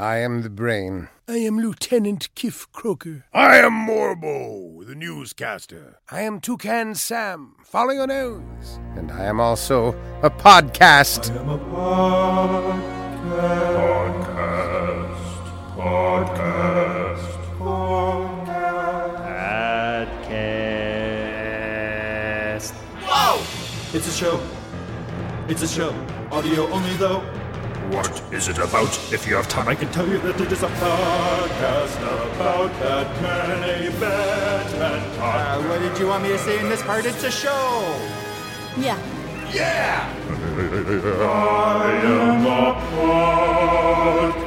[0.00, 1.08] I am the brain.
[1.26, 3.24] I am Lieutenant Kif Kroker.
[3.34, 5.98] I am Morbo, the newscaster.
[6.08, 7.56] I am Toucan Sam.
[7.64, 8.78] Follow your nose.
[8.94, 11.32] And I am also a podcast.
[11.32, 12.78] I am a podcast.
[15.74, 17.26] Podcast.
[17.58, 18.38] Podcast.
[23.02, 23.42] Whoa!
[23.96, 24.40] It's a show.
[25.48, 25.92] It's a show.
[26.30, 27.20] Audio only, though.
[27.90, 28.88] What is it about?
[29.12, 31.96] If you have time, I can tell you that it is a podcast
[32.34, 37.06] about Batman, a Batman Uh, what did you want me to say in this part?
[37.06, 37.96] It's a show.
[38.76, 38.98] Yeah.
[39.50, 40.06] Yeah!
[41.22, 42.74] I am a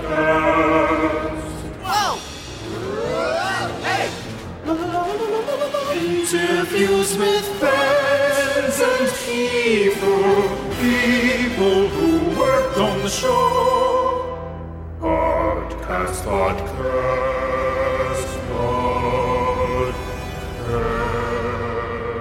[0.01, 1.41] podcast.
[1.83, 2.19] Whoa!
[3.87, 4.07] Hey!
[5.97, 10.21] Interviews with fans and people,
[10.79, 12.10] people who work
[12.81, 14.57] on the show.
[14.99, 17.11] Podcast, podcast,
[18.49, 19.95] podcast.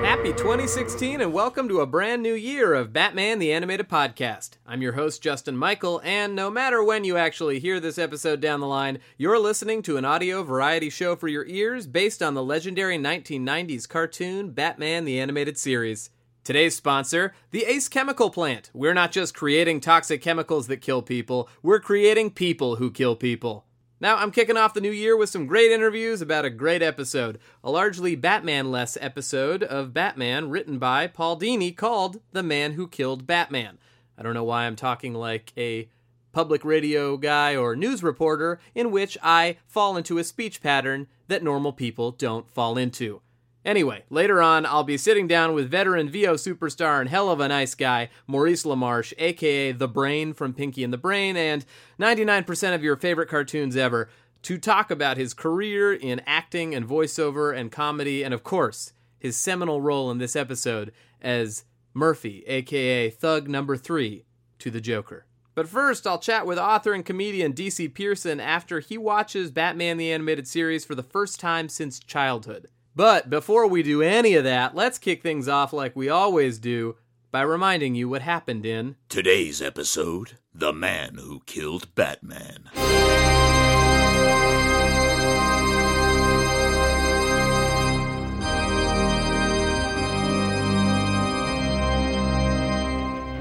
[0.05, 4.59] Happy 2016 and welcome to a brand new year of Batman the Animated Podcast.
[4.67, 8.61] I'm your host, Justin Michael, and no matter when you actually hear this episode down
[8.61, 12.45] the line, you're listening to an audio variety show for your ears based on the
[12.45, 16.11] legendary 1990s cartoon Batman the Animated Series.
[16.43, 18.71] Today's sponsor, the Ace Chemical Plant.
[18.73, 23.67] We're not just creating toxic chemicals that kill people, we're creating people who kill people.
[24.01, 27.39] Now, I'm kicking off the new year with some great interviews about a great episode,
[27.63, 32.89] a largely Batman less episode of Batman written by Paul Dini called The Man Who
[32.89, 33.77] Killed Batman.
[34.17, 35.91] I don't know why I'm talking like a
[36.33, 41.43] public radio guy or news reporter in which I fall into a speech pattern that
[41.43, 43.21] normal people don't fall into.
[43.65, 47.49] Anyway, later on, I'll be sitting down with veteran VO superstar and hell of a
[47.49, 51.67] nice guy, Maurice LaMarche, aka The Brain from Pinky and the Brain, and
[51.99, 54.09] 99% of your favorite cartoons ever,
[54.43, 59.37] to talk about his career in acting and voiceover and comedy, and of course, his
[59.37, 64.25] seminal role in this episode as Murphy, aka Thug Number 3,
[64.61, 65.27] to the Joker.
[65.55, 70.11] But first, I'll chat with author and comedian DC Pierson after he watches Batman the
[70.11, 72.69] Animated Series for the first time since childhood.
[72.95, 76.97] But before we do any of that, let's kick things off like we always do
[77.31, 82.71] by reminding you what happened in Today's episode The Man Who Killed Batman.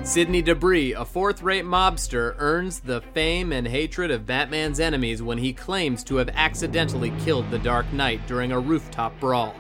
[0.10, 5.38] Sidney Debris, a fourth rate mobster, earns the fame and hatred of Batman's enemies when
[5.38, 9.54] he claims to have accidentally killed the Dark Knight during a rooftop brawl.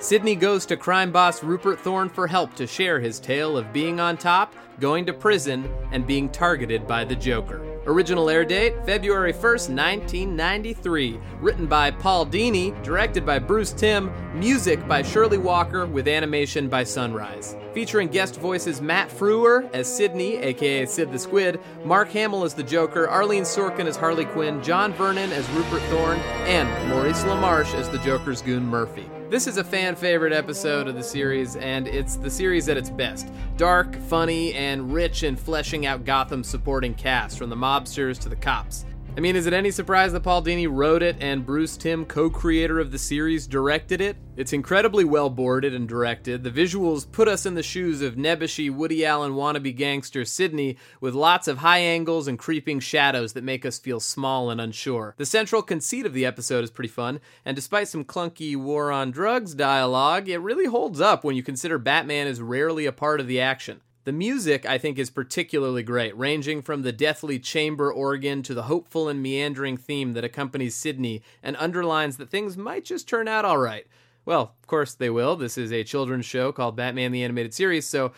[0.00, 4.00] Sidney goes to crime boss Rupert Thorne for help to share his tale of being
[4.00, 7.77] on top, going to prison, and being targeted by the Joker.
[7.88, 11.18] Original air date February 1st, 1993.
[11.40, 16.84] Written by Paul Dini, directed by Bruce Timm, music by Shirley Walker, with animation by
[16.84, 17.56] Sunrise.
[17.72, 22.62] Featuring guest voices Matt Frewer as Sidney, aka Sid the Squid, Mark Hamill as the
[22.62, 27.88] Joker, Arlene Sorkin as Harley Quinn, John Vernon as Rupert Thorne, and Maurice LaMarche as
[27.88, 29.08] the Joker's goon Murphy.
[29.30, 32.88] This is a fan favorite episode of the series, and it's the series at its
[32.88, 33.30] best.
[33.58, 38.36] Dark, funny, and rich in fleshing out Gotham's supporting cast, from the mobsters to the
[38.36, 38.86] cops.
[39.18, 42.30] I mean, is it any surprise that Paul Dini wrote it and Bruce Timm, co
[42.30, 44.16] creator of the series, directed it?
[44.36, 46.44] It's incredibly well boarded and directed.
[46.44, 51.14] The visuals put us in the shoes of nebbishy Woody Allen wannabe gangster Sidney, with
[51.14, 55.16] lots of high angles and creeping shadows that make us feel small and unsure.
[55.18, 59.10] The central conceit of the episode is pretty fun, and despite some clunky war on
[59.10, 63.26] drugs dialogue, it really holds up when you consider Batman is rarely a part of
[63.26, 63.80] the action.
[64.08, 68.62] The music, I think, is particularly great, ranging from the deathly chamber organ to the
[68.62, 73.44] hopeful and meandering theme that accompanies Sidney and underlines that things might just turn out
[73.44, 73.86] all right.
[74.24, 75.36] Well, of course they will.
[75.36, 78.12] This is a children's show called Batman the Animated Series, so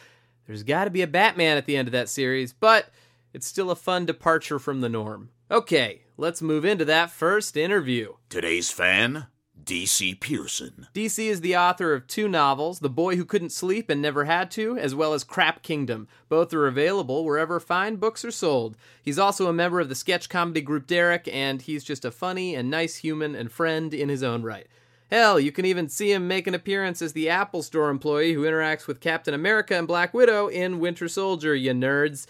[0.47, 2.91] there's got to be a Batman at the end of that series, but
[3.33, 5.31] it's still a fun departure from the norm.
[5.51, 8.13] Okay, let's move into that first interview.
[8.29, 9.27] Today's fan,
[9.65, 10.87] DC Pierson.
[10.95, 14.51] DC is the author of two novels, The Boy Who Couldn't Sleep and Never Had
[14.53, 16.09] to, as well as Crap Kingdom.
[16.29, 18.77] Both are available wherever fine books are sold.
[19.03, 22.55] He's also a member of the sketch comedy group Derrick, and he's just a funny
[22.55, 24.67] and nice human and friend in his own right.
[25.11, 28.45] Hell, you can even see him make an appearance as the Apple Store employee who
[28.45, 32.27] interacts with Captain America and Black Widow in Winter Soldier, you nerds.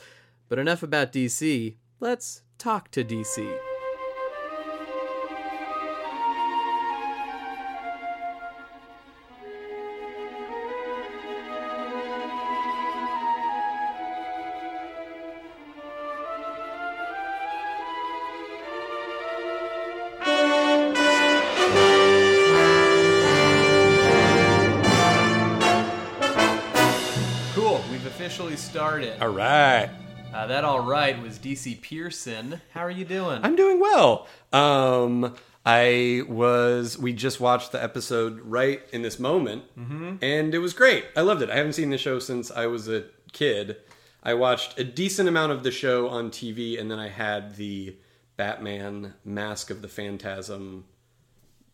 [0.49, 1.77] But enough about DC.
[2.01, 3.70] Let's talk to DC.
[31.43, 32.61] DC Pierson.
[32.73, 33.41] How are you doing?
[33.43, 34.27] I'm doing well.
[34.53, 35.35] Um,
[35.65, 36.99] I was.
[36.99, 41.05] We just watched the episode right in this moment, and it was great.
[41.17, 41.51] I loved it.
[41.51, 43.77] I haven't seen the show since I was a kid.
[44.23, 47.97] I watched a decent amount of the show on TV, and then I had the
[48.37, 50.85] Batman Mask of the Phantasm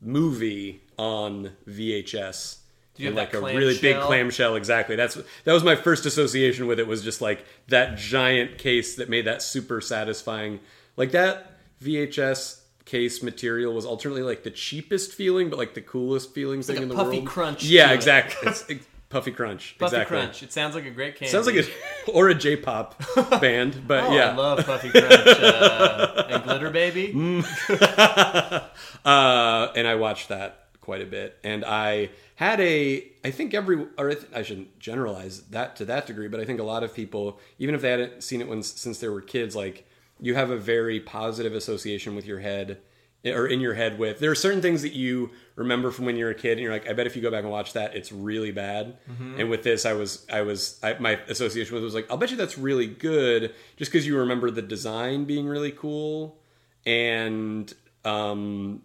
[0.01, 2.59] movie on VHS.
[2.99, 4.57] You have like that a really big clamshell?
[4.57, 4.97] Exactly.
[4.97, 5.15] That's
[5.45, 6.87] that was my first association with it.
[6.87, 10.61] Was just like that giant case that made that super satisfying.
[10.97, 11.53] Like that
[11.83, 16.77] VHS case material was alternately like the cheapest feeling, but like the coolest feeling thing
[16.77, 17.27] like in the puffy world.
[17.29, 17.95] crunch Yeah, it.
[17.95, 18.49] exactly.
[18.51, 19.77] It's, it's puffy crunch.
[19.79, 20.19] Puffy exactly.
[20.19, 20.43] Crunch.
[20.43, 21.31] It sounds like a great candy.
[21.33, 21.65] Sounds like a
[22.13, 23.01] or a J-pop
[23.41, 24.31] band, but Oh, yeah.
[24.31, 27.13] I love Puffy Crunch uh, and Glitter Baby.
[29.05, 31.37] uh, and I watched that quite a bit.
[31.45, 35.85] And I had a, I think every, or I, th- I shouldn't generalize that to
[35.87, 38.49] that degree, but I think a lot of people, even if they hadn't seen it
[38.49, 39.87] when, since they were kids, like
[40.21, 42.79] you have a very positive association with your head
[43.25, 46.31] or in your head with there are certain things that you remember from when you're
[46.31, 48.13] a kid and you're like i bet if you go back and watch that it's
[48.13, 48.99] really bad.
[49.41, 52.19] And with this i was i was I, my association with it was like i'll
[52.19, 56.39] bet you that's really good just because you remember the design being really cool
[56.85, 57.73] and
[58.05, 58.83] um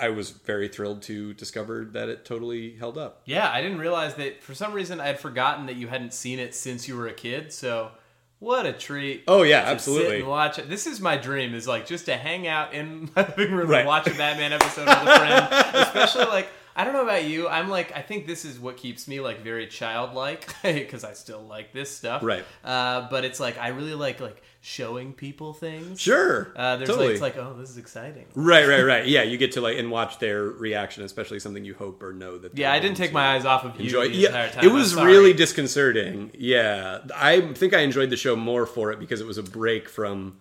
[0.00, 3.22] I was very thrilled to discover that it totally held up.
[3.26, 6.38] Yeah, I didn't realize that for some reason I had forgotten that you hadn't seen
[6.38, 7.52] it since you were a kid.
[7.52, 7.90] So
[8.38, 9.24] what a treat!
[9.28, 10.22] Oh, yeah, absolutely.
[10.22, 10.68] Watch it.
[10.68, 13.80] This is my dream: is like just to hang out in my living room Right.
[13.80, 15.48] and watch a Batman episode with a friend.
[15.74, 17.48] Especially like I don't know about you.
[17.48, 21.42] I'm like I think this is what keeps me like very childlike because I still
[21.42, 22.22] like this stuff.
[22.22, 22.44] Right.
[22.64, 26.00] Uh, but it's like I really like like showing people things.
[26.00, 26.52] Sure.
[26.54, 27.06] Uh, there's totally.
[27.06, 28.26] like it's like oh this is exciting.
[28.34, 29.06] right, right, right.
[29.06, 32.38] Yeah, you get to like and watch their reaction, especially something you hope or know
[32.38, 32.56] that.
[32.56, 34.08] Yeah, I didn't take my eyes off of you enjoy.
[34.08, 34.64] the Yeah, entire time.
[34.64, 36.30] it was really disconcerting.
[36.38, 39.88] Yeah, I think I enjoyed the show more for it because it was a break
[39.88, 40.38] from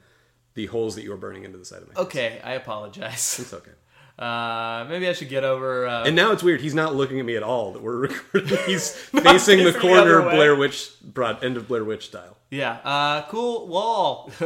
[0.56, 1.94] the holes that you were burning into the side of my.
[1.94, 2.02] head.
[2.08, 2.42] okay.
[2.44, 3.40] I apologize.
[3.40, 3.72] It's okay.
[4.20, 5.88] Uh, maybe I should get over.
[5.88, 6.60] Uh, And now it's weird.
[6.60, 7.72] He's not looking at me at all.
[7.72, 8.58] That we're recording.
[8.66, 8.92] He's
[9.24, 10.36] facing the the corner, other.
[10.36, 12.36] Blair Witch, broad end of Blair Witch style.
[12.52, 14.30] yeah, uh, cool wall.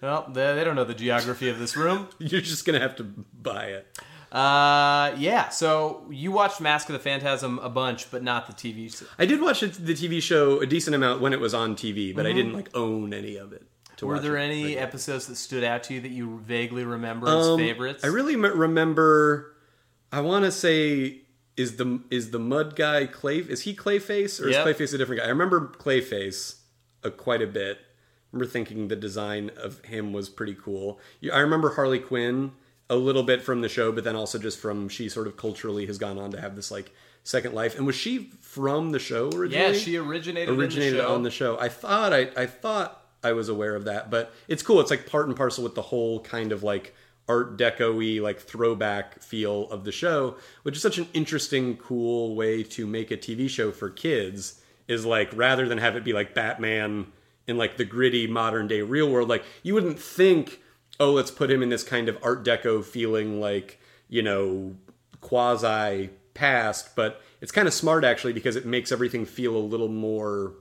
[0.00, 2.08] well, they, they don't know the geography of this room.
[2.18, 3.98] You're just gonna have to buy it.
[4.32, 5.48] Uh, yeah.
[5.48, 9.04] So you watched Mask of the Phantasm a bunch, but not the TV.
[9.18, 12.26] I did watch the TV show a decent amount when it was on TV, but
[12.26, 13.64] I didn't like own any of it.
[14.00, 14.06] To.
[14.06, 14.78] Were watch there any regularly.
[14.78, 18.04] episodes that stood out to you that you vaguely remember as Um, favorites?
[18.04, 19.54] I really m- remember.
[20.12, 21.22] I want to say
[21.56, 23.38] is the is the mud guy Clay?
[23.38, 24.66] Is he Clayface or Yep.
[24.66, 25.26] is Clayface a different guy?
[25.26, 26.56] I remember Clayface
[27.04, 27.78] uh, quite a bit.
[27.78, 30.98] I remember thinking the design of him was pretty cool.
[31.32, 32.52] I remember Harley Quinn
[32.88, 35.86] a little bit from the show, but then also just from she sort of culturally
[35.86, 36.92] has gone on to have this like
[37.22, 37.76] second life.
[37.76, 39.72] And was she from the show originally?
[39.72, 41.58] Yeah, she originated, originated in the on the show.
[41.58, 44.80] I thought I, I thought I was aware of that, but it's cool.
[44.80, 46.94] It's like part and parcel with the whole kind of like
[47.28, 52.62] art deco-y like throwback feel of the show, which is such an interesting, cool way
[52.62, 54.60] to make a TV show for kids.
[54.88, 57.06] Is like rather than have it be like Batman
[57.46, 60.60] in like the gritty modern day real world, like you wouldn't think,
[60.98, 64.74] oh, let's put him in this kind of art deco feeling like you know
[65.20, 69.88] quasi past, but it's kind of smart actually because it makes everything feel a little
[69.88, 70.54] more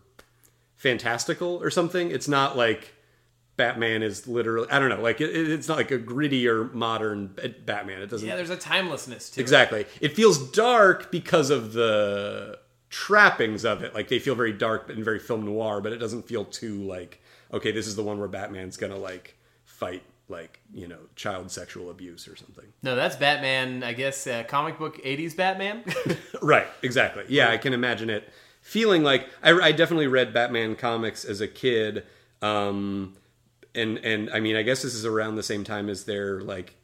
[0.80, 2.10] fantastical or something.
[2.10, 2.94] It's not like
[3.58, 7.28] Batman is literally I don't know, like it, it's not like a grittier modern
[7.66, 8.02] Batman.
[8.02, 9.44] It doesn't Yeah, there's a timelessness to it.
[9.44, 9.86] exactly.
[10.00, 12.58] It feels dark because of the
[12.90, 13.94] trappings of it.
[13.94, 17.22] Like they feel very dark and very film noir, but it doesn't feel too like
[17.54, 21.92] okay, this is the one where Batman's gonna like fight like you know child sexual
[21.92, 22.66] abuse or something.
[22.84, 23.84] No, that's Batman.
[23.84, 25.84] I guess uh, comic book '80s Batman.
[26.42, 27.26] Right, exactly.
[27.28, 28.24] Yeah, I can imagine it
[28.70, 32.04] feeling like I, I definitely read Batman comics as a kid,
[32.42, 33.16] um,
[33.76, 36.76] and and I mean I guess this is around the same time as they're like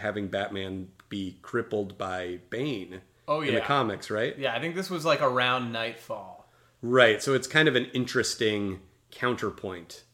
[0.00, 3.00] having Batman be crippled by Bane.
[3.26, 4.38] Oh, in the comics, right?
[4.38, 6.46] yeah, I think this was like around Knightfall.
[6.82, 7.22] Right.
[7.22, 10.04] So it's kind of an interesting counterpoint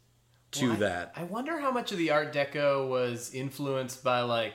[0.52, 1.12] to Well, I- that.
[1.16, 4.54] I wonder how much of the Art Deco was influenced by like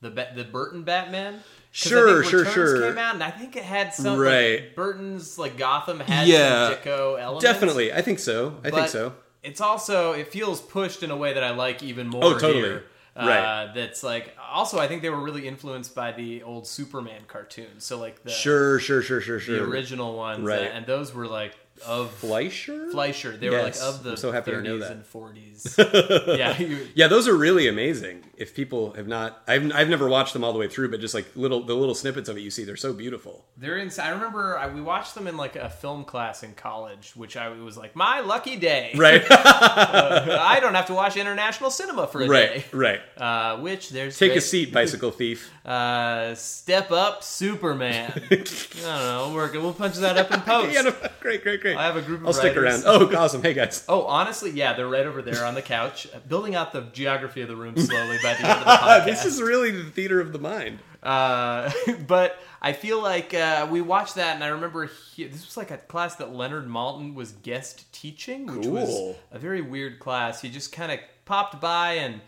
[0.00, 1.40] the the Burton Batman.
[1.76, 2.88] Sure, sure, sure.
[2.88, 4.60] Came out, and I think it had some Right.
[4.62, 7.44] like, Burton's like Gotham had Yeah, some Deco elements.
[7.44, 8.56] Definitely, I think so.
[8.64, 9.12] I think so.
[9.42, 12.24] It's also it feels pushed in a way that I like even more.
[12.24, 12.60] Oh, totally.
[12.62, 12.84] here.
[13.14, 13.72] Uh, Right.
[13.74, 17.84] That's like also I think they were really influenced by the old Superman cartoons.
[17.84, 20.70] So like the Sure, sure, sure, sure, the original ones, Right.
[20.72, 21.54] and those were like
[21.84, 22.90] of Fleischer.
[22.90, 23.36] Fleischer.
[23.36, 23.52] They Yes.
[23.52, 24.92] were like of the I'm so happy to know 30s that.
[24.92, 26.36] and 40s.
[26.38, 28.24] yeah, you- Yeah, those are really amazing.
[28.36, 31.14] If people have not, I've, I've never watched them all the way through, but just
[31.14, 33.44] like little the little snippets of it you see, they're so beautiful.
[33.56, 34.06] they're insane.
[34.06, 37.48] I remember I, we watched them in like a film class in college, which I
[37.48, 38.92] was like my lucky day.
[38.96, 42.64] Right, I don't have to watch international cinema for a day.
[42.72, 43.00] right, right.
[43.16, 45.50] Uh, which there's Take a seat, bicycle thief.
[45.66, 48.12] Uh, step up, Superman.
[48.30, 49.32] I don't know.
[49.34, 50.72] We're, we'll punch that up in post.
[50.72, 51.76] Yeah, no, great, great, great.
[51.76, 52.84] I have a group of I'll stick writers.
[52.84, 53.12] around.
[53.12, 53.42] Oh, awesome!
[53.42, 53.84] Hey guys.
[53.88, 57.40] Oh, honestly, yeah, they're right over there on the couch, uh, building out the geography
[57.40, 59.04] of the room slowly by the end of the podcast.
[59.06, 60.78] this is really the theater of the mind.
[61.02, 61.70] Uh,
[62.06, 65.70] but I feel like uh, we watched that, and I remember he, this was like
[65.72, 70.42] a class that Leonard Maltin was guest teaching, which was a very weird class.
[70.42, 72.20] He just kind of popped by, and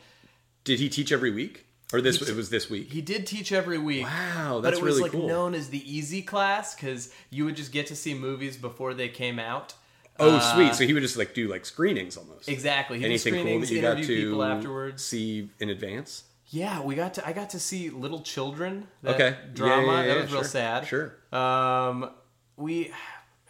[0.64, 2.18] Did he teach every week, or this?
[2.18, 2.92] He- it was this week.
[2.92, 4.04] he did teach every week.
[4.04, 5.28] Wow, that's but it was really like cool.
[5.28, 9.08] known as the easy class because you would just get to see movies before they
[9.08, 9.74] came out.
[10.20, 10.74] Oh, Uh, sweet!
[10.74, 12.48] So he would just like do like screenings almost.
[12.48, 12.98] Exactly.
[12.98, 15.04] He Anything cool that you got to people afterwards.
[15.04, 16.24] see in advance?
[16.50, 17.26] Yeah, we got to.
[17.28, 18.88] I got to see Little Children.
[19.02, 19.36] That Okay.
[19.54, 20.86] drama Yeah, yeah, yeah, that was real sad.
[20.88, 21.14] sure.
[21.30, 22.10] Um,
[22.56, 22.90] we,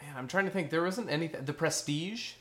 [0.01, 0.69] man, I'm trying to think.
[0.69, 1.43] There wasn't anything.
[1.45, 2.33] The Prestige,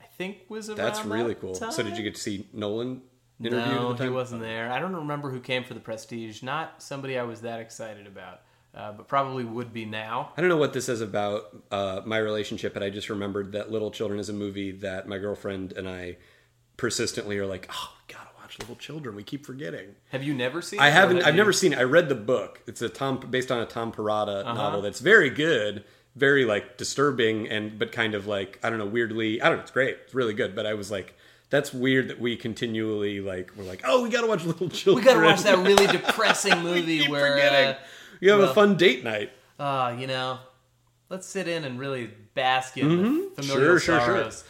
[0.00, 0.78] I think, was around.
[0.78, 1.54] That's really that cool.
[1.54, 1.70] Time?
[1.70, 3.02] So did you get to see Nolan
[3.42, 4.70] interviewed No, he wasn't there.
[4.70, 6.42] I don't remember who came for the Prestige.
[6.42, 8.40] Not somebody I was that excited about,
[8.74, 10.32] uh, but probably would be now.
[10.36, 13.70] I don't know what this is about uh, my relationship, but I just remembered that
[13.70, 16.16] Little Children is a movie that my girlfriend and I
[16.76, 19.16] persistently are like, oh, we gotta watch Little Children.
[19.16, 19.94] We keep forgetting.
[20.10, 20.80] Have you never seen?
[20.80, 21.18] I haven't.
[21.18, 21.38] have I've you?
[21.38, 21.78] never seen it.
[21.78, 22.62] I read the book.
[22.66, 24.54] It's a Tom based on a Tom Perrotta Uh-huh.
[24.54, 25.84] novel that's very good,
[26.16, 29.40] very like disturbing and but kind of like I don't know, weirdly.
[29.42, 29.62] I don't know.
[29.62, 29.96] It's great.
[30.04, 30.54] It's really good.
[30.54, 31.14] But I was like,
[31.50, 35.04] that's weird that we continually like we're like, oh, we gotta watch Little Children.
[35.04, 37.36] We gotta watch that really depressing movie where.
[37.38, 37.74] Uh,
[38.20, 39.30] You have well- a fun date night.
[39.58, 40.38] uh, you know,
[41.08, 43.34] let's sit in and really bask in Mhm.
[43.36, 44.00] the Sure, familiar sure, sure.
[44.00, 44.44] sorrows.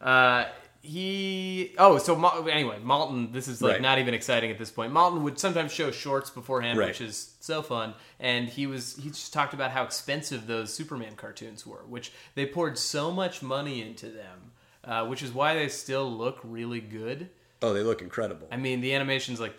[0.00, 0.44] Uh,
[0.82, 3.82] he oh so Mal- anyway Maltin this is like Right.
[3.82, 6.88] not even exciting at this point Maltin would sometimes show shorts beforehand Right.
[6.88, 11.16] which is so fun and he was he just talked about how expensive those Superman
[11.16, 14.49] cartoons were which they poured so much money into them
[14.84, 17.30] uh, which is why they still look really good
[17.62, 18.48] Oh, they look incredible.
[18.50, 19.54] I mean the animation's like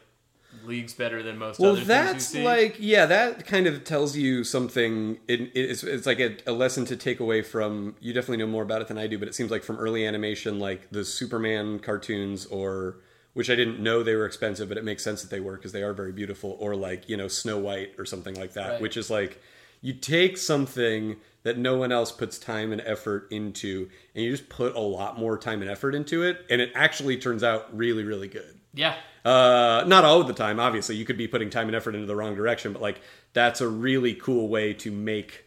[0.64, 5.20] leagues better than most Well, that's like yeah, that kind of tells you something.
[5.28, 7.96] It, it's it's like a, a lesson to take away from.
[8.00, 10.06] You definitely know more about it than I do, but it seems like from early
[10.06, 12.98] animation, like the Superman cartoons, or
[13.34, 15.72] which I didn't know they were expensive, but it makes sense that they were because
[15.72, 18.82] they are very beautiful, or like you know Snow White or something like that, Right.
[18.82, 19.42] which is like
[19.82, 24.48] you take something that no one else puts time and effort into, and you just
[24.48, 28.04] put a lot more time and effort into it, and it actually turns out really,
[28.04, 28.60] really good.
[28.74, 28.96] yeah
[29.26, 30.96] Uh, not all of the time, obviously.
[30.96, 33.02] You could be putting time and effort into the wrong direction, but like
[33.34, 35.46] that's a really cool way to make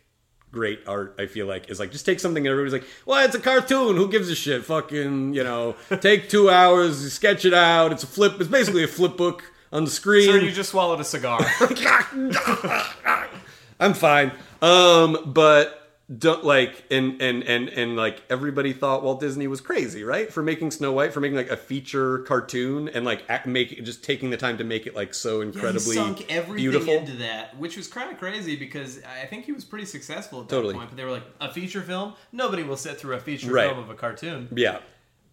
[0.52, 1.16] great art.
[1.18, 3.96] I feel like is like just take something and everybody's like, "Well, it's a cartoon.
[3.96, 4.64] Who gives a shit?
[4.64, 7.90] Fucking, you know, take two hours, sketch it out.
[7.92, 8.40] It's a flip.
[8.40, 11.40] It's basically a flip book on the screen." sir you just swallowed a cigar
[13.80, 14.32] I'm fine.
[14.62, 15.80] Um, but
[16.18, 20.30] don't like and and and and like everybody thought Walt Disney was crazy, right?
[20.30, 24.04] For making Snow White, for making like a feature cartoon and like act, make just
[24.04, 26.92] taking the time to make it like so incredibly yeah, he sunk everything beautiful.
[26.94, 30.48] into that, which was kind of crazy because I think he was pretty successful at
[30.48, 30.74] that Totally.
[30.74, 30.90] point.
[30.90, 32.12] But they were like, a feature film?
[32.32, 33.68] Nobody will sit through a feature Right.
[33.70, 34.48] film of a cartoon.
[34.54, 34.80] yeah,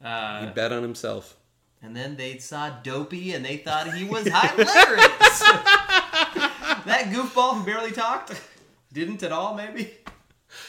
[0.04, 1.36] Uh, he bet on himself.
[1.82, 5.44] and then they saw Dopey and they thought he was hilarious.
[6.86, 8.40] That goofball who barely talked
[8.94, 9.92] didn't at all, maybe.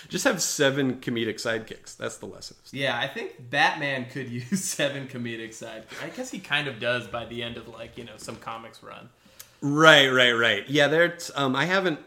[0.09, 1.97] Just have seven comedic sidekicks.
[1.97, 2.57] That's the lesson.
[2.71, 5.87] Yeah, I think Batman could use seven comedic side.
[6.03, 8.83] I guess he kind of does by the end of like you know some comics
[8.83, 9.09] run.
[9.61, 10.69] Right, right, right.
[10.69, 11.31] Yeah, there's.
[11.35, 12.01] Um, I haven't.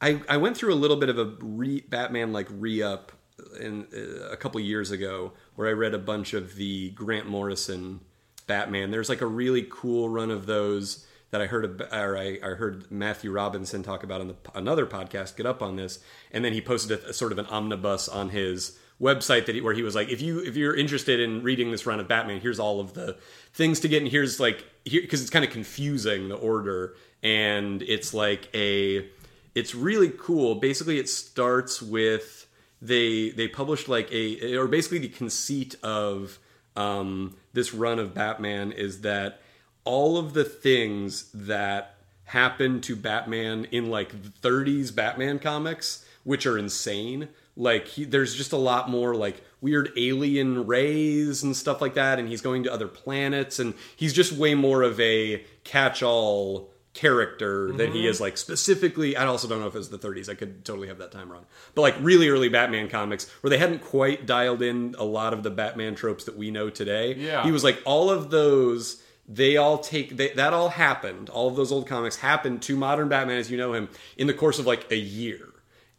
[0.00, 3.12] I I went through a little bit of a re Batman like re up
[3.60, 8.00] in uh, a couple years ago where I read a bunch of the Grant Morrison
[8.46, 8.90] Batman.
[8.90, 12.90] There's like a really cool run of those that I heard or I, I heard
[12.90, 15.36] Matthew Robinson talk about on the, another podcast.
[15.36, 15.98] Get up on this,
[16.32, 19.60] and then he posted a, a sort of an omnibus on his website that he,
[19.60, 22.40] where he was like, if you if you're interested in reading this run of Batman,
[22.40, 23.16] here's all of the
[23.52, 27.82] things to get, and here's like here because it's kind of confusing the order, and
[27.82, 29.08] it's like a
[29.54, 30.54] it's really cool.
[30.56, 32.46] Basically, it starts with
[32.80, 36.38] they they published like a or basically the conceit of
[36.76, 39.42] um, this run of Batman is that
[39.88, 46.58] all of the things that happen to Batman in like 30s Batman comics, which are
[46.58, 47.28] insane.
[47.56, 52.18] Like he, there's just a lot more like weird alien rays and stuff like that,
[52.18, 57.70] and he's going to other planets, and he's just way more of a catch-all character
[57.72, 57.92] that Mm-hmm.
[57.96, 60.64] he is like specifically I also don't know if it was the 30s I could
[60.64, 61.44] totally have that time wrong
[61.76, 65.44] but like really early Batman comics where they hadn't quite dialed in a lot of
[65.44, 67.44] the Batman tropes that we know today Yeah.
[67.44, 71.56] he was like all of those they all take they, that all happened all of
[71.56, 74.66] those old comics happened to modern Batman as you know him in the course of
[74.66, 75.48] like a year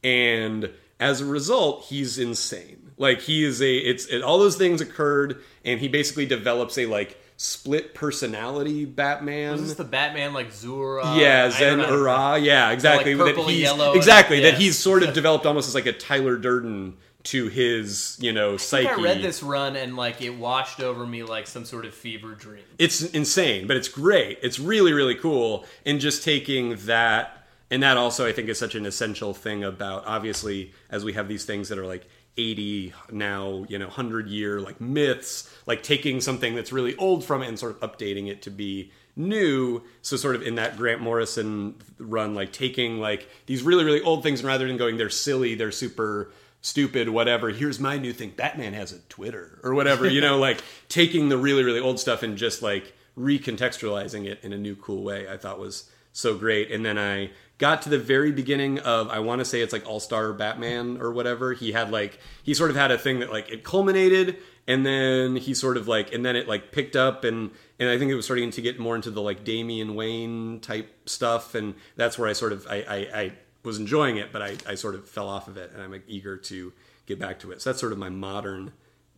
[0.03, 4.81] and as a result he's insane like he is a it's it, all those things
[4.81, 10.51] occurred and he basically develops a like split personality Batman Was this the Batman like
[10.51, 11.05] Zura?
[11.05, 11.79] Uh, yeah, I Zen.
[11.79, 12.37] Ura.
[12.37, 13.15] Yeah, exactly.
[13.15, 15.93] like, that he's yellow, exactly and- that he's sort of developed almost as like a
[15.93, 18.87] Tyler Durden to his you know I psyche.
[18.87, 21.93] think I read this run and like it washed over me like some sort of
[21.93, 22.63] fever dream.
[22.77, 24.39] It's insane, but it's great.
[24.41, 25.65] It's really really cool.
[25.85, 30.05] And just taking that, and that also I think is such an essential thing about
[30.05, 32.07] obviously as we have these things that are like.
[32.37, 37.41] 80 now you know 100 year like myths like taking something that's really old from
[37.41, 41.01] it and sort of updating it to be new so sort of in that grant
[41.01, 45.09] morrison run like taking like these really really old things and rather than going they're
[45.09, 46.31] silly they're super
[46.61, 48.33] stupid whatever here's my new thing.
[48.35, 52.23] Batman has a twitter or whatever you know like taking the really really old stuff
[52.23, 56.71] and just like recontextualizing it in a new cool way i thought was so great.
[56.71, 59.87] And then i got to the very beginning of i want to say it's like
[59.87, 61.53] all-star batman or whatever.
[61.53, 64.37] He had like he sort of had a thing that like it culminated
[64.67, 67.97] and then he sort of like and then it like picked up and and i
[67.97, 71.73] think it was starting to get more into the like damian wayne type stuff and
[71.95, 73.31] that's where i sort of i i, I
[73.63, 76.03] was enjoying it but I, I sort of fell off of it and i'm like,
[76.07, 76.73] eager to
[77.05, 78.71] get back to it so that's sort of my modern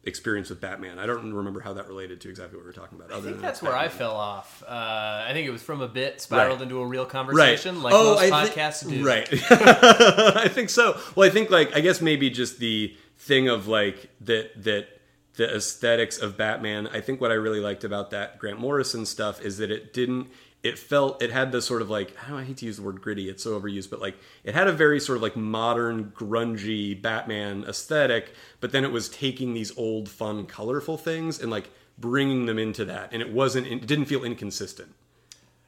[0.04, 2.98] experience with batman i don't remember how that related to exactly what we were talking
[3.00, 4.64] about I think that's where I fell off.
[4.68, 6.64] Uh, I think it was from a bit spiraled Right.
[6.64, 9.06] into a real conversation, like oh, most I podcasts do.
[9.06, 9.28] Right.
[9.52, 10.98] I think so.
[11.16, 14.88] Well, I think like I guess maybe just the thing of like that that
[15.36, 16.88] the aesthetics of Batman.
[16.88, 20.28] I think what I really liked about that Grant Morrison stuff is that it didn't.
[20.64, 23.02] It felt it had the sort of like I I hate to use the word
[23.02, 23.30] gritty.
[23.30, 27.64] It's so overused, but like it had a very sort of like modern grungy Batman
[27.68, 28.34] aesthetic.
[28.60, 32.86] But then it was taking these old, fun, colorful things and like bringing them into
[32.86, 33.68] that, and it wasn't.
[33.68, 34.94] It didn't feel inconsistent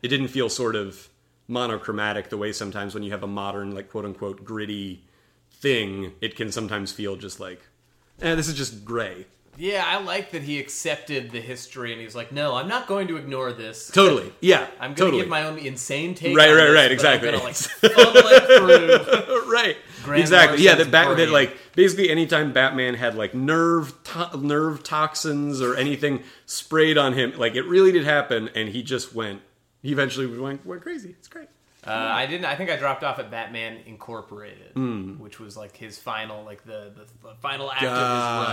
[0.04, 1.10] it didn't feel sort of
[1.48, 5.04] monochromatic the way sometimes when you have a modern like quote unquote gritty
[5.50, 7.62] thing it can sometimes feel just like
[8.22, 9.26] eh, this is just gray
[9.58, 13.08] Yeah, I like that he accepted the history and he's like, no, I'm not going
[13.10, 13.90] to ignore this.
[13.90, 16.36] totally yeah I'm going to totally give my own insane take.
[16.36, 17.30] Right, right, this, right, exactly.
[17.30, 17.56] I'm gonna, like,
[19.16, 19.44] through.
[19.54, 24.38] right Grant exactly yeah that, bat- that like basically anytime batman had like nerve to-
[24.38, 29.14] nerve toxins or anything sprayed on him like it really did happen and he just
[29.14, 29.42] went
[29.82, 31.48] he eventually went, went crazy it's great
[31.86, 32.46] Uh, I didn't.
[32.46, 35.20] I think I dropped off at Batman Incorporated, Hmm.
[35.20, 37.90] which was like his final, like the the, the final act of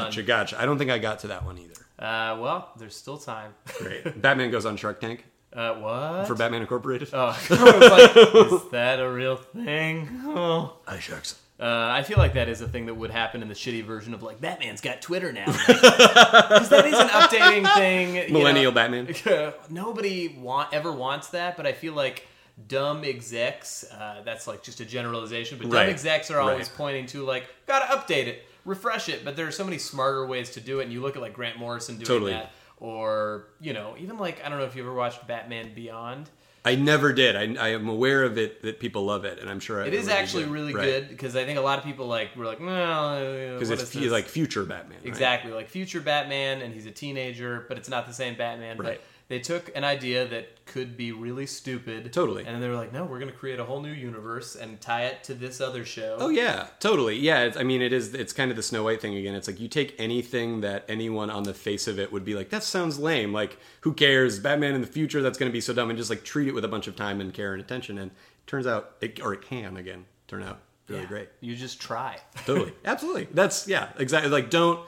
[0.09, 0.27] his run.
[0.27, 3.55] gotcha i don't think i got to that one either Uh, well, there's still time.
[3.79, 6.27] great batman goes on shark tank Uh, what?
[6.27, 10.09] for batman incorporated Oh, I like, is that a real thing?
[10.25, 10.77] Oh.
[10.87, 11.39] Hi, sharks.
[11.61, 14.15] Uh, I feel like that is a thing that would happen in the shitty version
[14.15, 18.15] of like Batman's got Twitter now, because that is an updating thing.
[18.17, 18.75] you Millennial know.
[18.75, 19.53] Batman.
[19.69, 22.27] Nobody want ever wants that, but I feel like
[22.69, 23.85] dumb execs.
[23.91, 25.89] Uh, that's like just a generalization, but dumb Right.
[25.89, 26.77] execs are always Right.
[26.77, 29.25] pointing to like gotta update it, refresh it.
[29.25, 31.33] But there are so many smarter ways to do it, and you look at like
[31.33, 32.33] Grant Morrison doing Totally.
[32.33, 36.31] that, or you know even like I don't know if you ever watched Batman Beyond.
[36.63, 37.37] I never did.
[37.37, 40.09] I, I am aware of it that people love it, and I'm sure It is
[40.09, 40.85] actually really Right.
[40.85, 44.11] good because I think a lot of people like were like, well, because it's fe-
[44.11, 44.99] like future Batman.
[45.05, 48.77] exactly like future Batman, and he's a teenager, but it's not the same Batman.
[48.77, 49.01] Right.
[49.01, 52.45] But they took an idea that could be really stupid, Totally.
[52.45, 54.81] and then they were like, no, we're going to create a whole new universe and
[54.81, 56.17] tie it to this other show.
[56.21, 57.17] Oh yeah, totally.
[57.17, 58.13] Yeah, it's, I mean, it is.
[58.13, 59.35] It's kind of the Snow White thing again.
[59.35, 62.51] It's like you take anything that anyone on the face of it would be like,
[62.51, 63.33] that sounds lame.
[63.33, 64.39] Like, who cares?
[64.41, 66.53] Batman in the future, that's going to be so dumb, and just like treat it
[66.55, 67.97] with a bunch of time and care and attention.
[67.99, 71.09] And it turns out, it, or it can again turn out really Yeah.
[71.09, 71.29] great.
[71.41, 72.19] You just try.
[72.47, 73.29] Totally, absolutely.
[73.33, 74.31] That's yeah, exactly.
[74.31, 74.81] Like, don't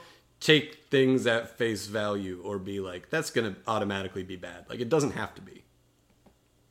[0.43, 4.65] take things at face value or be like, that's going to automatically be bad.
[4.69, 5.63] Like, it doesn't have to be.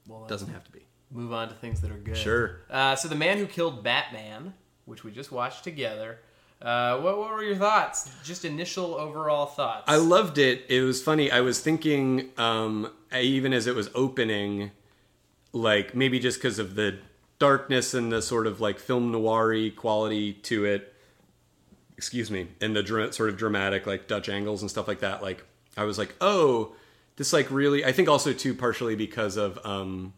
[0.06, 0.80] Well, It doesn't have to be.
[1.10, 2.16] move on to things that are good.
[2.16, 2.60] Sure.
[2.70, 4.54] Uh, so the man who killed Batman,
[4.84, 6.18] which we just watched together.
[6.60, 8.10] Uh, what, what were your thoughts?
[8.22, 9.84] Just initial overall thoughts.
[9.88, 10.64] I loved it.
[10.68, 11.30] It was funny.
[11.30, 14.70] I was thinking, um, even as it was opening,
[15.52, 16.98] like maybe just because of the
[17.38, 20.91] darkness and the sort of like film noir quality to it,
[22.02, 25.22] excuse me, and the dra- sort of dramatic like Dutch angles and stuff like that.
[25.22, 25.44] Like
[25.76, 26.74] I was like, oh,
[27.14, 27.84] this like really.
[27.84, 29.64] I think also too partially because of.
[29.64, 30.12] Um,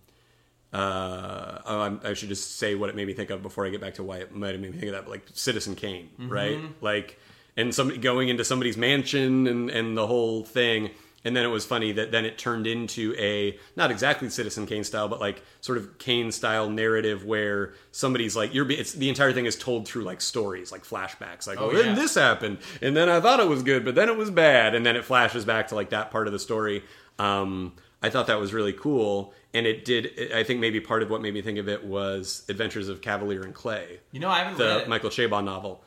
[0.72, 3.82] uh, oh, I should just say what it made me think of before I get
[3.82, 5.04] back to why it might have made me think of that.
[5.04, 6.58] But like Citizen Kane, right?
[6.80, 7.20] Like,
[7.54, 10.88] and some going into somebody's mansion and and the whole thing.
[11.26, 14.84] And then it was funny that then it turned into a not exactly Citizen Kane
[14.84, 18.70] style, but like sort of Kane style narrative where somebody's like you're.
[18.70, 21.46] It's the entire thing is told through like stories, like flashbacks.
[21.46, 21.94] Like, oh, Oh, then yeah.
[21.94, 24.84] this happened, and then I thought it was good, but then it was bad, and
[24.84, 26.82] then it flashes back to like that part of the story.
[27.18, 30.30] Um, I thought that was really cool, and it did.
[30.34, 33.42] I think maybe part of what made me think of it was Adventures of Kavalier
[33.44, 34.88] and Clay You know, I haven't read the it.
[34.90, 35.82] Michael Chabon novel.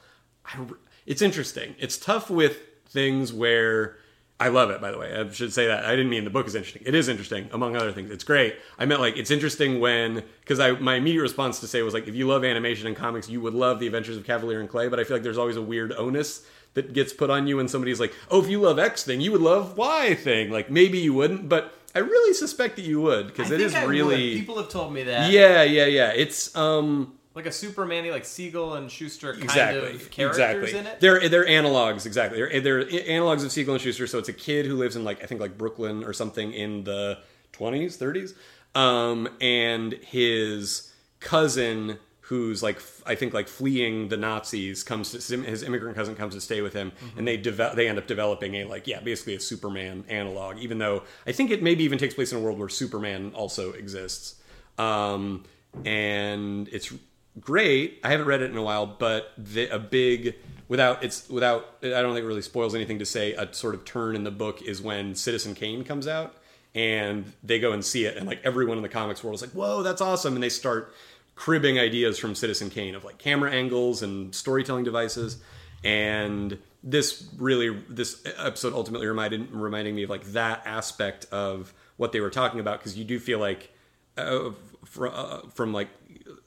[0.45, 0.58] I,
[1.06, 1.76] it's interesting.
[1.78, 2.58] It's tough with
[2.89, 3.97] things where
[4.39, 4.80] I love it.
[4.80, 6.84] By the way, I should say that I didn't mean the book is interesting.
[6.86, 8.12] It is interesting, among other things.
[8.12, 8.56] It's great.
[8.78, 12.08] I meant like it's interesting when because I my immediate response to say was like
[12.08, 14.89] if you love animation and comics, you would love the Adventures of Kavalier and Clay.
[14.89, 16.45] But I feel like there's always a weird onus
[16.76, 19.32] that gets put on you when somebody's like, oh, if you love X thing, you
[19.32, 20.52] would love Y thing.
[20.52, 23.86] Like maybe you wouldn't, but I really suspect that you would because it is I
[23.86, 23.89] would.
[23.89, 25.32] really People have told me that.
[25.32, 26.10] yeah yeah yeah.
[26.12, 30.38] It's um Like a Superman, like Siegel and Shuster kind exactly, of characters
[30.71, 30.80] exactly.
[30.80, 31.00] in it.
[31.00, 32.39] They're they're analogs exactly.
[32.39, 34.08] They're they're analogs of Siegel and Shuster.
[34.08, 36.84] So it's a kid who lives in like I think like Brooklyn or something in
[36.84, 37.19] the
[37.52, 38.34] twenties, thirties,
[38.76, 45.63] um, and his cousin who's like I think like fleeing the Nazis comes to his
[45.63, 47.19] immigrant cousin comes to stay with him, Mm-hmm.
[47.19, 50.58] and they deve- they end up developing a like yeah basically a Superman analog.
[50.58, 53.73] Even though I think it maybe even takes place in a world where Superman also
[53.73, 54.41] exists.
[54.80, 55.43] Um,
[55.86, 56.91] and it's
[57.39, 58.00] great.
[58.04, 60.36] I haven't read it in a while, but the, a big
[60.67, 63.86] without it's without I don't think it really spoils anything to say a sort of
[63.86, 66.36] turn in the book is when Citizen Kane comes out
[66.76, 69.52] and they go and see it and like everyone in the comics world is like,
[69.52, 70.93] "Whoa, that's awesome." And they start
[71.36, 75.38] cribbing ideas from Citizen Kane of like camera angles and storytelling devices
[75.84, 82.12] and this really this episode ultimately reminded reminding me of like that aspect of what
[82.12, 83.71] they were talking about because you do feel like
[84.17, 84.52] uh,
[84.86, 85.89] from, uh, from like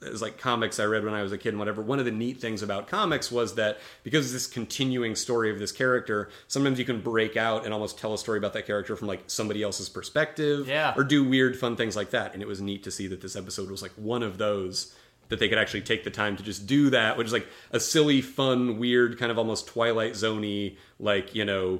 [0.03, 1.81] as like comics I read when I was a kid and whatever.
[1.81, 5.59] One of the neat things about comics was that because of this continuing story of
[5.59, 8.95] this character, sometimes you can break out and almost tell a story about that character
[8.95, 10.93] from like somebody else's perspective, Yeah.
[10.97, 12.33] or do weird fun things like that.
[12.33, 14.93] And it was neat to see that this episode was like one of those
[15.29, 17.79] that they could actually take the time to just do that, which is like a
[17.79, 21.79] silly, fun, weird, kind of almost Twilight Zoney, like you know,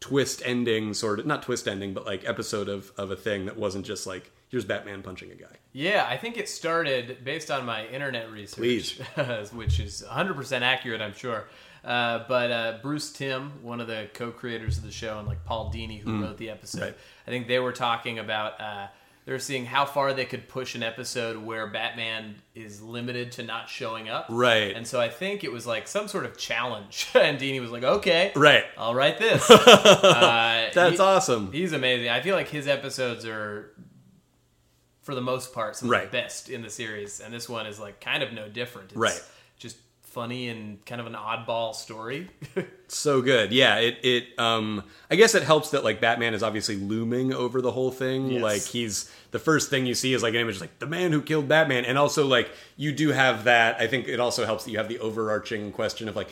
[0.00, 3.56] twist ending sort of not twist ending, but like episode of of a thing that
[3.56, 5.56] wasn't just like here's Batman punching a guy.
[5.72, 8.98] Yeah, I think it started based on my internet research,
[9.54, 11.48] which is 100% accurate, I'm sure.
[11.84, 15.72] Uh, but uh, Bruce Timm, one of the co-creators of the show, and like Paul
[15.72, 16.82] Dini, who wrote the episode, Mm.
[16.82, 16.96] Right.
[17.26, 18.88] I think they were talking about uh,
[19.24, 23.44] they were seeing how far they could push an episode where Batman is limited to
[23.44, 24.26] not showing up.
[24.28, 24.74] Right.
[24.76, 27.82] And so I think it was like some sort of challenge, and Dini was like,
[27.84, 28.64] "Okay, Right.
[28.76, 31.50] I'll write this." uh, That's he- awesome.
[31.52, 32.08] He's amazing.
[32.10, 33.70] I feel like his episodes are,
[35.02, 37.78] for the most part, some of the best in the series, and this one is
[37.80, 38.90] like kind of no different.
[38.92, 39.22] It's Right.
[39.58, 42.28] Just funny and kind of an oddball story.
[42.92, 43.52] So good.
[43.52, 47.60] Yeah, it it um I guess it helps that like Batman is obviously looming over
[47.62, 48.32] the whole thing.
[48.32, 48.42] Yes.
[48.42, 51.22] Like he's the first thing you see is like an image like the man who
[51.22, 54.72] killed Batman and also like you do have that I think it also helps that
[54.72, 56.30] you have the overarching question of like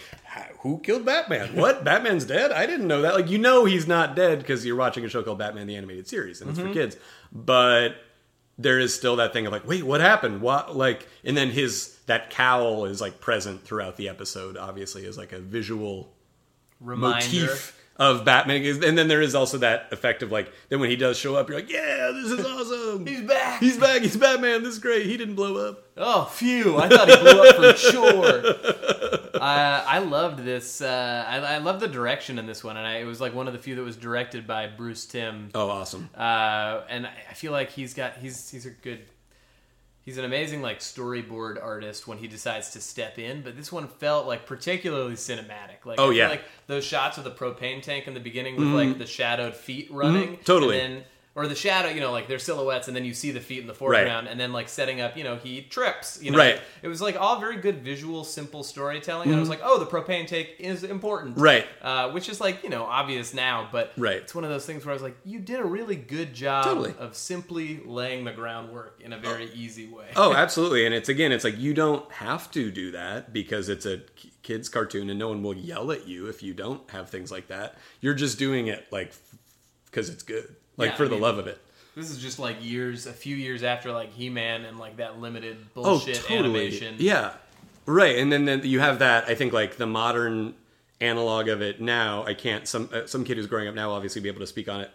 [0.63, 1.55] who killed Batman?
[1.55, 1.85] What?
[1.85, 2.51] Batman's dead?
[2.51, 3.15] I didn't know that.
[3.15, 6.09] Like you know he's not dead because you're watching a show called Batman the Animated
[6.09, 6.97] Series and it's for kids.
[7.31, 7.95] But
[8.59, 10.41] there is still that thing of like, wait, what happened?
[10.41, 14.57] What like, and then his that cowl is like present throughout the episode.
[14.57, 16.13] Obviously, is like a visual
[16.81, 17.15] Reminder.
[17.15, 18.65] motif of Batman.
[18.85, 21.49] And then there is also that effect of like, then when he does show up,
[21.49, 23.07] you're like, yeah, this is awesome.
[23.07, 23.61] He's back.
[23.61, 24.03] He's back.
[24.03, 24.63] He's Batman.
[24.63, 25.07] This is great.
[25.07, 25.85] He didn't blow up.
[25.97, 26.79] Oh, phew!
[26.79, 28.55] I thought he blew up for sure.
[29.39, 30.81] Uh, I loved this.
[30.81, 33.47] Uh, I, I loved the direction in this one, and I, it was like one
[33.47, 35.51] of the few that was directed by Bruce Timm.
[35.55, 36.11] Oh, awesome.
[36.17, 39.05] Uh, and I I feel like he's got he's he's a good
[40.09, 43.43] he's an amazing like storyboard artist when he decides to step in.
[43.43, 45.85] But this one felt like particularly cinematic.
[45.85, 46.29] Like Oh, yeah.
[46.29, 49.87] like those shots of the propane tank in the beginning with like the shadowed feet
[49.91, 50.45] running, Mhm.
[50.47, 50.81] Totally.
[50.81, 53.41] and then or the shadow, you know, like their silhouettes, and then you see the
[53.41, 56.39] feet in the foreground, and then like setting up, you know, he trips, you know,
[56.39, 56.61] Right.
[56.83, 59.29] It was like all very good visual, simple storytelling.
[59.29, 61.43] And I was like, oh, the propane tank is important, Mm-hmm.
[61.45, 61.67] Right.
[61.81, 64.17] Uh, which is like you know obvious now, but Right.
[64.17, 66.65] it's one of those things where I was like, you did a really good job
[66.65, 66.95] Totally.
[66.99, 70.07] of simply laying the groundwork in a very easy way.
[70.17, 70.87] Oh, absolutely.
[70.87, 74.01] And it's again, it's like you don't have to do that because it's a
[74.43, 77.49] kids cartoon and no one will yell at you if you don't have things like
[77.49, 77.77] that.
[78.01, 79.13] You're just doing it like
[79.87, 81.61] because it's good, like Yeah, for I the love of it.
[81.95, 85.21] This is just like years, a few years after like He Man and like that
[85.21, 86.95] limited Oh, bullshit animation.
[86.99, 87.33] Yeah,
[87.87, 88.17] right.
[88.17, 89.25] And then, then you have that.
[89.29, 90.55] I think like the modern
[91.01, 92.25] analog of it now.
[92.25, 92.67] I can't.
[92.67, 94.81] Some uh, some kid who's growing up now will obviously be able to speak on
[94.81, 94.91] it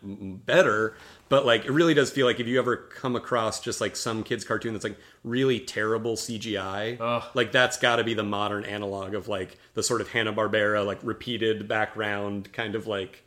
[0.46, 0.96] better.
[1.30, 4.24] But like, it really does feel like if you ever come across just like some
[4.24, 7.24] kid's cartoon that's like really terrible CGI, Ugh.
[7.34, 10.86] like that's got to be the modern analog of like the sort of Hanna Barbera
[10.86, 13.23] like repeated background kind of like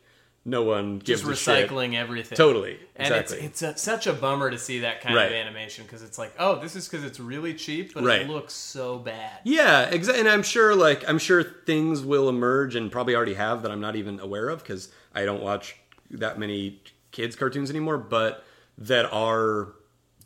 [0.47, 1.69] no one gives just a shit.
[1.69, 2.37] recycling everything.
[2.37, 3.45] Totally, And exactly.
[3.45, 5.25] it's it's a, such a bummer to see that kind Right.
[5.25, 8.21] of animation because it's like, oh, this is because it's really cheap, but Right.
[8.21, 9.39] it looks so bad.
[9.43, 10.21] Yeah, exactly.
[10.21, 13.81] And I'm sure, like, I'm sure things will emerge, and probably already have that I'm
[13.81, 15.75] not even aware of because I don't watch
[16.11, 16.81] that many
[17.11, 17.97] kids cartoons anymore.
[17.97, 18.45] But
[18.77, 19.73] that are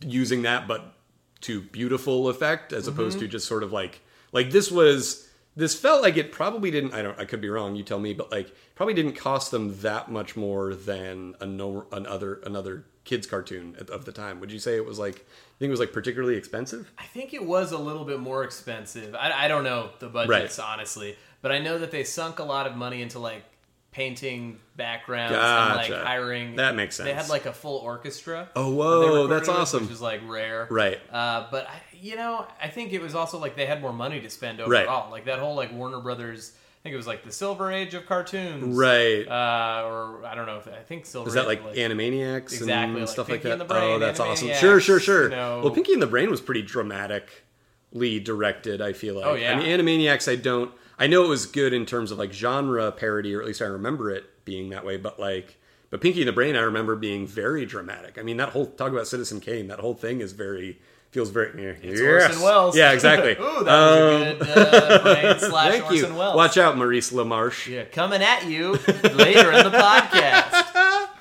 [0.02, 0.94] using that, but
[1.42, 2.94] to beautiful effect as mm-hmm.
[2.94, 5.28] opposed to just sort of like like this was.
[5.54, 6.94] This felt like it probably didn't.
[6.94, 7.20] I don't.
[7.20, 7.76] I could be wrong.
[7.76, 8.14] You tell me.
[8.14, 13.28] But like, probably didn't cost them that much more than a no, another another kids
[13.28, 14.40] cartoon of the time.
[14.40, 15.18] Would you say it was like?
[15.20, 15.24] You
[15.60, 16.92] think it was like particularly expensive?
[16.98, 19.14] I think it was a little bit more expensive.
[19.14, 22.66] I, I don't know the budgets honestly, but I know that they sunk a lot
[22.66, 23.44] of money into like
[23.92, 26.56] painting backgrounds and like hiring.
[26.56, 27.06] That makes sense.
[27.08, 28.50] They had like a full orchestra.
[28.56, 29.84] Oh, whoa, that's awesome.
[29.84, 31.00] Which is like rare, Right.
[31.12, 34.22] Uh, but I, you know, I think it was also like they had more money
[34.22, 34.88] to spend Right.
[34.88, 35.12] overall.
[35.12, 36.54] Like that whole like Warner Brothers.
[36.82, 39.28] I think it was like the Silver Age of cartoons, Right.
[39.28, 41.28] Uh, or I don't know if I think Silver.
[41.28, 43.68] Is that Age, like, Animaniacs Exactly, and like stuff Pinky like that?
[43.68, 44.52] the Brain, oh, that's awesome.
[44.54, 45.26] Sure, sure, sure.
[45.26, 45.62] you know.
[45.64, 48.82] Well, Pinky and the Brain was pretty dramatically directed.
[48.82, 49.26] I feel like.
[49.26, 49.54] Oh, yeah.
[49.54, 50.32] I mean, Animaniacs.
[50.32, 50.72] I don't.
[50.98, 53.66] I know it was good in terms of like genre parody, or at least I
[53.66, 54.98] remember it being that way.
[54.98, 55.60] But like,
[55.92, 58.18] but Pinky and the Brain, I remember being very dramatic.
[58.18, 59.68] I mean, that whole talk about Citizen Kane.
[59.68, 60.80] That whole thing is very
[61.12, 61.62] feels very.
[61.62, 62.30] Yeah, It's yes.
[62.30, 62.76] Orson Welles.
[62.78, 63.32] Yeah, exactly.
[63.40, 66.18] Ooh, that was a good uh, slash Thank Orson you.
[66.18, 66.36] Welles.
[66.36, 67.68] Watch out, Maurice LaMarche.
[67.68, 68.72] Yeah, coming at you
[69.14, 71.08] later in the podcast.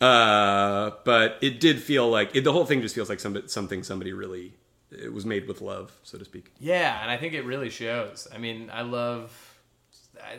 [0.00, 3.84] Uh, but it did feel like it, the whole thing just feels like some, something
[3.84, 4.52] somebody really
[4.90, 6.50] it was made with love, so to speak.
[6.58, 8.26] Yeah, and I think it really shows.
[8.34, 9.30] I mean, I love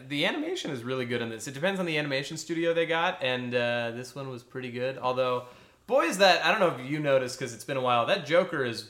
[0.10, 1.48] the animation is really good in this.
[1.48, 4.98] It depends on the animation studio they got, and uh, this one was pretty good.
[4.98, 5.46] Although,
[5.88, 8.06] boy, is that I don't know if you noticed because it's been a while.
[8.06, 8.90] That Joker is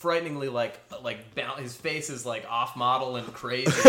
[0.00, 1.18] frighteningly like like
[1.58, 3.70] his face is like off model and crazy.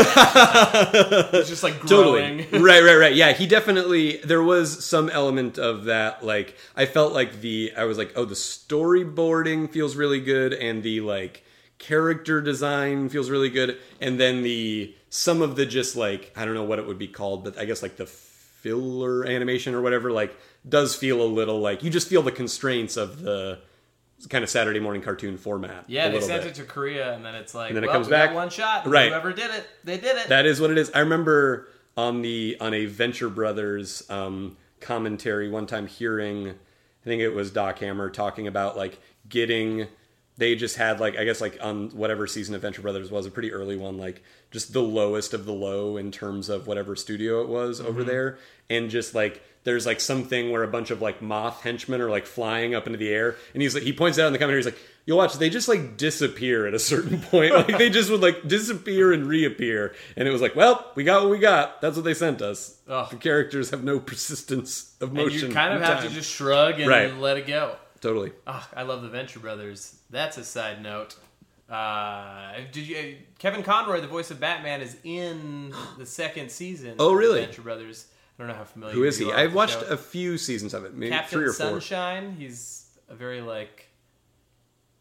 [1.34, 2.40] It's just like growing.
[2.40, 2.62] Totally.
[2.64, 3.16] right, right, right.
[3.16, 7.86] Yeah, he definitely there was some element of that like I felt like the I
[7.86, 11.44] was like, "Oh, the storyboarding feels really good and the like
[11.78, 16.54] character design feels really good and then the some of the just like I don't
[16.56, 20.12] know what it would be called, but I guess like the filler animation or whatever
[20.12, 20.36] like
[20.68, 23.60] does feel a little like you just feel the constraints of the
[24.30, 25.86] kind of Saturday morning cartoon format.
[25.88, 26.52] Yeah, they sent bit.
[26.52, 28.34] it to Korea, and then it's like, And then it comes back.
[28.34, 28.86] one shot.
[28.88, 29.10] Right.
[29.10, 30.28] Whoever did it, they did it.
[30.30, 30.92] That is what it is.
[30.94, 37.22] I remember on the on a Venture Brothers um, commentary one time hearing, I think
[37.22, 39.88] it was Doc Hammer talking about like getting.
[40.38, 43.32] They just had like I guess like on whatever season of Venture Brothers was a
[43.32, 47.42] pretty early one, like just the lowest of the low in terms of whatever studio
[47.42, 48.38] it was over there,
[48.70, 52.26] and just like there's like something where a bunch of like moth henchmen are like
[52.26, 54.66] flying up into the air, and he's like he points out in the commentary, he's
[54.66, 58.22] like, "You'll watch, they just like disappear at a certain point, like they just would
[58.22, 61.80] like disappear and reappear," and it was like, "Well, we got what we got.
[61.82, 62.80] That's what they sent us.
[62.88, 63.10] Ugh.
[63.12, 65.50] The characters have no persistence of and motion.
[65.50, 66.08] you kind of have time.
[66.08, 67.16] to just shrug and Right.
[67.18, 67.76] let it go.
[68.02, 69.96] totally." Oh, I love the Venture Brothers.
[70.10, 71.16] That's a side note.
[71.70, 72.98] Uh, did you?
[72.98, 73.02] uh,
[73.40, 76.96] Kevin Conroy, the voice of Batman, is in the second season.
[77.00, 77.40] Oh, of really?
[77.42, 78.08] Venture Brothers.
[78.42, 78.96] I don't know how familiar.
[78.96, 79.32] Who is he?
[79.32, 81.70] I've watched a few seasons of it, maybe Captain three or four.
[81.80, 82.36] Sunshine.
[82.40, 83.88] He's a very like.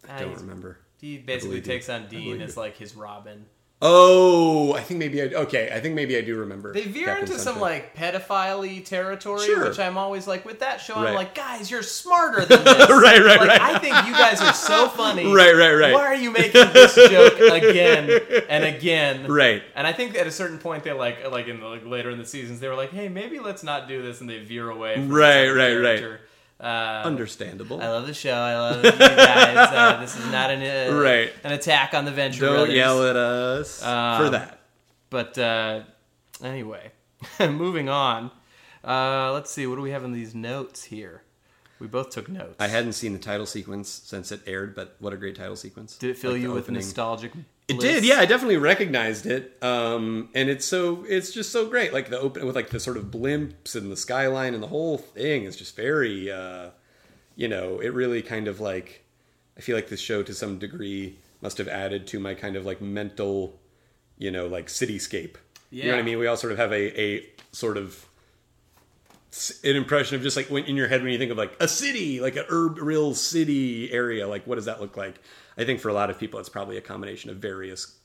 [0.07, 0.79] I don't remember.
[1.01, 3.47] He basically takes on Dean as like his Robin.
[3.83, 5.71] Oh, I think maybe I okay.
[5.73, 6.75] I think maybe I do remember.
[6.75, 9.69] They veer Captain into some like pedophile territory, Sure.
[9.69, 10.97] which I'm always like with that show.
[10.97, 12.91] I'm like, guys, you're smarter than this.
[12.91, 13.61] Right, right, like, right.
[13.61, 15.33] I think you guys are so funny.
[15.33, 15.95] Right, right, right.
[15.95, 18.11] Why are you making this joke again
[18.51, 19.27] and again?
[19.27, 19.63] Right.
[19.75, 22.19] And I think at a certain point they like like in the, like later in
[22.19, 25.01] the seasons they were like, hey, maybe let's not do this, and they veer away.
[25.01, 26.19] Right, right, right.
[26.61, 27.81] Uh, Understandable.
[27.81, 28.35] I love the show.
[28.35, 29.57] I love you guys.
[29.73, 30.61] Uh, this is not an
[30.93, 31.33] uh, Right.
[31.43, 32.75] an attack on the Venture Don't Brothers.
[32.75, 34.61] yell at us Um, for that.
[35.09, 35.81] But uh,
[36.45, 36.93] anyway,
[37.41, 38.31] moving on.
[38.85, 39.67] Uh, let's see.
[39.67, 41.23] What do we have in these notes here?
[41.79, 42.57] We both took notes.
[42.61, 45.97] I hadn't seen the title sequence since it aired, but what a great title sequence!
[45.97, 46.83] Did it fill Like you with opening.
[46.83, 47.33] nostalgic?
[47.71, 48.19] It did, yeah.
[48.19, 51.93] I definitely recognized it, um, and it's so it's just so great.
[51.93, 54.99] Like the open with like the sort of blimps and the skyline and the whole
[54.99, 56.71] thing is just very, uh,
[57.37, 59.05] you know, it really kind of like
[59.57, 62.65] I feel like this show to some degree must have added to my kind of
[62.67, 63.59] like mental,
[64.19, 65.37] you know, like cityscape.
[65.71, 66.19] You know what I mean?
[66.19, 68.07] We all sort of have a a sort of
[69.63, 71.69] an impression of just like when in your head when you think of like a
[71.69, 75.21] city, like a herb real city area, like what does that look like?
[75.61, 77.97] I think for a lot of people, it's probably a combination of various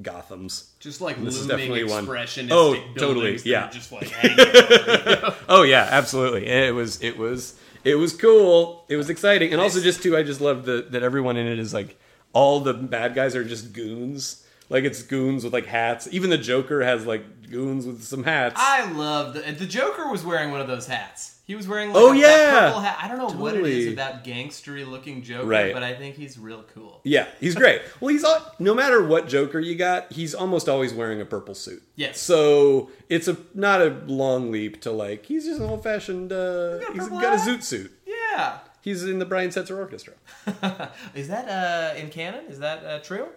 [0.00, 0.70] Gothams.
[0.80, 2.06] Just like This is definitely one.
[2.50, 3.68] Oh, totally, yeah.
[3.68, 5.32] just like hanging over you.
[5.48, 6.46] Oh yeah, absolutely.
[6.46, 8.86] It was it was it was cool.
[8.88, 11.58] It was exciting, and also just too, I just love the that everyone in it
[11.58, 11.98] is like
[12.32, 14.46] all the bad guys are just goons.
[14.70, 16.08] like it's goons with like hats.
[16.10, 18.54] Even the Joker has like goons with some hats.
[18.56, 21.31] I love the the Joker was wearing one of those hats.
[21.44, 22.50] He was wearing like Oh, a, yeah.
[22.66, 22.98] purple hat.
[23.02, 25.74] I don't know what it is about gangstery looking Joker, Right.
[25.74, 27.00] but I think he's real cool.
[27.04, 27.82] Yeah, he's great.
[28.00, 31.54] Well, he's all, no matter what Joker you got, he's almost always wearing a purple
[31.54, 31.82] suit.
[31.96, 32.20] Yes.
[32.20, 36.32] So it's a not a long leap to like he's just an old fashioned.
[36.32, 37.92] Uh, got a he's got a zoot suit.
[38.06, 38.58] Yeah.
[38.80, 40.14] He's in the Brian Setzer Orchestra.
[41.14, 42.46] Is that uh, in canon?
[42.48, 43.28] Is that uh, true?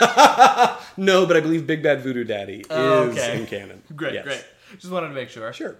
[0.96, 3.40] No, but I believe Big Bad Voodoo Daddy Oh, is okay.
[3.40, 3.82] in canon.
[3.96, 4.24] Great, Yes.
[4.24, 4.44] great.
[4.78, 5.50] Just wanted to make sure.
[5.52, 5.76] Sure.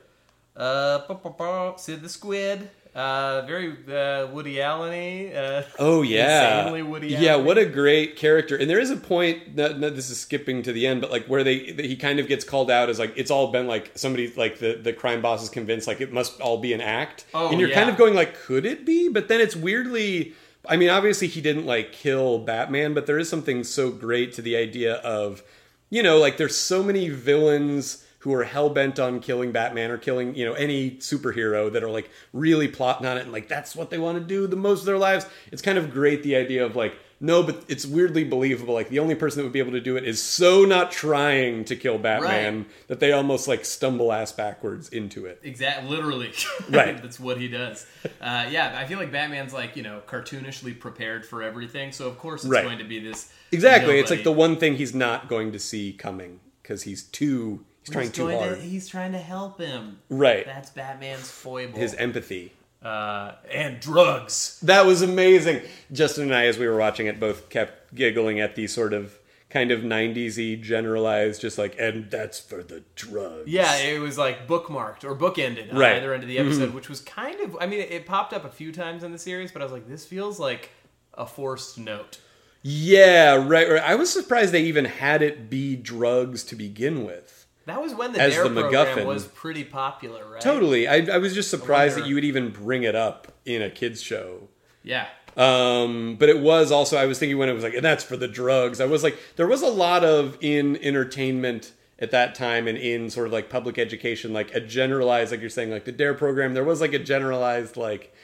[0.56, 2.70] Uh, bu- Sid the Squid.
[2.94, 5.32] Uh, very uh, Woody Allen-y.
[5.34, 8.54] Uh, Oh yeah, Insanely Woody Yeah, what a great character.
[8.54, 11.24] And there is a point that, that this is skipping to the end, but like
[11.24, 14.30] where they he kind of gets called out as like it's all been like somebody
[14.36, 17.24] like the the crime boss is convinced like it must all be an act.
[17.32, 17.76] Oh, and you're yeah.
[17.76, 19.08] kind of going like, could it be?
[19.08, 20.34] But then it's weirdly.
[20.68, 24.42] I mean, obviously he didn't like kill Batman, but there is something so great to
[24.42, 25.42] the idea of,
[25.88, 29.98] you know, like there's so many villains who are hell bent on killing Batman or
[29.98, 33.74] killing, you know, any superhero that are like really plotting on it and like that's
[33.74, 35.26] what they want to do the most of their lives.
[35.50, 38.74] It's kind of great the idea of like, no, but it's weirdly believable.
[38.74, 41.64] Like the only person that would be able to do it is so not trying
[41.66, 42.66] to kill Batman Right.
[42.88, 45.40] that they almost like stumble ass backwards into it.
[45.42, 46.32] Exactly, literally.
[46.70, 47.00] Right.
[47.02, 47.86] That's what he does.
[48.20, 52.18] Uh, yeah, I feel like Batman's like you know cartoonishly prepared for everything, so of
[52.18, 52.64] course it's Right.
[52.64, 53.32] going to be this.
[53.50, 53.98] Exactly.
[53.98, 57.92] It's like the one thing he's not going to see coming because he's too he's
[57.92, 58.56] trying He's too going hard.
[58.58, 59.98] To, he's trying to help him.
[60.08, 60.44] Right.
[60.46, 61.78] That's Batman's foible.
[61.78, 62.52] His empathy.
[62.82, 64.58] uh, and drugs.
[64.62, 65.62] That was amazing.
[65.92, 69.18] Justin and I, as we were watching it, both kept giggling at the sort of
[69.50, 73.48] kind of 90s y generalized, just like, and that's for the drugs.
[73.48, 75.90] Yeah, it was like bookmarked or bookended on Right.
[75.90, 75.96] Mm-hmm.
[75.98, 77.56] either end of the episode, which was kind of.
[77.60, 79.86] I mean, it popped up a few times in the series, but I was like,
[79.86, 80.70] this feels like
[81.14, 82.18] a forced note.
[82.62, 83.82] Yeah, right, right.
[83.82, 87.41] I was surprised they even had it be drugs to begin with.
[87.72, 89.06] That was when the As Dare the program MacGuffin.
[89.06, 90.42] was pretty popular, right?
[90.42, 90.86] Totally.
[90.86, 94.02] I, I was just surprised that you would even bring it up in a kids
[94.02, 94.48] show.
[94.82, 95.06] Yeah.
[95.38, 98.18] Um, but it was also I was thinking when it was like, and that's for
[98.18, 98.78] the drugs.
[98.78, 103.08] I was like, there was a lot of in entertainment at that time and in
[103.08, 106.52] sort of like public education, like a generalized, like you're saying, like the Dare program.
[106.52, 108.14] There was like a generalized like,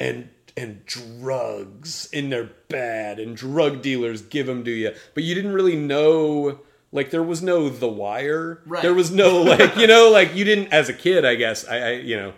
[0.00, 5.34] and and drugs and they're bad and drug dealers give them to you, but you
[5.34, 6.60] didn't really know.
[6.94, 8.60] Like there was no The Wire.
[8.64, 8.80] Right.
[8.80, 11.24] There was no like you know like you didn't as a kid.
[11.24, 12.32] I guess I, I you know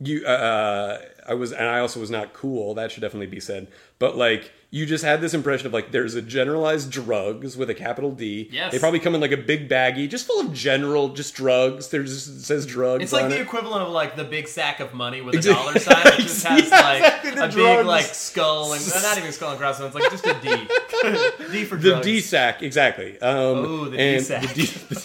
[0.00, 2.72] you uh I was and I also was not cool.
[2.74, 3.68] That should definitely be said.
[3.98, 7.74] But like you just had this impression of like there's a generalized drugs with a
[7.74, 8.48] capital D.
[8.52, 8.70] Yes.
[8.70, 11.88] They probably come in like a big baggie, just full of general just drugs.
[11.88, 13.02] There's just it says drugs.
[13.02, 13.40] It's like the it.
[13.40, 16.06] equivalent of like the big sack of money with a dollar sign.
[16.06, 17.86] It just has Yeah, like exactly, the a big drugs.
[17.88, 20.48] like skull and uh, not even skull and crossbones, like just a D.
[21.52, 22.06] D for the drugs.
[22.06, 23.18] D sack exactly.
[23.20, 24.42] Um, Oh, the D-sack.
[24.54, 25.00] the D-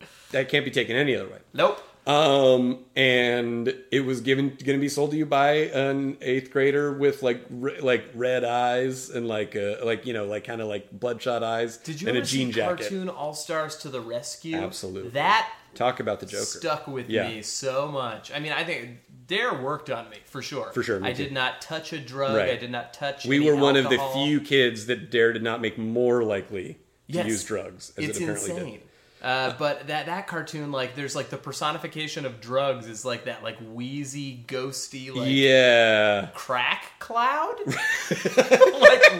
[0.32, 1.38] that can't be taken any other way.
[1.52, 1.82] Nope.
[2.08, 6.90] Um, and it was given going to be sold to you by an eighth grader
[6.92, 10.68] with like re- like red eyes and like uh, like you know like kind of
[10.68, 12.78] like bloodshot eyes Did you and ever a jean see jacket.
[12.80, 14.56] cartoon All Stars to the Rescue?
[14.56, 15.10] Absolutely.
[15.10, 16.44] That Talk about the Joker.
[16.46, 17.28] stuck with Yeah.
[17.28, 18.32] me so much.
[18.32, 20.72] I mean, I think Dare worked on me for sure.
[20.72, 21.24] For sure, I too.
[21.24, 22.36] did not touch a drug.
[22.36, 22.50] Right.
[22.52, 23.26] I did not touch.
[23.26, 26.78] We were one of the few kids that Dare did not make more likely
[27.10, 27.26] to Yes.
[27.26, 28.72] use drugs as it's it apparently insane.
[28.72, 28.82] did.
[29.20, 33.42] Uh, but that that cartoon, like, there's like the personification of drugs is like that,
[33.42, 36.28] like wheezy, ghosty, like yeah.
[36.34, 37.56] crack cloud.
[37.66, 37.76] like,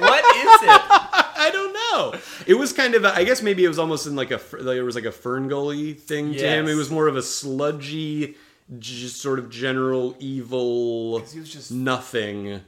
[0.01, 0.81] what is it?
[1.41, 2.21] I don't know.
[2.47, 4.63] It was kind of, a, I guess maybe it was almost in like a, fer-
[4.63, 6.69] there was like a FernGully thing to him.
[6.69, 8.37] It was more of a sludgy,
[8.79, 12.61] just sort of general evil, he was just- nothing.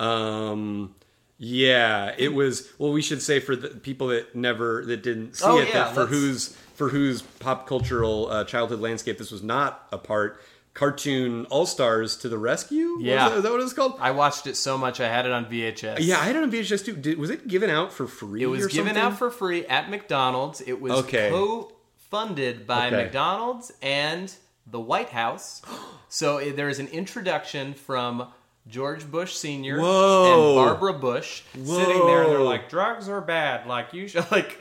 [0.00, 0.94] Um,
[1.38, 2.68] yeah, it was.
[2.78, 5.84] Well, we should say for the people that never, that didn't see Oh, it, yeah,
[5.84, 10.40] that for whose, for whose pop cultural uh, childhood landscape this was not a part.
[10.74, 12.96] Cartoon All Stars to the rescue.
[13.00, 13.28] Yeah.
[13.28, 13.94] that- is that what it was called?
[14.00, 14.98] I watched it so much.
[15.00, 15.98] I had it on VHS.
[16.00, 16.96] yeah, I had it on VHS too.
[16.96, 18.42] Did, was it given out for free?
[18.42, 19.02] It was given something?
[19.12, 20.60] out for free at McDonald's.
[20.60, 21.30] It was Okay.
[21.30, 22.96] co-funded by Okay.
[22.96, 24.34] McDonald's and
[24.66, 25.62] the White House.
[26.08, 28.28] So eh, there is an introduction from
[28.68, 29.80] George Bush Sr.
[29.80, 30.54] Whoa.
[30.54, 33.66] and Barbara Bush sitting there, and they're like, "Drugs are bad.
[33.66, 34.56] Like you should like."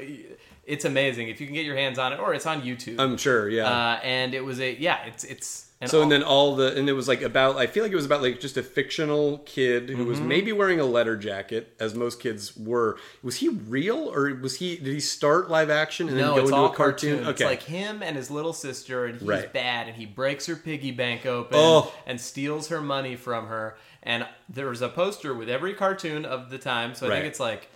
[0.65, 2.95] It's amazing if you can get your hands on it, or it's on YouTube.
[2.99, 3.65] I'm sure, yeah.
[3.69, 6.77] uh, and it was a yeah, it's it's an so all- and then all the
[6.77, 9.39] and it was like about I feel like it was about like just a fictional
[9.39, 10.07] kid who Mm-hmm.
[10.07, 12.97] was maybe wearing a letter jacket as most kids were.
[13.23, 16.41] Was he real or was he did he start live action and No, then go
[16.43, 17.15] into a cartoon?
[17.25, 17.29] cartoon.
[17.31, 19.51] It's like him and his little sister, and he's Right.
[19.51, 21.93] bad, and he breaks her piggy bank open Oh.
[22.07, 23.75] and steals her money from her.
[24.01, 26.95] And there was a poster with every cartoon of the time.
[26.95, 27.15] So I Right.
[27.17, 27.67] think it's like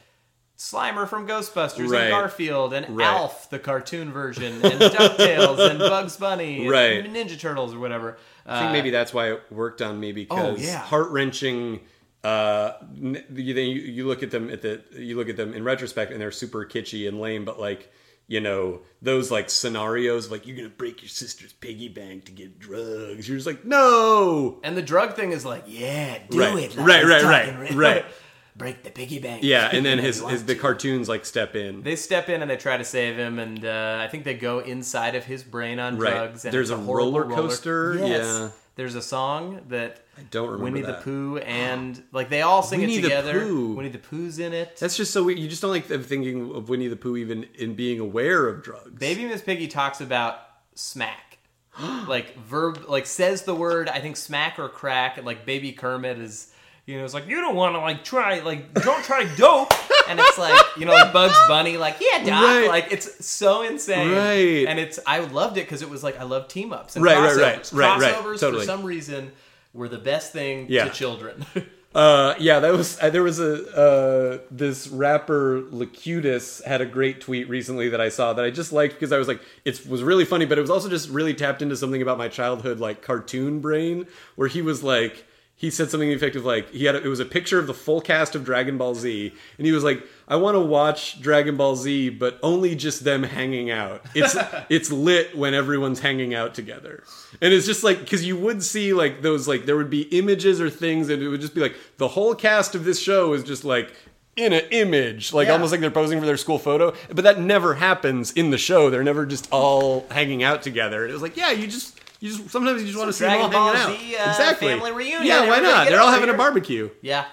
[0.58, 2.04] Slimer from Ghostbusters Right.
[2.04, 3.06] and Garfield and Right.
[3.06, 8.18] Alf, the cartoon version, and DuckTales and Bugs Bunny and Ninja Turtles or whatever.
[8.46, 10.80] I think maybe that's why it worked on me because Oh, yeah.
[10.80, 11.82] heart wrenching.
[12.24, 13.14] Uh, you,
[13.54, 16.66] you, look at them at the you look at them in retrospect and they're super
[16.66, 17.92] kitschy and lame, but like
[18.30, 22.58] you know those like scenarios like you're gonna break your sister's piggy bank to get
[22.60, 23.30] drugs.
[23.30, 26.64] You're just like no, And the drug thing is like, yeah, do Right.
[26.64, 26.76] it.
[26.76, 28.06] like Right, he's right, right, right.
[28.58, 29.44] Break the piggy bank.
[29.44, 29.70] yeah.
[29.72, 31.84] And then his, his the cartoons like step in.
[31.84, 34.60] They step in and they try to save him, and uh, I think they go
[34.60, 36.12] inside of his brain on Right.
[36.12, 36.44] drugs.
[36.46, 38.26] And There's a horrible roller coaster, Yes.
[38.26, 38.50] yeah.
[38.76, 40.98] There's a song that I don't remember Winnie that.
[40.98, 43.40] the Pooh and like they all sing Winnie it the together.
[43.42, 43.74] Pooh.
[43.74, 44.78] Winnie the Pooh's in it.
[44.78, 45.40] That's just so weird.
[45.40, 48.92] You just don't like thinking of Winnie the Pooh even in being aware of drugs.
[49.00, 50.40] Baby Miss Piggy talks about
[50.76, 51.38] smack.
[52.08, 56.18] like verb like says the word I think smack or crack and like baby Kermit
[56.20, 56.52] is
[56.88, 59.72] you know it's like you don't want to like try like don't try dope
[60.10, 62.68] and it's like you know like Bugs Bunny like yeah doc Right.
[62.68, 64.66] like it's so insane Right.
[64.68, 67.18] and it's I loved it because it was like I love team ups and Right,
[67.18, 68.62] right, crossovers right, right, right, crossovers totally.
[68.62, 69.32] for some reason
[69.74, 70.86] were the best thing Yeah.
[70.86, 71.46] to children
[71.96, 77.22] Uh, yeah, that was uh, there was a uh, this rapper Lakutis had a great
[77.22, 80.04] tweet recently that I saw that I just liked because I was like it was
[80.04, 83.02] really funny, but it was also just really tapped into something about my childhood like
[83.02, 85.26] cartoon brain where he was like
[85.60, 88.00] he said something effective like he had a, it was a picture of the full
[88.00, 91.76] cast of Dragon Ball Z and he was like I want to watch Dragon Ball
[91.76, 94.06] Z but only just them hanging out.
[94.14, 94.36] It's
[94.70, 97.04] it's lit when everyone's hanging out together.
[97.42, 100.62] And it's just like cuz you would see like those like there would be images
[100.62, 103.44] or things and it would just be like the whole cast of this show is
[103.44, 103.94] just like
[104.36, 105.54] in an image, like Yeah.
[105.54, 106.94] almost like they're posing for their school photo.
[107.08, 108.92] But that never happens in the show.
[108.92, 111.08] They're never just all hanging out together.
[111.08, 113.42] It was like, yeah, you just you just sometimes you just want to see them
[113.42, 114.00] all hanging out.
[114.00, 114.68] Z, uh, exactly.
[114.70, 115.84] family reunion, Yeah, why everybody not?
[115.86, 116.38] get They're all over having a here.
[116.38, 116.90] barbecue.
[117.02, 117.26] yeah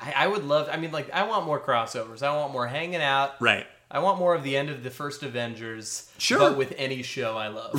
[0.00, 3.02] I, I would love I mean like I want more crossovers I want more hanging
[3.02, 3.66] out Right.
[3.92, 6.38] I want more of the end of the first Avengers, Sure.
[6.38, 7.74] but with any show I love.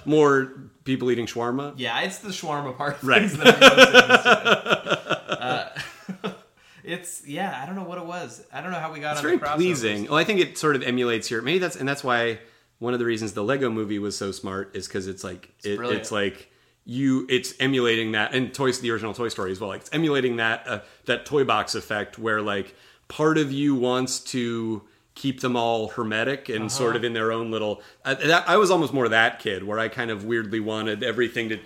[0.06, 1.74] More people eating shawarma.
[1.76, 3.20] yeah, it's the shawarma part of Right.
[3.20, 5.36] things that I'm most interested in.
[5.36, 6.32] Uh,
[6.84, 8.42] it's yeah, I don't know what it was.
[8.52, 9.54] I don't know how we got It's on very the crossovers.
[9.56, 10.04] pleasing.
[10.06, 11.42] Well, I think it sort of emulates here.
[11.42, 12.38] Maybe that's and that's why
[12.82, 15.78] one of the reasons the Lego Movie was so smart is because it's like it,
[15.78, 16.50] it's like
[16.84, 19.70] you it's emulating that and toys the original Toy Story as well.
[19.70, 22.74] Like it's emulating that uh, that toy box effect where like
[23.06, 24.82] part of you wants to
[25.14, 27.82] keep them all hermetic and sort of in their own little.
[28.04, 31.50] I, that, I was almost more that kid where I kind of weirdly wanted everything
[31.50, 31.60] to.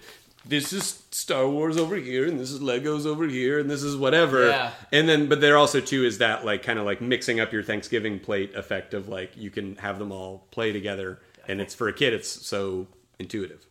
[0.49, 3.97] This is Star Wars over here, and this is Legos over here, and this is
[3.97, 4.49] whatever.
[4.49, 4.71] Yeah.
[4.93, 7.65] And then, but there also too is that like kind of like mixing up your
[7.65, 11.89] Thanksgiving plate effect of like you can have them all play together, and it's for
[11.89, 12.87] a kid, it's so
[13.19, 13.66] intuitive.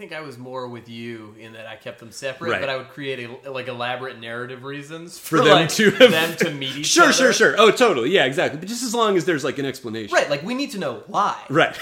[0.00, 2.60] I think I was more with you in that I kept them separate, Right.
[2.62, 6.36] but I would create a, like elaborate narrative reasons for, For them like, to them
[6.38, 7.12] to meet each Sure, other.
[7.12, 7.50] sure, sure.
[7.50, 7.60] sure.
[7.60, 8.08] Oh, totally.
[8.10, 8.58] Yeah, exactly.
[8.58, 11.02] But just as long as there's like an explanation, Right, like we need to know
[11.08, 11.36] why.
[11.50, 11.76] Right.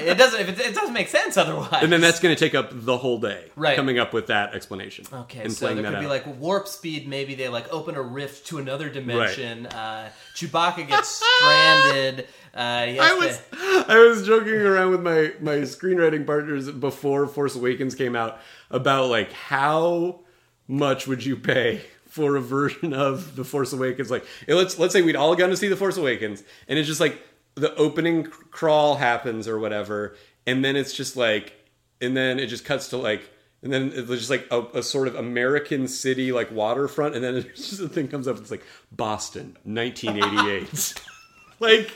[0.00, 0.40] It doesn't.
[0.40, 1.82] If it, it doesn't make sense otherwise.
[1.82, 3.74] and then that's going to take up the whole day, Right.
[3.74, 6.26] Coming up with that explanation, Okay, and so playing there that could be out.
[6.26, 7.08] like warp speed.
[7.08, 9.66] Maybe they like open a rift to another dimension.
[9.66, 12.26] Uh, Chewbacca gets stranded.
[12.54, 13.42] Uh, I to- was
[13.88, 18.38] I was joking around with my my screenwriting partners before Force Awakens came out
[18.70, 20.20] about like how
[20.66, 24.10] much would you pay for a version of the Force Awakens?
[24.10, 27.00] Like let's let's say we'd all gone to see the Force Awakens, and it's just
[27.00, 27.20] like
[27.54, 30.16] the opening crawl happens or whatever,
[30.46, 31.52] and then it's just like,
[32.00, 33.28] and then it just cuts to like.
[33.62, 37.34] And then it's just like a, a sort of American city, like waterfront, and then
[37.36, 38.38] it's just a thing comes up.
[38.38, 40.94] It's like Boston, 1988.
[41.60, 41.90] like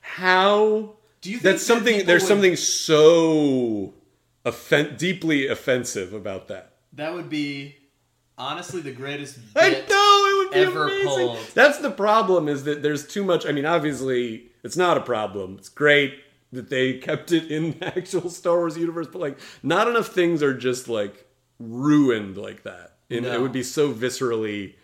[0.00, 3.94] how Do you think that's that something there's would- something so
[4.44, 7.76] offen- deeply offensive about that that would be
[8.38, 11.38] honestly the greatest i know it would be ever amazing pulled.
[11.54, 15.56] that's the problem is that there's too much i mean obviously it's not a problem
[15.58, 16.14] it's great
[16.52, 20.42] that they kept it in the actual star wars universe but like not enough things
[20.42, 21.26] are just like
[21.58, 23.32] ruined like that and No.
[23.32, 24.74] it would be so viscerally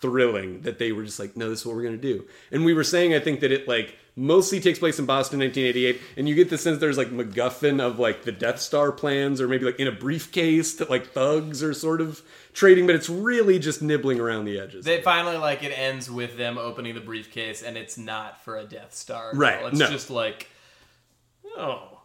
[0.00, 2.24] thrilling that they were just like, no, this is what we're gonna do.
[2.50, 6.00] And we were saying, I think that it like mostly takes place in Boston, 1988,
[6.16, 9.46] and you get the sense there's like MacGuffin of like the Death Star plans, or
[9.46, 12.20] maybe like in a briefcase that like thugs are sort of
[12.52, 14.84] trading, but it's really just nibbling around the edges.
[14.84, 18.64] They finally like it ends with them opening the briefcase, and it's not for a
[18.64, 19.30] Death Star.
[19.34, 19.88] Right, It's no.
[19.88, 20.48] just like,
[21.56, 22.00] oh,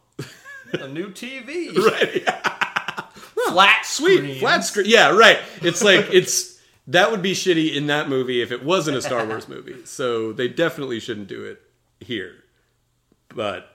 [0.74, 1.76] a new TV.
[1.78, 2.24] right?
[3.48, 4.39] Flat Sweet screen.
[4.39, 4.86] flat screen.
[4.89, 5.39] Yeah, right.
[5.62, 9.26] It's like it's that would be shitty in that movie if it wasn't a Star
[9.26, 9.86] Wars movie.
[9.86, 11.62] So they definitely shouldn't do it
[12.02, 12.34] here.
[13.34, 13.70] But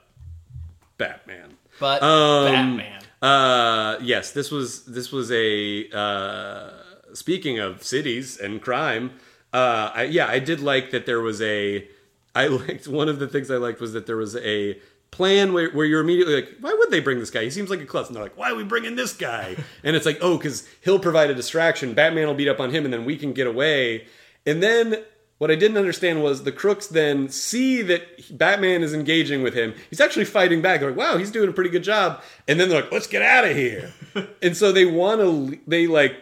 [0.98, 1.54] Batman.
[1.80, 3.02] But Um, Batman.
[3.22, 6.70] Uh, yes, this was this was a uh,
[7.14, 9.12] speaking of cities and crime.
[9.54, 11.88] uh, I, yeah, I did like that there was a.
[12.34, 14.78] I liked one of the things I liked was that there was a
[15.12, 17.44] plan where, where you're immediately like, why would they bring this guy?
[17.44, 18.08] He seems like a klutz.
[18.08, 19.56] And they're like, why are we bringing this guy?
[19.84, 21.94] and it's like, oh, because he'll provide a distraction.
[21.94, 24.06] Batman will beat up on him, and then we can get away.
[24.44, 25.04] And then
[25.38, 29.74] what I didn't understand was the crooks then see that Batman is engaging with him.
[29.90, 30.80] He's actually fighting back.
[30.80, 32.22] They're like, wow, he's doing a pretty good job.
[32.48, 33.92] And then they're like, let's get out of here.
[34.42, 36.16] and so they want to, they like,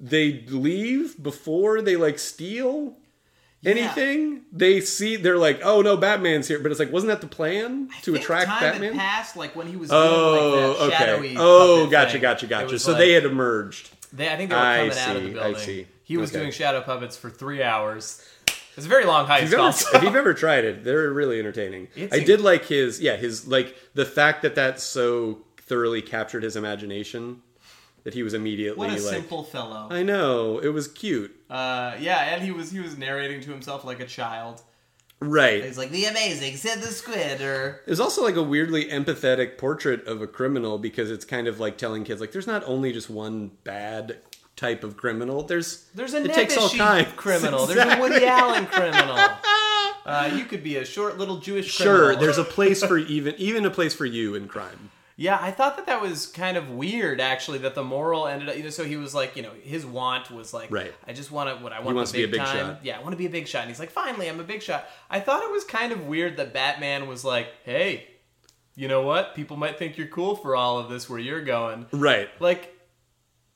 [0.00, 2.96] they leave before they like steal
[3.64, 4.42] anything.
[4.52, 6.58] They see, they're like, oh no, Batman's here.
[6.58, 8.94] But it's like, wasn't that the plan to think attract Batman?
[8.94, 10.96] Passed, like when he was Oh, doing like that okay.
[11.04, 12.22] shadowy Oh, gotcha, thing.
[12.22, 12.78] gotcha, gotcha.
[12.78, 13.90] So like- they had emerged.
[14.12, 15.86] They, I think they were I coming out of the see, I see.
[16.02, 16.40] He was Okay.
[16.40, 18.26] doing shadow puppets for three hours.
[18.76, 19.42] It's a very long heist.
[19.42, 21.88] If you've, ever, if you've ever tried it, they're really entertaining.
[21.94, 26.02] It's I a- did like his, yeah, his like the fact that that so thoroughly
[26.02, 27.42] captured his imagination
[28.04, 29.88] that he was immediately what a like, simple fellow.
[29.90, 33.84] I know it was cute, Uh, yeah, and he was he was narrating to himself
[33.84, 34.62] like a child.
[35.20, 35.62] right?
[35.64, 39.58] He's like the amazing Sid the Squid, or It was also like a weirdly empathetic
[39.58, 42.92] portrait of a criminal because it's kind of like telling kids like there's not only
[42.92, 44.18] just one bad
[44.56, 45.42] type of criminal.
[45.42, 47.08] There's there's a it takes all kinds.
[47.16, 47.66] criminal.
[47.66, 49.18] There's a Woody Allen criminal.
[50.02, 51.98] Uh, you could be a short little Jewish criminal.
[51.98, 54.90] Sure, there's a place for even even a place for you in crime.
[55.20, 57.58] Yeah, I thought that that was kind of weird, actually.
[57.58, 58.70] That the moral ended up, you know.
[58.70, 60.94] So he was like, you know, his want was like, Right.
[61.06, 62.56] I just want to, what I want wants to be a big time.
[62.56, 62.80] shot.
[62.82, 63.60] Yeah, I want to be a big shot.
[63.60, 64.86] And he's like, finally, I'm a big shot.
[65.10, 68.08] I thought it was kind of weird that Batman was like, hey,
[68.74, 69.34] you know what?
[69.34, 71.84] People might think you're cool for all of this where you're going.
[71.92, 72.30] Right.
[72.40, 72.74] Like,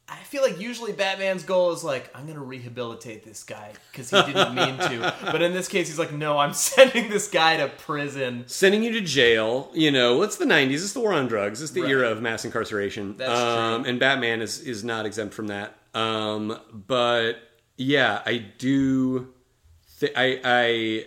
[0.07, 4.11] I feel like usually Batman's goal is like, I'm going to rehabilitate this guy because
[4.11, 5.15] he didn't mean to.
[5.33, 8.45] But in this case, he's like, no, I'm sending this guy to prison.
[8.47, 11.73] Sending you to jail, you know, it's the 90s, it's the war on drugs, it's
[11.73, 11.91] the Right.
[11.91, 13.17] era of mass incarceration.
[13.17, 13.91] That's um, true.
[13.91, 15.75] And Batman is, is not exempt from that.
[15.95, 17.35] Um, but
[17.79, 19.33] yeah, I do.
[20.01, 21.07] Th- I, I,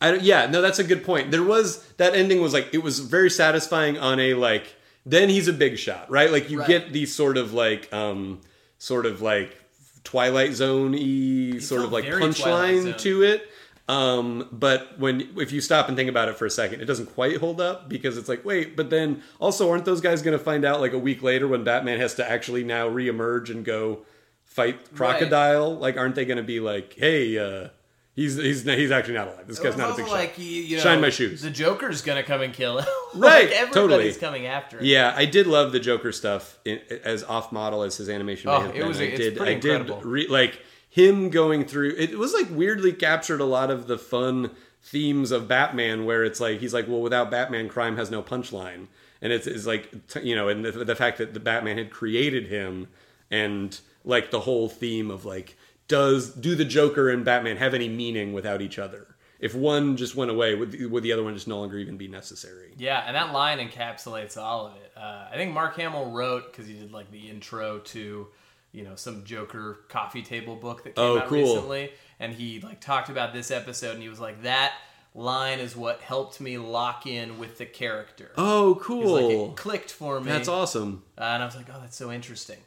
[0.00, 1.30] I, yeah, no, that's a good point.
[1.30, 4.74] There was that ending was like it was very satisfying on a like.
[5.06, 6.30] Then he's a big shot, right?
[6.32, 6.68] Like you Right.
[6.68, 8.40] get these sort of like, um,
[8.78, 9.56] sort of like
[10.04, 13.48] Twilight Zone y sort of like punchline to it.
[13.88, 17.06] Um, but when if you stop and think about it for a second, it doesn't
[17.14, 20.42] quite hold up because it's like, wait, but then also aren't those guys going to
[20.42, 24.04] find out like a week later when Batman has to actually now reemerge and go
[24.44, 25.76] fight crocodile?
[25.76, 27.68] Like, aren't they going to be like, hey, uh,
[28.16, 29.46] he's he's he's actually not alive.
[29.46, 30.38] This guy's not a big like, shot.
[30.40, 31.42] you, you know, Shine my shoes.
[31.42, 32.86] The Joker's gonna come and kill him.
[33.14, 34.12] Right, like, everybody's totally.
[34.14, 34.84] coming after him.
[34.84, 38.50] Yeah, I did love the Joker stuff in, as off model as his animation.
[38.50, 38.88] may Oh, have it been.
[38.88, 39.40] was- I did.
[39.40, 40.60] I did re, like
[40.90, 41.94] him going through.
[41.96, 44.50] It was like weirdly captured a lot of the fun
[44.82, 48.86] themes of Batman, where it's like he's like, well, without Batman, crime has no punchline,
[49.22, 51.90] and it's, it's like t- you know, and the, the fact that the Batman had
[51.90, 52.88] created him,
[53.30, 55.56] and like the whole theme of like,
[55.88, 59.06] does do the Joker and Batman have any meaning without each other?
[59.38, 62.08] If one just went away, would, would the other one just no longer even be
[62.08, 62.72] necessary?
[62.78, 64.92] Yeah, and that line encapsulates all of it.
[64.96, 68.28] Uh, I think Mark Hamill wrote because he did like the intro to,
[68.72, 71.38] you know, some Joker coffee table book that came Oh, out cool.
[71.42, 74.72] recently, and he like talked about this episode, and he was like, that
[75.14, 78.30] line is what helped me lock in with the character.
[78.38, 79.12] Oh, cool!
[79.12, 80.32] like, it clicked for me.
[80.32, 81.02] That's awesome.
[81.18, 82.58] Uh, and I was like, oh, that's so interesting.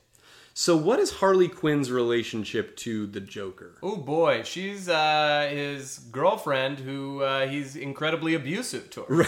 [0.54, 3.76] So, what is Harley Quinn's relationship to the Joker?
[3.82, 9.26] Oh boy, she's uh, his girlfriend who uh, he's incredibly abusive to.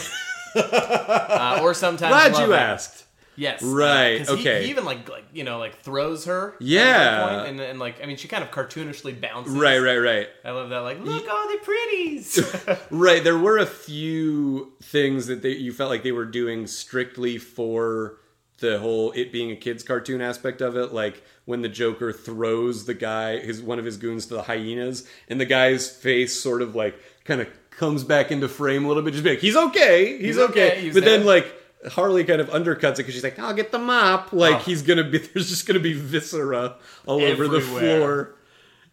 [0.55, 2.55] uh, or sometimes Glad you loving.
[2.55, 3.05] asked.
[3.37, 4.63] Yes, Right, 'cause he- okay.
[4.65, 6.55] He, even like like you know like throws her.
[6.59, 7.25] Yeah.
[7.25, 9.53] point, and, and like I mean she kind of cartoonishly bounces.
[9.55, 10.27] Right, right, right.
[10.43, 10.79] I love that.
[10.79, 12.43] Like look all the pretties.
[12.91, 13.23] Right.
[13.23, 18.17] There were a few things that they, you felt like they were doing strictly for
[18.61, 22.85] the whole it being a kids cartoon aspect of it like when the joker throws
[22.85, 26.61] the guy his one of his goons to the hyenas and the guy's face sort
[26.61, 26.95] of like
[27.25, 30.21] kind of comes back into frame a little bit just be like he's okay he's,
[30.27, 31.53] He's okay, okay, he's but then like
[31.89, 34.59] Harley kind of undercuts it because she's like, "I'll get the mop." Like Oh.
[34.59, 36.75] he's gonna be, there's just gonna be viscera
[37.07, 38.35] all over the floor.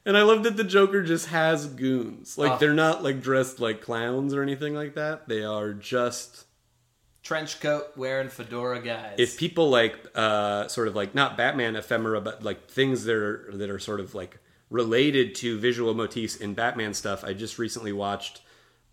[0.07, 2.39] And I love that the Joker just has goons.
[2.39, 2.57] Like Oh.
[2.57, 5.29] they're not like dressed like clowns or anything like that.
[5.29, 6.47] They are just
[7.29, 9.17] Trench coat wearing fedora guys.
[9.19, 13.51] if people like uh sort of like not Batman ephemera, but like things that are
[13.53, 14.39] that are sort of like
[14.71, 17.25] related to visual motifs in Batman stuff.
[17.25, 18.41] I just recently watched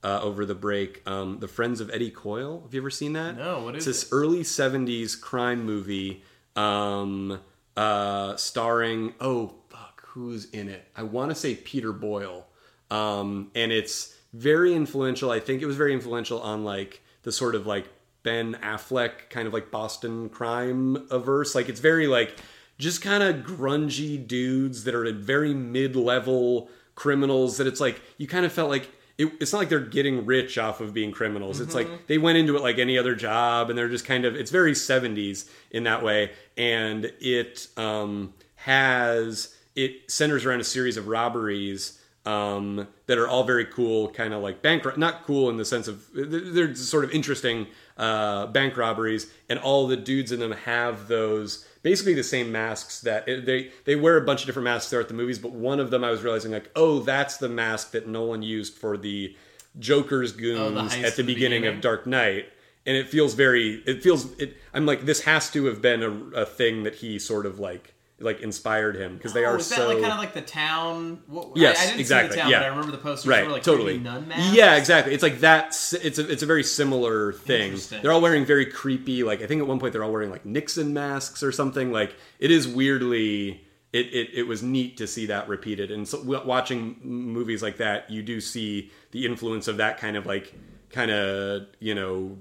[0.04, 2.62] uh, over the break um, the Friends of Eddie Coyle.
[2.64, 3.38] Have you ever seen that?
[3.38, 4.16] No, what is it's this it?
[4.16, 6.22] early '70s crime movie
[6.58, 7.40] um,
[7.78, 10.86] uh, starring oh fuck who's in it?
[10.94, 12.46] I want to say Peter Boyle,
[12.92, 15.32] um, and it's very influential.
[15.32, 17.88] I think it was very influential on like the sort of like
[18.26, 21.56] Ben Affleck kind of like Boston crime averse.
[21.56, 22.36] Like it's very like
[22.78, 28.28] just kind of grungy dudes that are very mid level criminals that it's like you
[28.28, 31.62] kind of felt like it, it's not like they're getting rich off of being criminals.
[31.62, 31.92] It's Mm-hmm.
[31.92, 34.36] like they went into it like any other job, and they're just kind of.
[34.36, 40.98] It's very '70s in that way, and it um, has it centers around a series
[40.98, 44.84] of robberies um, that are all very cool, kind of like bank.
[44.98, 47.68] Not cool in the sense of they're sort of interesting
[47.98, 53.02] uh, bank robberies, and all the dudes in them have those basically the same masks
[53.02, 55.40] that they they wear a bunch of different masks throughout the movies.
[55.40, 58.78] But one of them, I was realizing like, oh, that's the mask that Nolan used
[58.78, 59.36] for the
[59.80, 61.66] Joker's goons at the in the beginning beginning.
[61.78, 62.48] of Dark Knight.
[62.88, 63.82] And it feels very.
[63.88, 64.32] It feels.
[64.40, 67.60] It, I'm like this has to have been a, a thing that he sort of
[67.60, 70.34] like like inspired him because they oh, are is that so like kind of like
[70.34, 71.22] the town?
[71.28, 72.30] What, Yes, I, I didn't exactly.
[72.32, 73.98] see the town, yeah, but I remember the posters Right, were like totally.
[73.98, 74.56] nun masks.
[74.56, 75.14] Yeah, exactly.
[75.14, 75.68] It's like that.
[76.02, 77.78] It's a it's a very similar thing.
[78.02, 79.24] They're all wearing very creepy.
[79.24, 81.92] Like I think at one point they're all wearing like Nixon masks or something.
[81.92, 83.62] Like it is weirdly.
[83.94, 88.10] It, it, it was neat to see that repeated and so watching movies like that
[88.12, 90.54] you do see the influence of that kind of like
[90.90, 92.38] kind of you know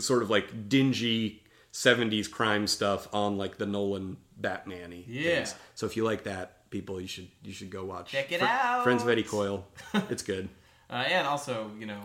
[0.00, 5.36] sort of like dingy 70s crime stuff on like the Nolan Batman-y Yeah.
[5.36, 5.54] things.
[5.74, 8.10] So if you like that, people, you should you should go watch.
[8.12, 8.84] Check it Fr- out.
[8.84, 9.66] Friends of Eddie Coyle.
[10.10, 10.48] It's good.
[10.88, 12.00] Uh, and also, you know,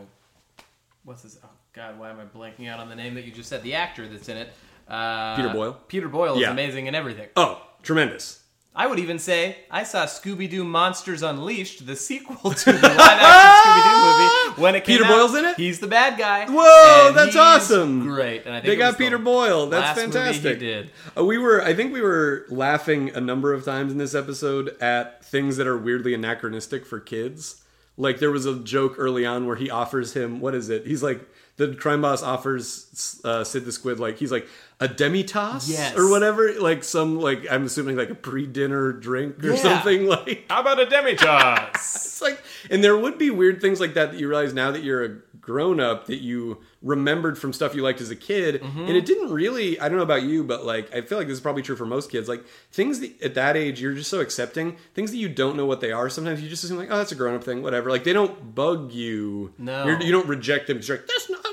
[1.04, 1.40] what's his?
[1.44, 3.64] Oh God, why am I blanking out on the name that you just said?
[3.64, 4.54] The actor that's in it,
[4.88, 5.74] uh, Peter Boyle?
[5.88, 6.52] Peter Boyle is Yeah.
[6.52, 7.30] amazing in everything.
[7.36, 8.44] Oh, tremendous.
[8.76, 12.98] I would even say I saw Scooby Doo Monsters Unleashed, the sequel to the live
[13.00, 15.16] action Scooby Doo movie, when it came Peter out.
[15.18, 15.56] Boyle's in it?
[15.58, 16.46] He's the bad guy.
[16.46, 18.02] Whoa, And that's he's awesome.
[18.08, 18.46] Great.
[18.46, 19.68] And I think They it was got Peter the Boyle.
[19.68, 20.54] That's last movie fantastic.
[20.60, 20.92] he did.
[21.18, 24.76] Uh, we were, I think we were laughing a number of times in this episode
[24.82, 27.62] at things that are weirdly anachronistic for kids.
[27.98, 30.86] Like there was a joke early on where he offers him, what is it?
[30.86, 31.22] He's like,
[31.58, 34.46] the crime boss offers uh, Sid the Squid, like, he's like,
[34.80, 35.70] a demi-tasse?
[35.70, 35.96] Yes.
[35.98, 36.54] Or whatever.
[36.60, 39.56] Like some, like, I'm assuming like a pre-dinner drink or Yeah.
[39.56, 40.06] something.
[40.08, 42.04] Like, How about a demi-tasse?
[42.16, 44.84] It's like, and there would be weird things like that that you realize now that
[44.84, 45.10] you're a
[45.42, 48.80] grown up that you remembered from stuff you liked as a kid, Mm-hmm.
[48.88, 49.78] and it didn't really.
[49.80, 51.86] I don't know about you, but like I feel like this is probably true for
[51.86, 52.30] most kids.
[52.30, 55.66] Like things that, at that age you're just so accepting things that you don't know
[55.66, 56.10] what they are.
[56.10, 57.90] Sometimes you just assume like, oh, that's a grown up thing, whatever.
[57.90, 59.54] Like they don't bug you.
[59.58, 59.86] No.
[59.86, 61.46] You're, you don't reject them because you're like, that's not.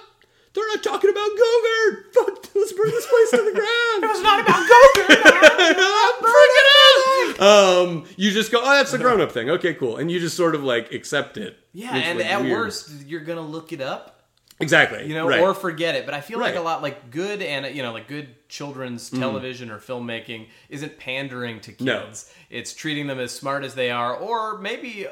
[0.55, 2.13] They're not talking about Gogurt.
[2.13, 4.05] Fuck, let's burn this place to the ground.
[4.05, 5.23] it's not about Gogurt.
[6.21, 7.43] Bring it out!
[7.43, 9.49] Um, you just go, oh, that's a grown up thing.
[9.49, 11.57] Okay, cool, and you just sort of like accept it.
[11.73, 12.53] Yeah, and was at weird.
[12.53, 14.25] worst, you're gonna look it up,
[14.61, 15.41] exactly, you know, right.
[15.41, 16.05] or forget it.
[16.05, 19.71] But I feel like a lot like good and you know like good children's television
[19.71, 21.81] or filmmaking isn't pandering to kids.
[21.81, 22.59] No.
[22.59, 25.07] It's treating them as smart as they are, or maybe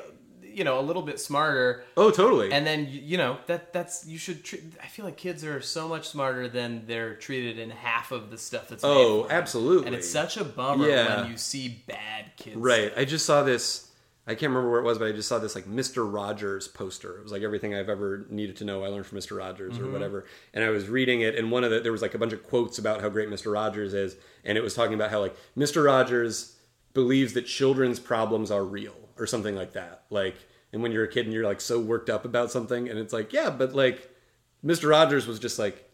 [0.55, 1.85] you know a little bit smarter.
[1.97, 2.53] oh, totally.
[2.53, 4.45] And then you know that that's you should.
[4.45, 8.31] Treat, I feel like kids are so much smarter than they're treated in half of
[8.31, 8.83] the stuff that's.
[8.83, 9.87] made Oh, absolutely.
[9.87, 11.23] And it's such a bummer Yeah.
[11.23, 12.57] when you see bad kids.
[12.57, 12.93] right.
[12.97, 13.87] I just saw this.
[14.27, 17.17] I can't remember where it was, but I just saw this like Mister Rogers poster.
[17.19, 18.85] It was like everything I've ever needed to know.
[18.85, 19.89] I learned from Mister Rogers Mm-hmm.
[19.89, 20.27] or whatever.
[20.55, 22.45] And I was reading it, and one of the there was like a bunch of
[22.45, 25.83] quotes about how great Mister Rogers is, and it was talking about how like Mister
[25.83, 26.55] Rogers
[26.93, 30.05] believes that children's problems are real or something like that.
[30.11, 30.37] Like,
[30.73, 33.13] and when you're a kid and you're like so worked up about something, and it's
[33.13, 34.11] like, yeah, but like
[34.65, 34.89] Mr.
[34.89, 35.91] Rogers was just like,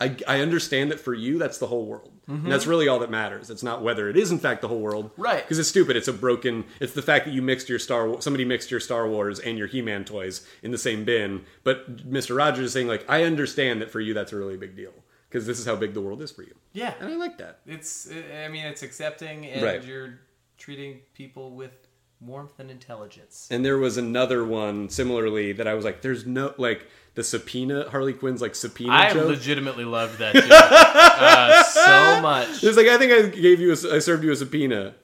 [0.00, 2.12] I, I understand that for you, that's the whole world.
[2.28, 2.70] And that's mm-hmm.
[2.70, 3.50] really all that matters.
[3.50, 5.42] It's not whether it is in fact the whole world, Right.
[5.42, 5.96] Because it's stupid.
[5.96, 6.64] It's a broken.
[6.80, 8.20] It's the fact that you mixed your Star.
[8.20, 11.44] Somebody mixed your Star Wars and your He-Man toys in the same bin.
[11.62, 12.36] But Mr.
[12.36, 14.92] Rogers is saying like, I understand that for you, that's a really big deal
[15.28, 16.54] because this is how big the world is for you.
[16.72, 16.94] Yeah.
[17.00, 17.60] And I like that.
[17.64, 18.10] It's.
[18.10, 19.84] I mean, it's accepting, and Right.
[19.84, 20.18] you're
[20.58, 21.85] treating people with
[22.20, 23.48] warmth and intelligence.
[23.50, 27.88] And there was another one similarly that I was like, there's no like the subpoena
[27.90, 29.28] Harley Quinn's like subpoena I joke.
[29.28, 32.48] legitimately loved that joke uh, so much.
[32.62, 34.94] It's like I think I gave you, a, I served you a subpoena.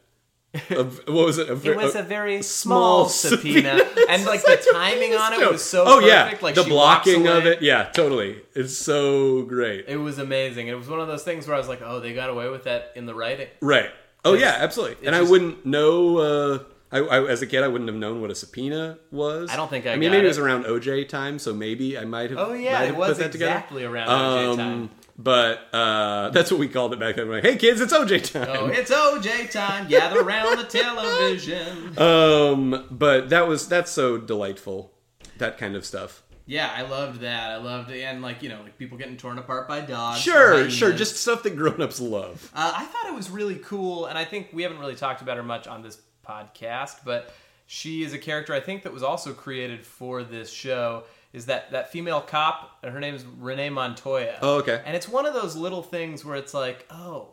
[0.69, 1.49] Of, what was it?
[1.49, 5.51] A, It was a- a very small small subpoena, and like the timing on it
[5.51, 6.07] was so oh perfect.
[6.13, 7.63] yeah, Like the blocking of it.
[7.63, 8.37] Yeah, totally.
[8.55, 9.87] It's so great.
[9.89, 10.69] It was amazing.
[10.69, 12.65] It was one of those things where I was like, "Oh, they got away with
[12.65, 13.91] that in the writing." right.
[14.27, 15.07] Oh yeah, absolutely.
[15.07, 16.19] And I wouldn't know.
[16.19, 16.59] Uh,
[16.93, 19.51] I, I, as a kid, I wouldn't have known what a subpoena was.
[19.51, 20.29] I don't think I I mean, maybe it it.
[20.29, 22.39] was around OJ time, so maybe I might have.
[22.39, 23.53] Oh, yeah, it was put that together.
[23.53, 24.91] exactly around OJ Um, time.
[25.19, 27.29] But uh, that's what we called it back then.
[27.29, 28.49] We're like, hey kids, it's OJ time.
[28.51, 29.87] Oh, it's OJ time.
[29.89, 31.97] Gather around the television.
[31.99, 34.93] Um, but that was that's so delightful.
[35.39, 36.23] That kind of stuff.
[36.47, 37.51] Yeah, I loved that.
[37.53, 40.19] I loved it, and like you know, like people getting torn apart by dogs.
[40.21, 42.51] Sure, sure, just stuff that grown-ups love.
[42.55, 45.37] Uh, I thought it was really cool, and I think we haven't really talked about
[45.37, 47.33] her much on this podcast, but
[47.67, 51.05] she is a character I think that was also created for this show.
[51.33, 52.79] Is that that female cop?
[52.83, 54.39] and Her name is Renee Montoya.
[54.43, 54.83] Oh, okay.
[54.85, 57.31] And it's one of those little things where it's like, oh,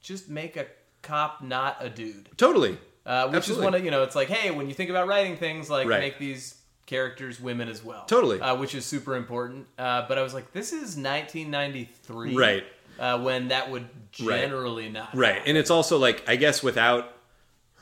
[0.00, 0.66] just make a
[1.02, 2.28] cop not a dude.
[2.36, 2.78] Totally.
[3.04, 3.62] Uh, which Absolutely.
[3.62, 5.88] is one of you know, it's like, hey, when you think about writing things, like
[5.88, 5.98] Right.
[6.00, 8.04] make these characters women as well.
[8.06, 8.40] Totally.
[8.40, 9.66] uh, which is super important.
[9.78, 12.64] Uh, but I was like, this is 1993, Right.
[12.98, 13.88] Uh, when that would
[14.20, 14.40] Right.
[14.42, 15.40] generally not Right.
[15.46, 17.12] And it's also like I guess without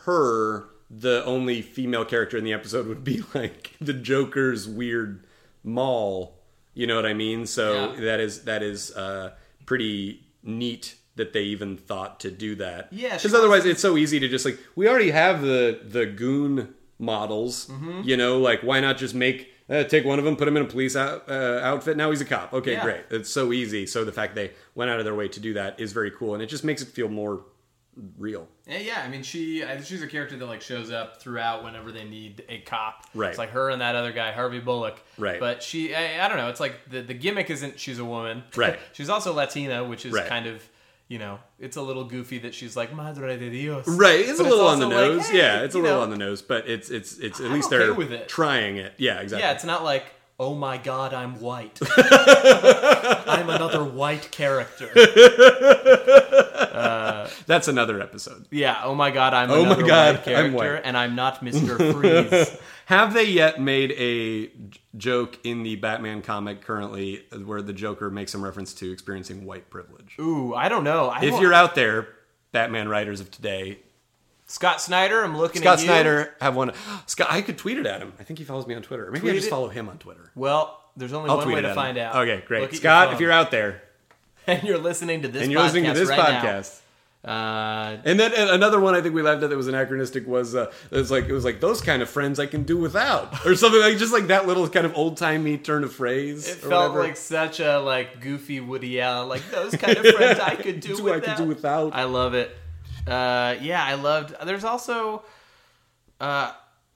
[0.04, 5.24] her, the only female character in the episode would be like the Joker's weird
[5.64, 6.38] mall.
[6.74, 7.46] You know what I mean?
[7.46, 8.00] So Yeah.
[8.04, 9.32] that is that is uh,
[9.66, 12.88] pretty neat that they even thought to do that.
[12.92, 16.74] Yeah, Because otherwise, it's so easy to just like we already have the the goon
[16.98, 17.66] models.
[17.66, 18.02] Mm-hmm.
[18.04, 20.62] You know, like why not just make uh, take one of them, put him in
[20.62, 21.96] a police out, uh, outfit.
[21.96, 22.54] Now he's a cop.
[22.54, 22.82] Okay, Yeah.
[22.84, 23.00] great.
[23.10, 23.84] It's so easy.
[23.86, 26.32] So the fact they went out of their way to do that is very cool,
[26.34, 27.44] and it just makes it feel more
[28.18, 28.46] real.
[28.66, 29.02] Yeah, yeah.
[29.04, 32.58] I mean, she she's a character that like shows up throughout whenever they need a
[32.60, 33.04] cop.
[33.14, 33.30] Right.
[33.30, 35.00] It's like her and that other guy, Harvey Bullock.
[35.16, 35.40] Right.
[35.40, 36.48] But she, I, I don't know.
[36.48, 38.42] It's like the the gimmick isn't she's a woman.
[38.56, 38.78] Right.
[38.92, 40.26] she's also Latina, which is Right.
[40.26, 40.62] kind of
[41.08, 43.88] you know it's a little goofy that she's like Madre de Dios.
[43.88, 45.28] Right, it's But a little on the also like, nose.
[45.28, 47.52] hey, yeah, it's a little know, on the nose, but it's it's it's at I'm
[47.52, 48.28] least okay they're with it.
[48.28, 48.92] trying it.
[48.98, 49.42] Yeah, exactly.
[49.46, 50.04] Yeah, it's not like
[50.38, 51.78] oh my god, I'm white.
[51.96, 54.88] I'm another white character.
[57.46, 58.46] That's another episode.
[58.50, 58.80] Yeah.
[58.84, 60.80] Oh my god, I'm Oh my another God, white I'm character, white.
[60.84, 62.56] and I'm not Mister Freeze.
[62.86, 68.10] Have they yet made a j- joke in the Batman comic currently where the Joker
[68.10, 70.14] makes some reference to experiencing white privilege?
[70.18, 71.08] Ooh, I don't know.
[71.08, 72.08] I If don't- you're out there,
[72.52, 73.78] Batman writers of today,
[74.48, 75.78] Scott Snyder, I'm looking Scott at.
[75.80, 76.72] Scott Snyder have one.
[77.06, 78.12] Scott, I could tweet it at him.
[78.18, 79.10] I think he follows me on Twitter.
[79.12, 79.50] Maybe I just it?
[79.50, 80.30] follow him on Twitter.
[80.34, 82.06] Well, there's only I'll one way to find him.
[82.08, 82.16] out.
[82.26, 82.64] Okay, great.
[82.64, 83.82] at your Scott, if you're out there
[84.48, 86.80] and you're listening to this, and you're listening to this right now, podcast.
[87.24, 90.54] uh, And then and another one I think we laughed at that was anachronistic was
[90.54, 93.44] uh, it was like it was like those kind of friends I can do without
[93.46, 96.48] or something like just like that little kind of old timey turn of phrase.
[96.48, 97.00] it or felt whatever.
[97.08, 100.96] like such a like goofy Woody Allen, like those kind of friends I could do
[100.96, 101.94] Do I could do without.
[101.94, 102.56] I love it.
[103.10, 104.34] Uh, yeah, I loved.
[104.44, 105.22] There's also,
[106.20, 106.52] uh,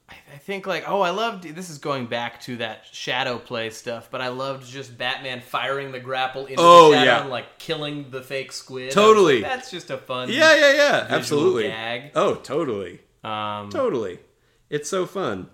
[0.09, 1.43] I, I think like oh, I loved.
[1.43, 5.91] This is going back to that shadow play stuff, but I loved just Batman firing
[5.91, 7.21] the grapple into Oh, the shadow yeah.
[7.21, 8.91] and like killing the fake squid.
[8.91, 9.41] Totally.
[9.41, 10.29] that's just a fun.
[10.29, 11.63] yeah, yeah, yeah, absolutely.
[11.63, 12.11] gag.
[12.15, 14.19] Oh, totally, Um, totally.
[14.69, 15.49] It's so fun.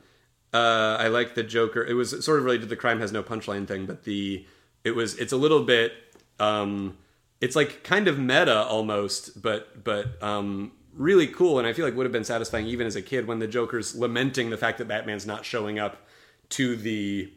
[0.53, 1.83] Uh, I like the Joker.
[1.85, 4.45] It was sort of related to the crime has no punchline thing, but the
[4.83, 5.93] it was it's a little bit
[6.39, 6.97] um,
[7.41, 11.59] it's like kind of meta almost, but but um, really cool.
[11.59, 13.95] And I feel like would have been satisfying even as a kid when the Joker's
[13.95, 15.97] lamenting the fact that Batman's not showing up
[16.49, 17.31] to the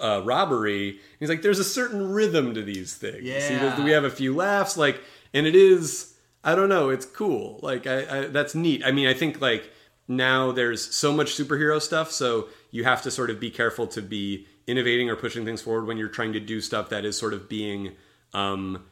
[0.00, 1.00] uh, robbery.
[1.18, 3.22] He's like, there's a certain rhythm to these things.
[3.22, 3.76] Yeah.
[3.76, 5.00] See, we have a few laughs, like,
[5.34, 6.14] and it is,
[6.44, 7.58] I don't know, it's cool.
[7.62, 8.82] Like, I, I that's neat.
[8.84, 9.70] I mean, I think like
[10.08, 14.02] now there's so much superhero stuff, so you have to sort of be careful to
[14.02, 17.34] be innovating or pushing things forward when you're trying to do stuff that is sort
[17.34, 17.92] of being,
[18.34, 18.84] um,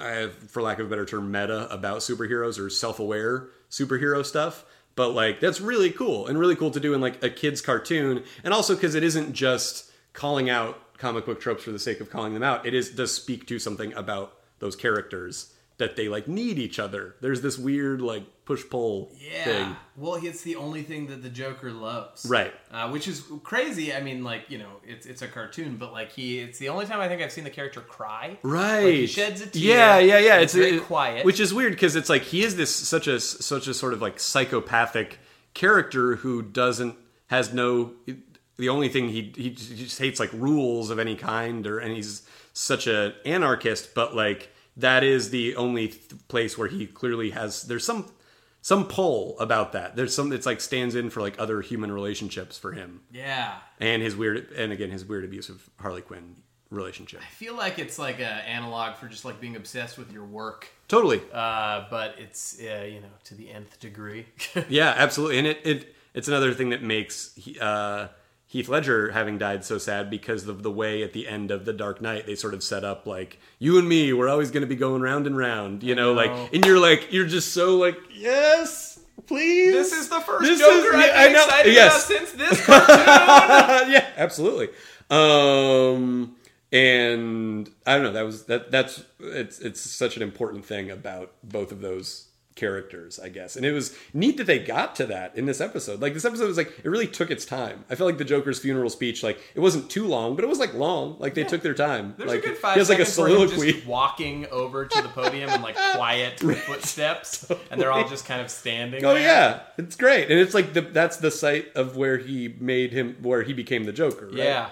[0.00, 4.64] uh, for lack of a better term, meta about superheroes or self-aware superhero stuff
[4.98, 8.24] but like that's really cool and really cool to do in like a kids cartoon.
[8.42, 12.10] And also because it isn't just calling out comic book tropes for the sake of
[12.10, 12.66] calling them out.
[12.66, 17.14] It is does speak to something about those characters that they like need each other.
[17.20, 19.44] There's this weird like push pull Yeah.
[19.44, 22.24] thing Well, it's the only thing that the Joker loves.
[22.36, 22.54] Right.
[22.70, 23.92] Uh, which is crazy.
[23.92, 26.86] I mean, like, you know, it's it's a cartoon, but like he it's the only
[26.86, 28.38] time I think I've seen the character cry.
[28.42, 29.62] right Like, he sheds a tear.
[29.62, 31.24] yeah yeah yeah It's, very it- quiet.
[31.26, 34.00] which is weird because it's like he is this such a such a sort of
[34.00, 35.18] like psychopathic
[35.54, 36.94] character who doesn't
[37.26, 37.92] has no
[38.56, 42.22] the only thing he he just hates like rules of any kind or and he's
[42.52, 47.62] such a anarchist but like that is the only th- place where he clearly has
[47.64, 48.06] there's some
[48.60, 52.58] some pull about that there's some it's like stands in for like other human relationships
[52.58, 53.58] for him yeah.
[53.80, 56.36] and his weird and again his weird abusive harley quinn
[56.70, 60.24] relationship I feel like it's like an analog for just like being obsessed with your
[60.24, 60.68] work.
[60.86, 64.26] totally Uh, but it's uh, you know to the nth degree.
[64.68, 68.08] Yeah, absolutely, and it, it it's another thing that makes uh,
[68.50, 71.72] Heath Ledger having died so sad because of the way at the end of the
[71.74, 74.66] Dark Knight they sort of set up like you and me, we're always going to
[74.66, 76.26] be going round and round, you know, know.
[76.26, 79.72] like, and you're like, you're just so like, yes, please.
[79.74, 82.08] this is the first This Joker is- I've yeah, been I know- excited yes.
[82.10, 83.92] about since this cartoon.
[83.92, 84.68] yeah, absolutely.
[85.10, 86.34] Um,
[86.72, 88.12] and I don't know.
[88.12, 88.70] That was that.
[88.70, 92.27] That's it's it's such an important thing about both of those
[92.58, 93.56] characters, I guess.
[93.56, 96.02] And it was neat that they got to that in this episode.
[96.02, 97.84] Like this episode was like it really took its time.
[97.88, 100.58] I felt like the Joker's funeral speech, like it wasn't too long, but it was
[100.58, 101.16] like long.
[101.18, 102.14] Like they took their time.
[102.18, 103.72] There's like a good five he has like a seconds where him soliloquy.
[103.72, 108.40] just walking over to the podium and like quiet footsteps, and they're all just kind
[108.40, 109.04] of standing.
[109.04, 109.22] Oh there.
[109.22, 113.16] yeah, it's great, and it's like the that's the site of where he made him,
[113.22, 114.26] where he became the Joker.
[114.26, 114.36] Right?
[114.38, 114.70] yeah.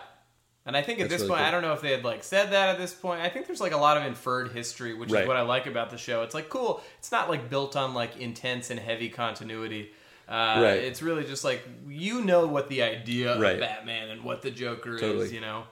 [0.67, 1.47] And I think at That's this really point, cool.
[1.47, 3.21] I don't know if they had like said that at this point.
[3.23, 5.23] I think there's like a lot of inferred history, which Right.
[5.23, 6.23] is what I like about the show.
[6.23, 6.83] It's like cool.
[6.99, 9.93] It's not like built on like intense and heavy continuity.
[10.29, 10.81] Uh, Right.
[10.81, 13.55] It's really just like you know what the idea Right.
[13.55, 15.27] of Batman and what the Joker Totally.
[15.27, 15.33] is.
[15.33, 15.63] You know,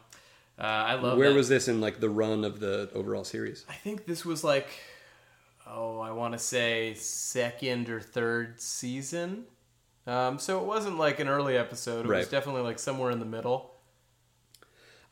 [0.61, 1.19] uh, I love.
[1.19, 1.35] Where that.
[1.35, 3.65] was this in like the run of the overall series?
[3.69, 4.69] I think this was like,
[5.67, 9.47] oh, I want to say second or third season.
[10.07, 12.07] Um, so it wasn't like an early episode.
[12.07, 13.74] It was definitely like somewhere in the middle.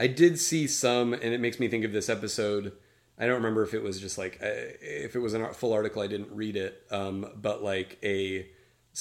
[0.02, 2.72] I did see some, and it makes me think of this episode.
[3.16, 4.48] I don't remember if it was just like uh,
[4.80, 6.02] if it was a full article.
[6.02, 8.48] I didn't read it, um, but like a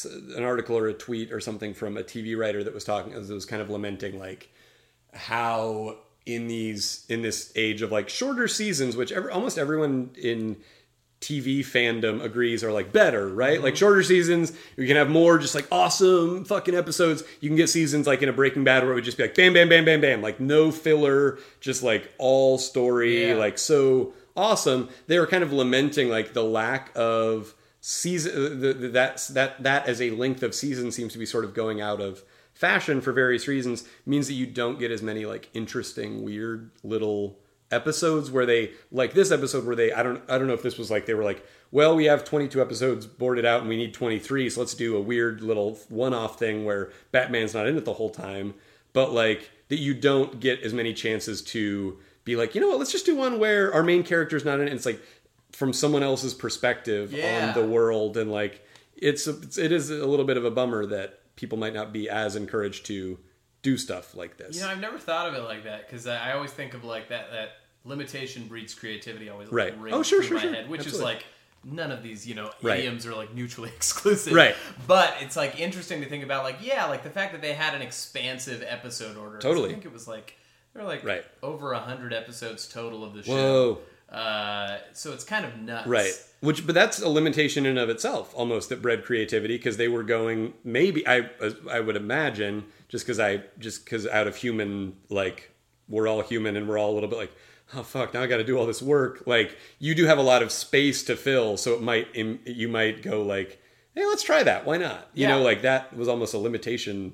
[0.06, 3.14] an article or a tweet or something from a TV writer that was talking.
[3.14, 4.52] That was kind of lamenting like
[5.12, 5.98] how
[6.28, 10.58] in these in this age of like shorter seasons, which every, almost everyone in
[11.22, 13.62] TV fandom agrees are like better, right?
[13.62, 13.80] Like mm-hmm.
[13.80, 17.24] shorter seasons, you can have more just like awesome fucking episodes.
[17.40, 19.36] You can get seasons like in a Breaking Bad where it would just be like
[19.36, 23.36] bam, bam, bam, bam, bam, like no filler, just like all story, Yeah.
[23.36, 24.90] like so awesome.
[25.06, 29.62] They were kind of lamenting like the lack of season, uh, the, the, that that
[29.62, 32.24] that as a length of season seems to be sort of going out of
[32.56, 33.88] fashion for various reasons.
[34.08, 37.38] Means that you don't get as many like interesting, weird little
[37.72, 40.78] episodes where they like this episode where they I don't I don't know if this
[40.78, 43.94] was like they were like well we have 22 episodes boarded out and we need
[43.94, 47.94] 23 so let's do a weird little one-off thing where Batman's not in it the
[47.94, 48.54] whole time.
[48.94, 52.80] But like that you don't get as many chances to be like you know what
[52.80, 54.74] let's just do one where our main character's not in it.
[54.74, 55.02] It's like
[55.54, 57.48] from someone else's perspective Yeah.
[57.56, 58.18] on the world.
[58.18, 58.66] And like
[58.96, 61.92] it's, a, it's it is a little bit of a bummer that people might not
[61.92, 63.18] be as encouraged to
[63.64, 64.56] do stuff like this.
[64.58, 66.84] You know, I've never thought of it like that because I I always think of
[66.84, 67.50] like that that
[67.86, 69.30] limitation breeds creativity.
[69.30, 69.80] Always like, Right.
[69.80, 70.54] rings Oh, sure, through sure, my sure.
[70.54, 71.00] head, which Absolutely.
[71.12, 71.26] is like
[71.64, 72.80] none of these you know Right.
[72.80, 74.34] idioms are like mutually exclusive.
[74.34, 74.56] Right.
[74.88, 77.74] But it's like interesting to think about like yeah, like the fact that they had
[77.76, 79.38] an expansive episode order.
[79.40, 79.70] Totally.
[79.70, 80.36] I think it was like
[80.74, 81.24] there were like Right.
[81.44, 83.34] over a hundred episodes total of the show.
[83.34, 83.82] Whoa.
[84.16, 85.88] Uh, so it's kind of nuts.
[85.88, 86.12] Right.
[86.42, 89.88] Which, but that's a limitation in and of itself, almost that bred creativity because they
[89.88, 91.30] were going maybe I
[91.70, 95.52] I would imagine just because I just because out of human like
[95.88, 97.32] we're all human and we're all a little bit like
[97.76, 100.22] oh fuck now I got to do all this work like you do have a
[100.24, 103.62] lot of space to fill so it might im- you might go like
[103.96, 105.30] hey let's try that why not you Yeah.
[105.30, 107.14] know like that was almost a limitation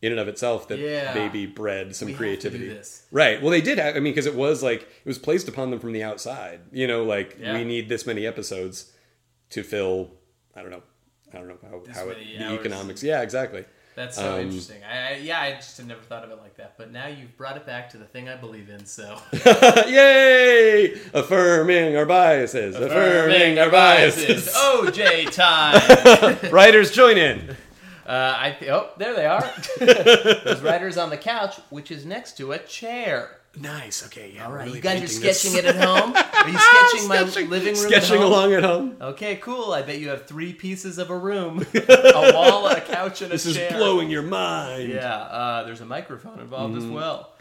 [0.00, 1.12] in and of itself that Yeah.
[1.14, 2.28] maybe bred some We have to do
[2.58, 2.80] creativity
[3.10, 5.70] right well they did have, i mean because it was like it was placed upon
[5.70, 7.54] them from the outside you know like Yeah.
[7.54, 8.92] we need this many episodes
[9.50, 10.10] to fill
[10.54, 10.82] i don't know
[11.32, 12.58] i don't know how, how it, the hours.
[12.60, 13.64] economics yeah exactly
[13.98, 14.76] That's so Um, interesting.
[14.84, 16.74] I, I yeah, I just had never thought of it like that.
[16.78, 18.86] But now you've brought it back to the thing I believe in.
[18.86, 19.18] So
[19.88, 26.50] yay affirming our biases affirming, our biases OJ time.
[26.52, 27.56] writers join in
[28.06, 29.50] Uh, I th- oh, there they are.
[29.80, 33.37] Those writers on the couch, which is next to a chair.
[33.60, 35.40] Nice okay yeah All right, really you guys are painting this.
[35.40, 36.14] sketching it at home.
[36.16, 37.90] Are you sketching my Sketching- living room?
[37.90, 38.32] sketching at home?
[38.32, 39.72] along at home Okay, cool.
[39.72, 43.38] I bet you have three pieces of a room: a wall, a couch, and a
[43.38, 43.44] chair.
[43.44, 46.86] this is blowing your mind Yeah, uh, there's a microphone involved Mm-hmm.
[46.86, 47.34] as well.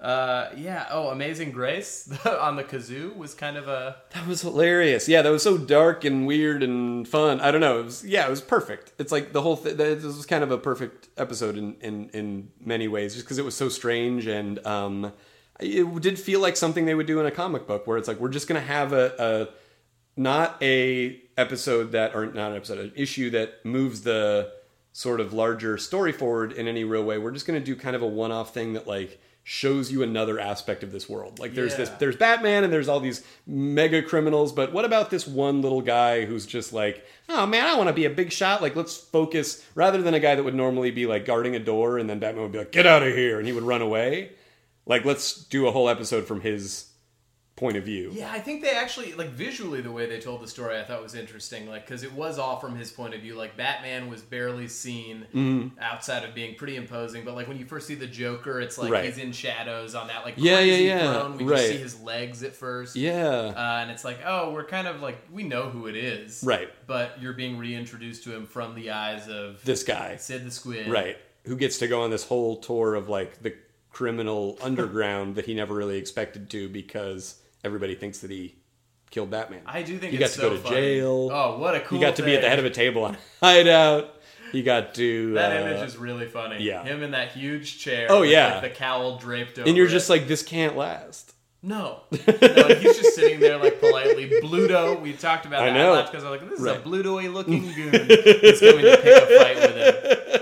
[0.00, 0.88] Uh, yeah.
[0.90, 5.08] Oh, Amazing Grace on the kazoo was kind of a That was hilarious.
[5.08, 7.40] Yeah, that was so dark and weird and fun.
[7.40, 7.78] I don't know.
[7.78, 8.92] It was yeah, it was perfect.
[8.98, 9.76] It's like the whole thing.
[9.76, 13.44] This was kind of a perfect episode in in in many ways, just because it
[13.44, 15.12] was so strange and um,
[15.62, 18.18] it did feel like something they would do in a comic book, where it's like
[18.18, 22.92] we're just gonna have a, a not a episode that or not an episode, an
[22.96, 24.52] issue that moves the
[24.92, 27.18] sort of larger story forward in any real way.
[27.18, 30.38] We're just gonna do kind of a one off thing that like shows you another
[30.38, 31.38] aspect of this world.
[31.40, 35.26] Like there's this there's Batman and there's all these mega criminals, but what about this
[35.26, 38.62] one little guy who's just like, oh man, I want to be a big shot.
[38.62, 41.98] Like let's focus rather than a guy that would normally be like guarding a door
[41.98, 44.30] and then Batman would be like, get out of here, and he would run away.
[44.86, 46.86] Like let's do a whole episode from his
[47.54, 48.10] point of view.
[48.14, 50.76] Yeah, I think they actually like visually the way they told the story.
[50.78, 53.34] I thought was interesting, like because it was all from his point of view.
[53.36, 55.78] Like Batman was barely seen Mm-hmm.
[55.78, 58.90] outside of being pretty imposing, but like when you first see the Joker, it's like
[58.90, 59.04] Right.
[59.04, 61.12] he's in shadows on that like Yeah, yeah, yeah.
[61.12, 61.36] throne.
[61.36, 61.58] We Right.
[61.58, 62.96] just see his legs at first.
[62.96, 63.52] Yeah.
[63.54, 66.70] Uh, and it's like, oh, we're kind of like we know who it is, Right.
[66.88, 70.16] But you're being reintroduced to him from the eyes of This guy.
[70.16, 71.18] Sid the Squid, Right.
[71.44, 73.54] Who gets to go on this whole tour of like the
[73.92, 78.56] criminal underground that he never really expected to because everybody thinks that he
[79.10, 79.60] killed Batman.
[79.66, 80.76] I do think he got to so go to funny.
[80.76, 81.30] jail.
[81.32, 81.98] Oh, what a cool!
[81.98, 84.14] he got to be at the head of a table on Hideout.
[84.52, 86.62] He got to That uh, image is really funny.
[86.62, 86.84] yeah.
[86.84, 88.06] him in that huge chair.
[88.10, 88.54] Oh, with, yeah.
[88.54, 89.66] like, the cowl draped over.
[89.66, 89.90] and you're it.
[89.90, 91.32] just like this can't last.
[91.62, 92.00] No.
[92.10, 94.28] no, he's just sitting there like politely.
[94.42, 96.02] Bluto, we talked about I that know.
[96.02, 96.76] because I was like, this is Right.
[96.76, 97.92] a Bluto-y looking goon.
[97.92, 100.41] He's coming to pick a fight with him.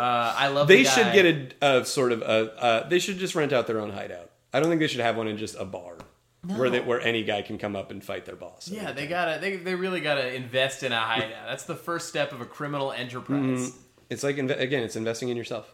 [0.00, 0.66] Uh, I love.
[0.66, 1.26] they the should get
[1.60, 2.24] a, a sort of a.
[2.24, 4.30] Uh, they should just rent out their own hideout.
[4.52, 5.98] I don't think they should have one in just a bar
[6.46, 8.68] where they, where any guy can come up and fight their boss.
[8.68, 9.40] Yeah, they gotta.
[9.40, 11.46] They, they really gotta invest in a hideout.
[11.46, 13.72] That's the first step of a criminal enterprise.
[14.08, 15.72] It's like inve- again, it's investing in yourself.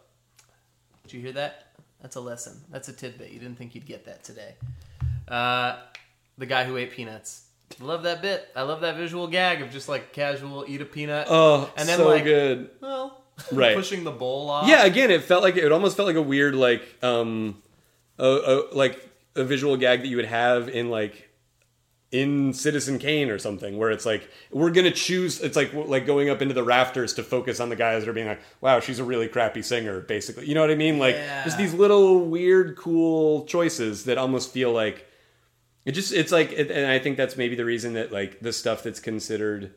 [1.04, 1.72] Did you hear that?
[2.02, 2.60] That's a lesson.
[2.70, 3.30] That's a tidbit.
[3.30, 4.54] You didn't think you'd get that today.
[5.28, 5.78] Uh,
[6.36, 7.44] the guy who ate peanuts.
[7.80, 8.48] Love that bit.
[8.54, 11.26] I love that visual gag of just like casual eat a peanut.
[11.30, 12.70] Oh, and then so like, good.
[12.80, 13.76] well, Right.
[13.76, 14.68] pushing the bowl off.
[14.68, 17.62] Yeah, again, it felt like it almost felt like a weird like um,
[18.18, 21.28] a, a, like a visual gag that you would have in like
[22.12, 25.40] in Citizen Kane or something, where it's like we're gonna choose.
[25.40, 28.14] It's like like going up into the rafters to focus on the guys that are
[28.14, 30.98] being like, "Wow, she's a really crappy singer." Basically, you know what I mean?
[30.98, 31.44] Like Yeah.
[31.44, 35.06] just these little weird, cool choices that almost feel like
[35.84, 36.12] it just.
[36.12, 39.74] It's like, and I think that's maybe the reason that like the stuff that's considered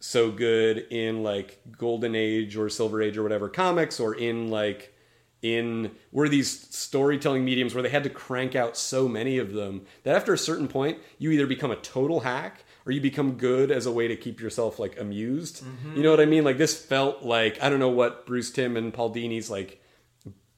[0.00, 4.94] so good in like golden age or silver age or whatever comics or in like
[5.42, 9.82] in were these storytelling mediums where they had to crank out so many of them
[10.02, 13.70] that after a certain point you either become a total hack or you become good
[13.70, 15.62] as a way to keep yourself like amused.
[15.62, 15.96] Mm-hmm.
[15.96, 16.44] You know what i mean?
[16.44, 19.82] Like this felt like i don't know what bruce timm and paul dini's like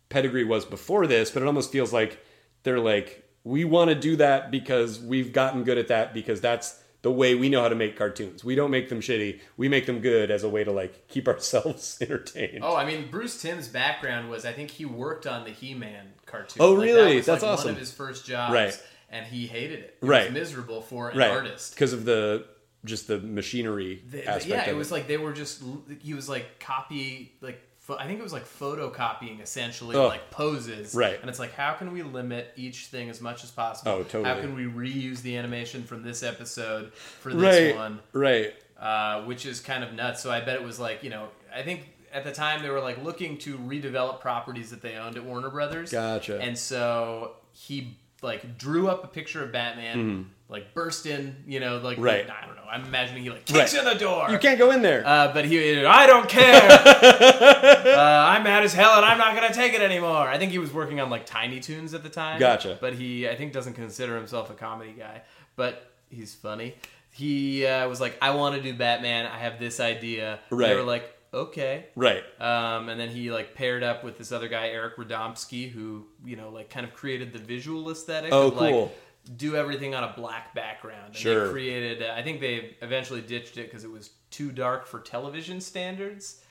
[0.08, 2.24] pedigree was before this but it almost feels like
[2.62, 6.79] they're like we want to do that because we've gotten good at that because that's
[7.02, 9.86] the way we know how to make cartoons we don't make them shitty we make
[9.86, 13.68] them good as a way to like keep ourselves entertained Oh, I mean, Bruce Timm's
[13.68, 16.58] background was I think he worked on the He-Man cartoon.
[16.60, 17.02] Oh, Like, really?
[17.10, 17.64] That was, That's like, awesome.
[17.68, 18.82] One of his first jobs, Right.
[19.12, 19.96] And he hated it.
[20.00, 20.24] It Right.
[20.26, 21.74] was miserable for an right artist.
[21.74, 22.44] because of the
[22.84, 25.62] just the machinery They- aspect yeah, of it was like they were just
[26.00, 27.60] he was like copy like
[27.98, 30.08] I think it was like photocopying essentially Ugh.
[30.08, 30.94] like poses.
[30.94, 31.18] Right.
[31.20, 33.92] And it's like how can we limit each thing as much as possible?
[33.92, 34.24] Oh, totally.
[34.24, 38.00] How can we reuse the animation from this episode for this right one?
[38.12, 40.22] right uh, which is kind of nuts.
[40.22, 42.80] So I bet it was like you know I think at the time they were
[42.80, 45.92] like looking to redevelop properties that they owned at Warner Brothers.
[45.92, 46.40] Gotcha.
[46.40, 51.78] And so he like drew up a picture of Batman, like burst in, you know,
[51.78, 51.96] like.
[51.98, 52.28] Right.
[52.28, 52.60] I don't know.
[52.70, 53.82] I'm imagining he like kicks Right.
[53.82, 54.30] in the door.
[54.30, 56.70] you can't go in there Uh, but he, I don't care.
[56.70, 60.28] uh, I'm mad as hell, and I'm not gonna take it anymore.
[60.28, 62.38] I think he was working on like Tiny Toons at the time.
[62.38, 62.78] Gotcha.
[62.80, 65.22] But he, I think, doesn't consider himself a comedy guy,
[65.56, 66.74] but he's funny.
[67.12, 69.26] He uh, was like, I want to do Batman.
[69.26, 70.38] I have this idea.
[70.50, 70.68] Right.
[70.68, 71.86] They were like, okay.
[71.96, 76.06] right Um, and then he like paired up with this other guy, Eric Radomski, who
[76.24, 78.30] you know like kind of created the visual aesthetic.
[78.32, 78.92] Oh, of, like, cool.
[79.36, 81.06] Do everything on a black background.
[81.08, 81.46] And Sure.
[81.46, 82.02] They created.
[82.02, 86.42] Uh, I think they eventually ditched it because it was too dark for television standards.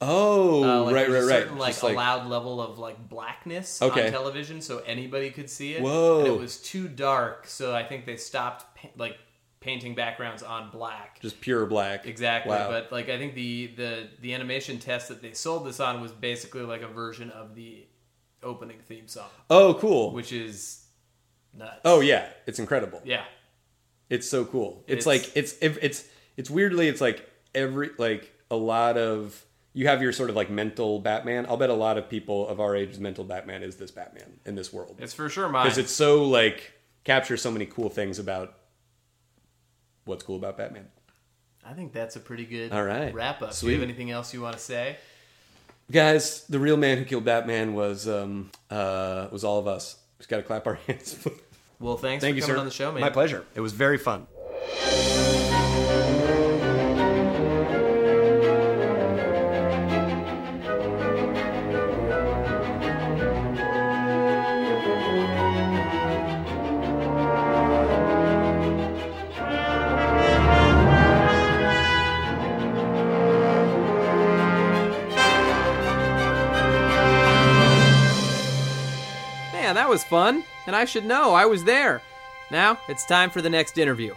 [0.00, 3.08] oh Uh, like, right right a right certain, like Just like- allowed level of like
[3.08, 4.06] blackness Okay.
[4.06, 5.82] on television, so anybody could see it.
[5.82, 6.18] Whoa.
[6.20, 9.18] And it was too dark, so I think they stopped pa- like
[9.60, 11.18] painting backgrounds on black.
[11.20, 12.68] just pure black Exactly, wow.
[12.70, 16.12] but like I think the the the animation test that they sold this on was
[16.12, 17.84] basically like a version of the
[18.44, 20.84] opening theme song, oh cool which is
[21.58, 21.80] nuts.
[21.84, 23.24] oh yeah it's incredible yeah,
[24.08, 24.84] It's so cool.
[24.86, 26.04] It's, It's- like it's if it's
[26.36, 29.44] it's weirdly it's like every like a lot of
[29.74, 31.46] you have your sort of like mental Batman.
[31.48, 34.54] I'll bet a lot of people of our age's mental Batman is this Batman in
[34.54, 35.64] this world it's for sure mine.
[35.66, 36.72] because it's so like
[37.04, 38.54] captures so many cool things about
[40.04, 40.86] what's cool about Batman.
[41.64, 43.12] I think that's a pretty good All right.
[43.12, 43.50] wrap up.
[43.50, 43.72] Do Sweet.
[43.72, 44.96] you have anything else you want to say?
[45.90, 49.96] Guys, the real man who killed Batman was um uh was all of us.
[50.18, 51.16] Just got to clap our hands.
[51.80, 52.60] Well, thanks Thank for you, coming sir.
[52.60, 53.00] on the show, man.
[53.00, 53.44] My pleasure.
[53.54, 54.26] It was very fun.
[79.52, 82.02] Man, that was fun, and I should know, I was there.
[82.50, 84.14] Now, it's time for the next interview.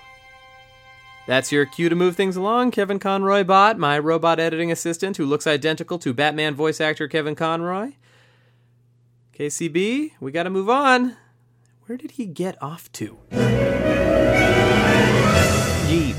[1.26, 5.26] That's your cue to move things along, Kevin Conroy Bot, my robot editing assistant who
[5.26, 7.93] looks identical to Batman voice actor Kevin Conroy.
[9.34, 11.16] KCB, we gotta move on.
[11.86, 13.18] Where did he get off to?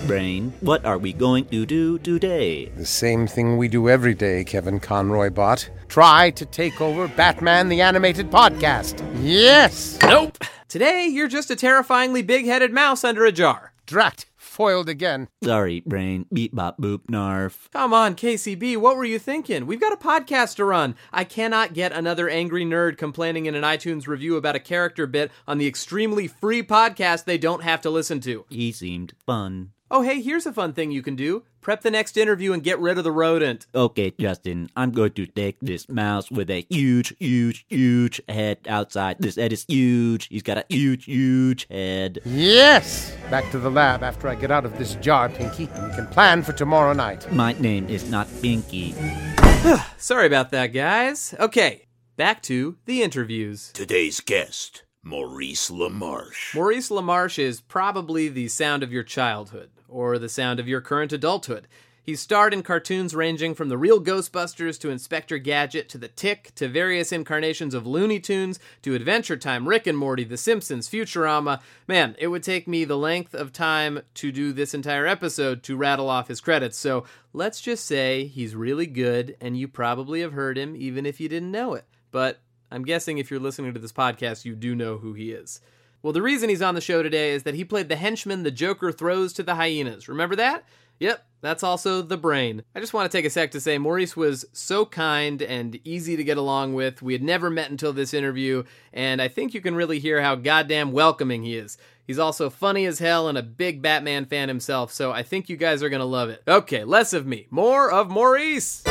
[0.02, 2.66] Gee, Brain, what are we going to do today?
[2.76, 5.68] The same thing we do every day, Kevin Conroy bot.
[5.88, 9.00] Try to take over Batman the Animated Podcast.
[9.22, 9.98] Yes!
[10.02, 10.38] Nope!
[10.68, 13.72] Today, you're just a terrifyingly big headed mouse under a jar.
[13.86, 14.24] Drat!
[14.36, 15.28] Foiled again.
[15.42, 16.26] Sorry, Brain.
[16.32, 17.70] Beep bop boop narf.
[17.72, 19.66] Come on, KCB, what were you thinking?
[19.66, 20.94] We've got a podcast to run.
[21.10, 25.30] I cannot get another angry nerd complaining in an iTunes review about a character bit
[25.48, 28.44] on the extremely free podcast they don't have to listen to.
[28.50, 29.70] He seemed fun.
[29.94, 32.78] Oh, hey, here's a fun thing you can do prep the next interview and get
[32.80, 33.66] rid of the rodent.
[33.74, 39.18] Okay, Justin, I'm going to take this mouse with a huge, huge, huge head outside.
[39.20, 40.28] This head is huge.
[40.28, 42.20] He's got a huge, huge head.
[42.24, 43.14] Yes!
[43.30, 46.42] Back to the lab after I get out of this jar, Pinky, we can plan
[46.42, 47.30] for tomorrow night.
[47.30, 48.94] My name is not Pinky.
[49.98, 51.34] Sorry about that, guys.
[51.38, 51.86] Okay,
[52.16, 53.70] back to the interviews.
[53.74, 56.54] Today's guest, Maurice LaMarche.
[56.54, 61.12] Maurice LaMarche is probably the sound of your childhood, or the sound of your current
[61.12, 61.68] adulthood.
[62.04, 66.50] He's starred in cartoons ranging from the real Ghostbusters to Inspector Gadget to The Tick
[66.56, 71.60] to various incarnations of Looney Tunes to Adventure Time, Rick and Morty, The Simpsons, Futurama.
[71.86, 75.76] Man, it would take me the length of time to do this entire episode to
[75.76, 76.76] rattle off his credits.
[76.76, 81.20] So let's just say he's really good, and you probably have heard him even if
[81.20, 81.84] you didn't know it.
[82.10, 82.40] But
[82.72, 85.60] I'm guessing if you're listening to this podcast, you do know who he is.
[86.02, 88.50] Well, the reason he's on the show today is that he played the henchman the
[88.50, 90.08] Joker throws to the hyenas.
[90.08, 90.64] Remember that?
[90.98, 92.64] Yep, that's also the brain.
[92.74, 96.16] I just want to take a sec to say Maurice was so kind and easy
[96.16, 97.02] to get along with.
[97.02, 100.34] We had never met until this interview, and I think you can really hear how
[100.34, 101.78] goddamn welcoming he is.
[102.04, 105.56] He's also funny as hell and a big Batman fan himself, so I think you
[105.56, 106.42] guys are going to love it.
[106.48, 108.82] Okay, less of me, more of Maurice!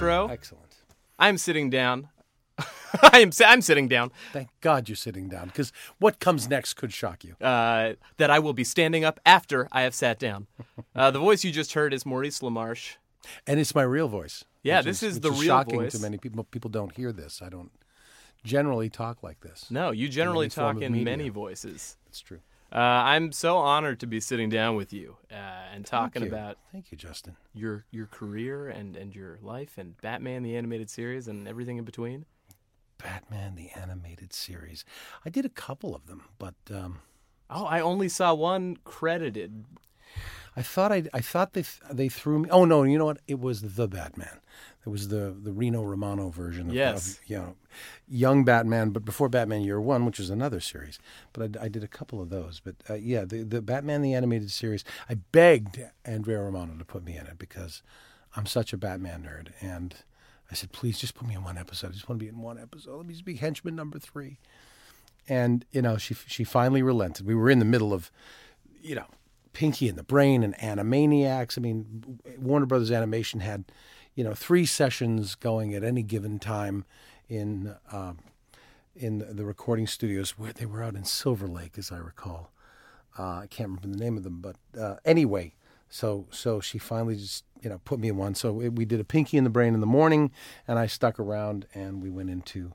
[0.00, 0.28] Intro.
[0.28, 0.74] Excellent.
[1.18, 2.08] I'm sitting down.
[3.12, 3.30] I am.
[3.46, 4.10] I'm sitting down.
[4.32, 7.36] Thank God you're sitting down, because what comes next could shock you.
[7.44, 10.46] Uh, that I will be standing up after I have sat down.
[10.94, 12.96] Uh, the voice you just heard is Maurice LaMarche.
[13.46, 14.44] And it's my real voice.
[14.62, 15.92] Yeah, this is which the real shocking voice.
[15.92, 16.44] to many people.
[16.44, 17.40] People don't hear this.
[17.42, 17.70] I don't
[18.44, 19.66] generally talk like this.
[19.70, 21.04] No, you generally talk in media.
[21.04, 21.96] many voices.
[22.08, 22.40] It's true.
[22.72, 25.34] Uh, I'm so honored to be sitting down with you uh,
[25.74, 26.36] and talking Thank you.
[26.38, 27.36] about Thank you, Justin.
[27.52, 31.84] your your career and, and your life and Batman the animated series and everything in
[31.84, 32.26] between.
[32.98, 34.84] Batman the animated series.
[35.24, 36.98] I did a couple of them, but um,
[37.52, 39.64] Oh, I only saw one credited.
[40.56, 42.50] I thought I I thought they they threw me.
[42.50, 43.18] Oh no, you know what?
[43.26, 44.40] It was the Batman.
[44.84, 46.68] It was the the Reno Romano version.
[46.68, 47.14] Of, Yes.
[47.18, 47.56] of, you know,
[48.08, 50.98] young Batman, but before Batman Year One, which was another series.
[51.32, 52.60] But I, I did a couple of those.
[52.64, 54.84] But uh, yeah, the the Batman the animated series.
[55.08, 57.82] I begged Andrea Romano to put me in it because
[58.36, 59.94] I'm such a Batman nerd, and
[60.50, 61.88] I said, please just put me in one episode.
[61.88, 62.96] I just want to be in one episode.
[62.96, 64.38] Let me just be henchman number three.
[65.28, 67.26] And you know, she she finally relented.
[67.26, 68.10] We were in the middle of,
[68.82, 69.06] you know,
[69.52, 71.58] Pinky and the Brain and Animaniacs.
[71.58, 73.64] I mean, Warner Brothers Animation had,
[74.14, 76.84] you know, three sessions going at any given time
[77.28, 78.18] in um,
[78.94, 82.50] in the, recording studios where they were out in Silver Lake, as I recall.
[83.18, 85.54] Uh, I can't remember the name of them, but uh, anyway,
[85.88, 88.34] so so she finally just you know put me in one.
[88.34, 90.30] So it, we did a Pinky in the Brain in the morning,
[90.66, 92.72] and I stuck around, and we went into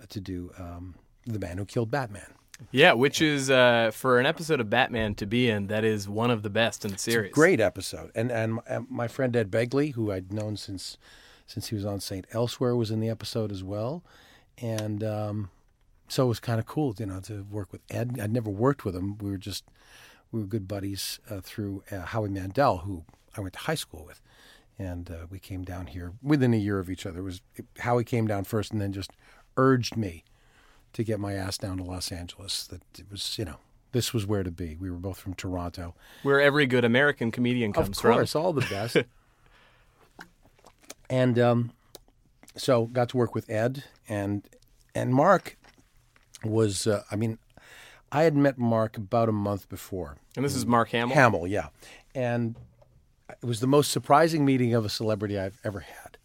[0.00, 2.34] uh, to do um, the Man Who Killed Batman.
[2.70, 5.66] Yeah, which is uh, for an episode of Batman to be in.
[5.66, 7.32] That is one of the best in the series.
[7.32, 10.98] Great episode, and and my friend Ed Begley, who I'd known since
[11.46, 14.02] since he was on Saint Elsewhere, was in the episode as well,
[14.58, 15.50] and um,
[16.08, 18.18] so it was kind of cool, you know, to work with Ed.
[18.20, 19.18] I'd never worked with him.
[19.18, 19.64] We were just
[20.30, 23.04] we were good buddies uh, through uh, Howie Mandel, who
[23.36, 24.20] I went to high school with,
[24.78, 27.20] and uh, we came down here within a year of each other.
[27.20, 27.40] It was
[27.80, 29.12] Howie came down first, and then just
[29.56, 30.24] urged me
[30.92, 32.66] to get my ass down to Los Angeles.
[32.66, 33.56] That it was, you know,
[33.92, 34.76] this was where to be.
[34.80, 35.94] We were both from Toronto.
[36.22, 38.12] Where every good American comedian comes Of from.
[38.14, 38.96] course, all the best.
[41.10, 41.72] and um,
[42.56, 44.48] so got to work with Ed and
[44.94, 45.56] and Mark
[46.44, 46.86] was.
[46.86, 47.38] Uh, I mean,
[48.10, 50.16] I had met Mark about a month before.
[50.36, 51.14] And this is Mark Hamill?
[51.14, 51.68] Hamill, yeah,
[52.14, 52.56] and
[53.28, 56.16] it was the most surprising meeting of a celebrity I've ever had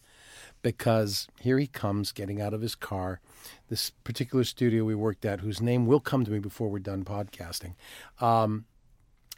[0.61, 3.19] because here he comes getting out of his car.
[3.69, 7.03] This particular studio we worked at, whose name will come to me before we're done
[7.03, 7.75] podcasting,
[8.19, 8.65] um,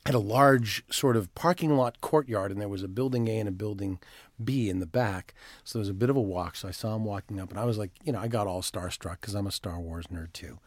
[0.05, 3.49] had a large sort of parking lot courtyard, and there was a building A and
[3.49, 3.99] a building
[4.43, 5.33] B in the back.
[5.63, 6.55] So there was a bit of a walk.
[6.55, 8.61] So I saw him walking up, and I was like, you know, I got all
[8.61, 10.59] starstruck because I'm a Star Wars nerd too,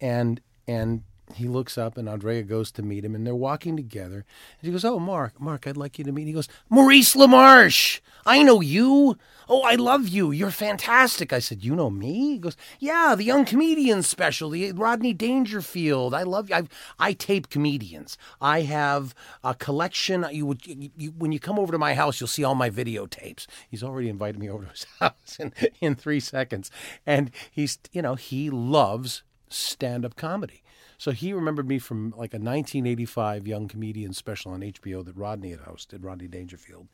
[0.00, 1.02] and and
[1.34, 4.24] he looks up, and Andrea goes to meet him, and they're walking together.
[4.60, 8.00] And she goes, "Oh, Mark, Mark, I'd like you to meet." He goes, "Maurice LaMarche,
[8.24, 9.18] I know you.
[9.48, 10.30] Oh, I love you.
[10.30, 14.70] You're fantastic." I said, "You know me?" He goes, "Yeah, the Young Comedians special, the
[14.72, 16.14] Rodney Dangerfield.
[16.14, 16.56] I love you.
[16.56, 18.16] I I tape comedians.
[18.40, 20.24] I have a collection.
[20.30, 22.70] You would you, you, when you come over to my house, you'll see all my
[22.70, 26.70] videotapes." He's already invited me over to his house in in three seconds,
[27.04, 30.62] and he's you know he loves stand up comedy.
[30.98, 35.50] So he remembered me from like a 1985 Young Comedian special on HBO that Rodney
[35.50, 36.88] had hosted, Rodney Dangerfield.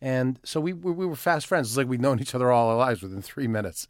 [0.00, 1.68] And so we, we we were fast friends.
[1.68, 3.88] It's like we'd known each other all our lives within three minutes,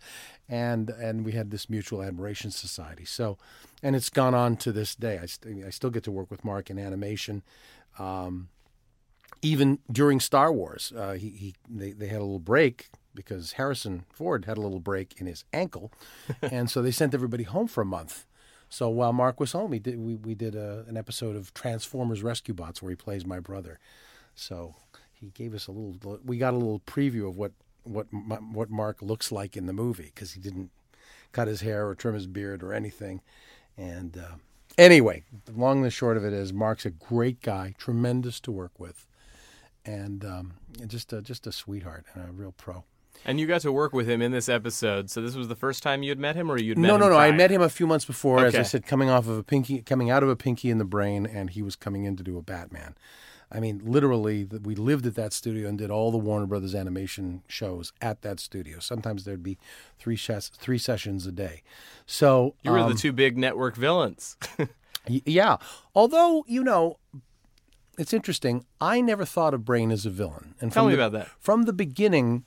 [0.48, 3.04] and and we had this mutual admiration society.
[3.04, 3.38] So,
[3.82, 5.18] and it's gone on to this day.
[5.18, 7.42] I, st- I still get to work with Mark in animation.
[7.98, 8.48] Um,
[9.42, 14.04] even during Star Wars, uh, he, he they, they had a little break because Harrison
[14.10, 15.92] Ford had a little break in his ankle,
[16.42, 18.24] and so they sent everybody home for a month.
[18.68, 22.22] So while Mark was home, he did we, we did a, an episode of Transformers
[22.22, 23.78] Rescue Bots where he plays my brother.
[24.34, 24.74] So
[25.12, 26.20] he gave us a little.
[26.24, 27.52] We got a little preview of what
[27.84, 30.70] what what Mark looks like in the movie because he didn't
[31.32, 33.20] cut his hair or trim his beard or anything.
[33.76, 34.36] And uh,
[34.76, 35.24] anyway,
[35.54, 39.06] long and the short of it is, Mark's a great guy, tremendous to work with,
[39.84, 40.54] and um,
[40.86, 42.84] just a, just a sweetheart and a real pro.
[43.24, 45.10] And you got to work with him in this episode.
[45.10, 47.00] So this was the first time you had met him, or you'd met no, him
[47.00, 47.16] no, no.
[47.18, 49.82] I met him a few months before, as I said, coming off of a pinky,
[49.82, 52.38] coming out of a pinky in the brain, and he was coming in to do
[52.38, 52.94] a Batman.
[53.50, 57.42] I mean, literally, we lived at that studio and did all the Warner Brothers animation
[57.48, 58.78] shows at that studio.
[58.78, 59.56] Sometimes there'd be
[59.98, 61.62] three three sessions a day.
[62.04, 64.36] So You were um, the two big network villains.
[65.08, 65.56] Y- Yeah.
[65.94, 66.98] Although, you know,
[67.98, 68.66] it's interesting.
[68.80, 70.54] I never thought of Brain as a villain.
[70.60, 71.28] And Tell me the- about that.
[71.40, 72.44] From the beginning,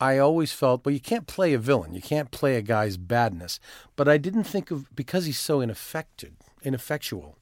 [0.00, 1.94] I always felt, well, you can't play a villain.
[1.94, 3.58] You can't play a guy's badness.
[3.96, 7.36] But I didn't think of, because he's so ineffected, ineffectual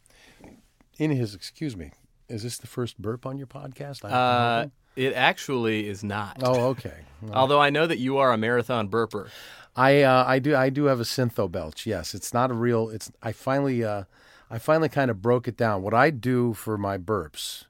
[0.99, 1.91] in his, excuse me,
[2.29, 4.05] is this the first burp on your podcast?
[4.05, 4.67] I- Uh,
[4.97, 6.37] it actually is not.
[6.45, 6.99] oh, okay.
[7.21, 9.29] Well, Although I know that you are a marathon burper.
[9.75, 11.85] I uh, I do I do have a syntho belch.
[11.85, 12.89] Yes, it's not a real.
[12.91, 14.05] It's I finally uh,
[14.49, 15.83] I finally kind of broke it down.
[15.83, 17.65] What I do for my burps,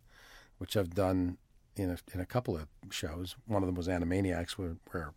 [0.59, 1.39] which I've done
[1.77, 3.37] in a, in a couple of shows.
[3.47, 5.13] One of them was Animaniacs, where, where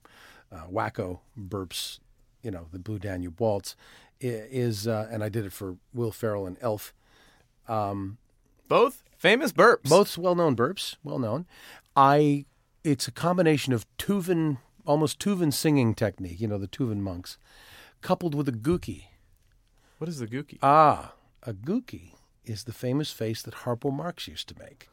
[0.51, 1.99] uh, Wakko burps,
[2.41, 3.75] you know, the Blue Danube Waltz,
[4.19, 6.93] is uh, and I did it for Will Ferrell and Elf.
[7.67, 8.17] Um,
[8.67, 9.89] Both famous burps.
[9.89, 11.45] Both well-known burps, well-known.
[11.95, 12.45] I
[12.83, 17.37] it's a combination of Tuvan, almost Tuvan singing technique, you know, the Tuvan monks,
[18.01, 19.05] coupled with a gookie.
[19.97, 20.59] What is the gookie?
[20.61, 21.13] Ah,
[21.43, 22.13] a gookie
[22.45, 24.87] is the famous face that Harpo Marx used to make,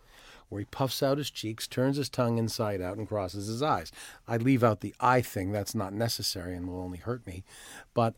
[0.54, 3.90] where he puffs out his cheeks, turns his tongue inside out, and crosses his eyes.
[4.28, 7.42] I leave out the eye thing; that's not necessary and will only hurt me.
[7.92, 8.14] But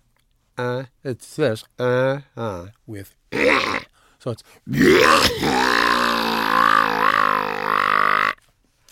[0.58, 4.44] uh, it's this uh, uh, with so it's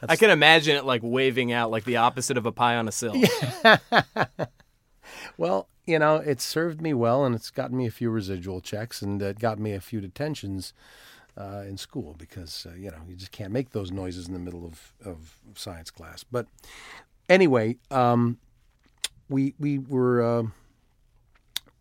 [0.09, 2.93] I can imagine it like waving out like the opposite of a pie on a
[2.93, 3.15] sill.
[5.37, 9.03] Well, you know, it served me well, and it's gotten me a few residual checks,
[9.03, 10.73] and it got me a few detentions
[11.37, 14.39] uh, in school because uh, you know you just can't make those noises in the
[14.39, 16.25] middle of, of science class.
[16.25, 16.47] But
[17.29, 18.39] anyway, um,
[19.29, 20.43] we we were uh,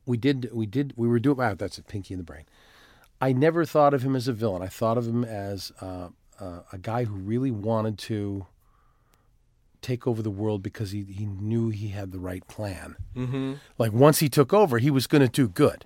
[0.05, 2.45] we did we did we were doing wow that's it Pinky in the Brain.
[3.21, 4.61] I never thought of him as a villain.
[4.61, 6.09] I thought of him as uh,
[6.39, 8.47] uh, a guy who really wanted to
[9.81, 12.95] take over the world because he, he knew he had the right plan.
[13.15, 13.53] Mm-hmm.
[13.77, 15.85] Like once he took over, he was going to do good.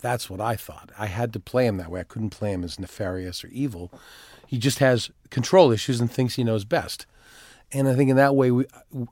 [0.00, 0.90] That's what I thought.
[0.98, 2.00] I had to play him that way.
[2.00, 3.92] I couldn't play him as nefarious or evil.
[4.46, 7.06] He just has control issues and thinks he knows best.
[7.72, 8.66] And I think in that way, we,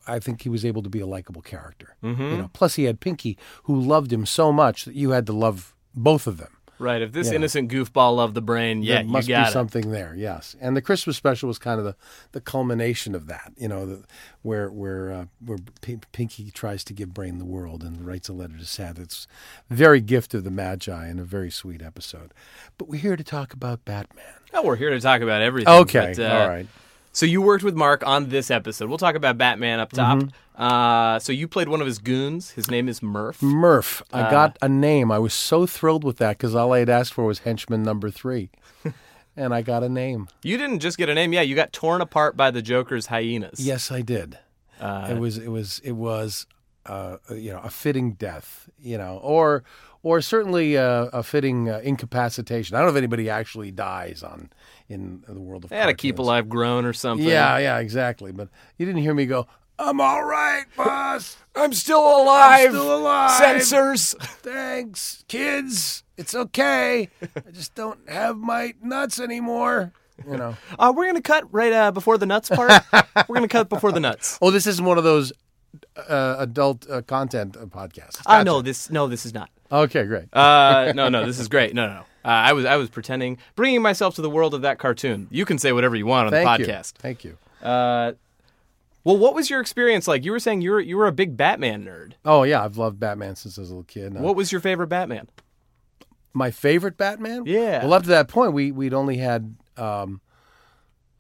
[0.07, 1.97] I think he was able to be a likable character.
[2.03, 2.23] Mm-hmm.
[2.23, 5.33] You know, plus he had Pinky, who loved him so much that you had to
[5.33, 6.57] love both of them.
[6.79, 7.03] Right.
[7.03, 9.53] If this innocent goofball loved the brain, yeah, there must you got be it.
[9.53, 10.15] something there.
[10.17, 11.97] Yes, and the Christmas special was kind of the,
[12.33, 13.53] the culmination of that.
[13.57, 14.05] You know, the,
[14.43, 18.33] where where uh, where P- Pinky tries to give Brain the world and writes a
[18.33, 19.03] letter to Santa.
[19.03, 19.27] It's
[19.71, 22.33] very gift of the Magi and a very sweet episode.
[22.77, 24.25] But we're here to talk about Batman.
[24.53, 25.73] Oh, we're here to talk about everything.
[25.73, 26.67] Okay, but, uh, all right.
[27.15, 28.89] So you worked with Mark on this episode.
[28.89, 30.19] We'll talk about Batman up top.
[30.19, 30.61] Mm-hmm.
[30.61, 32.51] Uh, so you played one of his goons.
[32.51, 33.41] His name is Murph.
[33.41, 34.03] Murph.
[34.13, 35.13] Uh, I got a name.
[35.13, 38.11] I was so thrilled with that because all I had asked for was henchman number
[38.11, 38.51] three,
[39.37, 40.27] and I got a name.
[40.43, 41.33] You didn't just get a name.
[41.33, 43.61] Yeah, you got torn apart by the Joker's hyenas.
[43.61, 44.41] Yes, I did.
[44.81, 46.49] Uh, it was it was it was
[46.87, 49.63] uh, you know a fitting death, you know, or
[50.03, 52.75] or certainly uh, a fitting uh, incapacitation.
[52.75, 54.51] I don't know if anybody actually dies on
[54.89, 55.71] in the world of.
[55.71, 57.27] They had to keep alive groan or something.
[57.27, 58.33] Yeah, yeah, exactly.
[58.33, 58.49] But
[58.79, 59.47] you didn't hear me go.
[59.79, 61.37] I'm all right, boss.
[61.57, 62.67] I'm still alive.
[62.67, 63.41] I'm still alive.
[63.41, 64.17] Sensors.
[64.23, 66.05] Thanks, kids.
[66.17, 67.09] It's okay.
[67.23, 69.93] I just don't have my nuts anymore.
[70.29, 70.57] You know.
[70.79, 72.71] Uh, we're gonna cut right uh, before the nuts part.
[73.29, 74.39] we're gonna cut before the nuts.
[74.41, 75.33] Oh, this isn't one of those
[76.09, 78.21] uh, adult uh, content uh, podcasts.
[78.27, 78.45] Ah, Gotcha.
[78.45, 79.51] no, this no, this is not.
[79.73, 80.33] Okay, great.
[80.33, 81.75] Uh, no, no, this is great.
[81.75, 82.05] No, no.
[82.25, 85.29] Uh, I was I was pretending, bringing myself to the world of that cartoon.
[85.31, 86.73] You can say whatever you want on Thank the you.
[86.73, 86.93] podcast.
[86.95, 87.37] Thank you.
[87.63, 88.13] Uh,
[89.05, 90.25] well, what was your experience like?
[90.25, 92.13] You were saying you were you were a big Batman nerd.
[92.25, 94.15] Oh yeah, I've loved Batman since I was a little kid.
[94.15, 95.29] What was your favorite Batman?
[96.33, 97.45] My favorite Batman?
[97.47, 97.85] Yeah.
[97.85, 99.57] Well, up to that point, we we'd only had.
[99.77, 100.21] Um,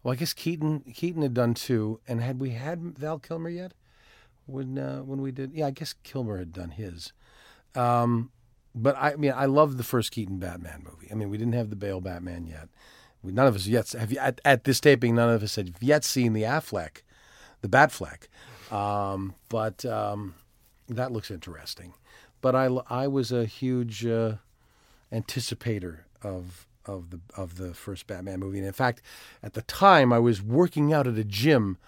[0.02, 3.72] well, I guess Keaton Keaton had done two, and had we had Val Kilmer yet?
[4.46, 7.12] When uh, when we did, yeah, I guess Kilmer had done his.
[7.74, 8.30] Um,
[8.74, 11.08] but I, mean, I love the first Keaton Batman movie.
[11.10, 12.68] I mean, we didn't have the Bale Batman yet.
[13.22, 15.14] We, none of us yet have you, at, at this taping.
[15.14, 17.02] None of us had yet seen the Affleck,
[17.60, 18.26] the Batfleck.
[18.72, 20.34] Um, but um,
[20.88, 21.94] that looks interesting.
[22.40, 24.34] But I, I was a huge uh,
[25.12, 29.00] anticipator of of the of the first Batman movie, and in fact,
[29.42, 31.78] at the time, I was working out at a gym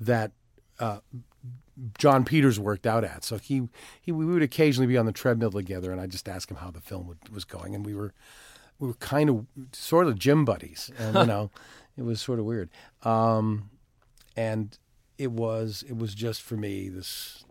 [0.00, 0.32] that
[0.78, 1.00] uh,
[1.98, 3.24] Jon Peters worked out at.
[3.24, 3.68] So he,
[4.00, 6.70] he we would occasionally be on the treadmill together, and I just ask him how
[6.70, 8.14] the film would, was going, and we were
[8.78, 11.50] we were kind of sort of gym buddies, and you know,
[11.96, 12.70] it was sort of weird.
[13.02, 13.70] Um,
[14.36, 14.78] and
[15.18, 17.44] it was it was just for me this.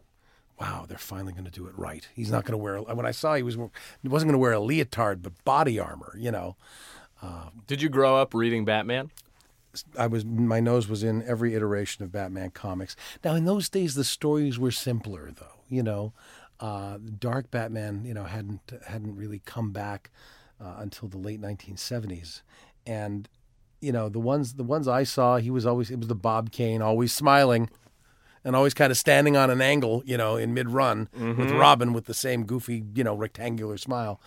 [0.59, 2.07] Wow, they're finally going to do it right.
[2.15, 2.77] He's not going to wear.
[2.79, 6.15] When I saw he was, he wasn't going to wear a leotard, but body armor.
[6.17, 6.55] You know,
[7.67, 9.11] Did you grow up reading Batman?
[9.97, 12.95] I was my nose was in every iteration of Batman comics.
[13.23, 16.13] Now in those days the stories were simpler though, you know.
[16.57, 20.09] Uh, Dark Batman, you know, hadn't hadn't really come back
[20.61, 22.41] uh, until the late 1970s.
[22.85, 23.27] And
[23.81, 26.51] you know, the ones the ones I saw, he was always it was the Bob
[26.51, 27.69] Kane always smiling
[28.43, 32.05] and always kind of standing on an angle, you know, in mid-run with Robin with
[32.05, 34.21] the same goofy, you know, rectangular smile.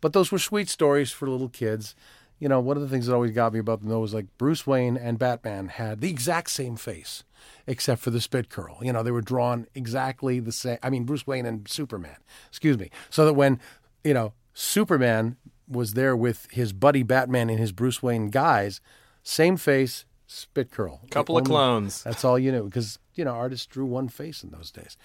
[0.00, 1.94] But those were sweet stories for little kids
[2.42, 4.26] you know, one of the things that always got me about them though was like
[4.36, 7.22] Bruce Wayne and Batman had the exact same face,
[7.68, 8.78] except for the spit curl.
[8.82, 10.76] You know, they were drawn exactly the same.
[10.82, 12.16] I mean, Bruce Wayne and Superman,
[12.48, 12.90] excuse me.
[13.10, 13.60] So that when,
[14.02, 15.36] you know, Superman
[15.68, 18.80] was there with his buddy Batman and his Bruce Wayne guys,
[19.22, 21.00] same face, spit curl.
[21.12, 22.02] Couple of clones.
[22.02, 24.96] That's all you knew because, you know, artists drew one face in those days.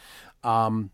[0.44, 0.90] Um,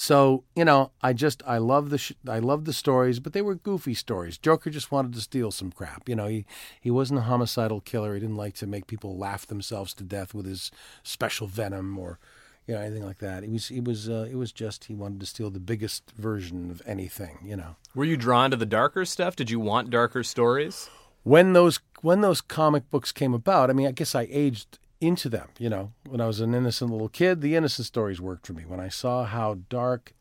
[0.00, 3.42] so you know, I just I love the sh- I love the stories, but they
[3.42, 4.38] were goofy stories.
[4.38, 6.08] Joker just wanted to steal some crap.
[6.08, 6.46] You know, he
[6.80, 8.14] he wasn't a homicidal killer.
[8.14, 10.70] He didn't like to make people laugh themselves to death with his
[11.02, 12.20] special venom or
[12.68, 13.42] you know anything like that.
[13.42, 16.70] He was he was uh, it was just he wanted to steal the biggest version
[16.70, 17.38] of anything.
[17.44, 19.34] You know, Were you drawn to the darker stuff?
[19.34, 20.88] Did you want darker stories?
[21.24, 25.28] when those when those comic books came about, I mean, I guess I aged into
[25.28, 25.48] them.
[25.58, 28.64] You know, when I was an innocent little kid, the innocent stories worked for me.
[28.66, 30.14] When I saw how dark,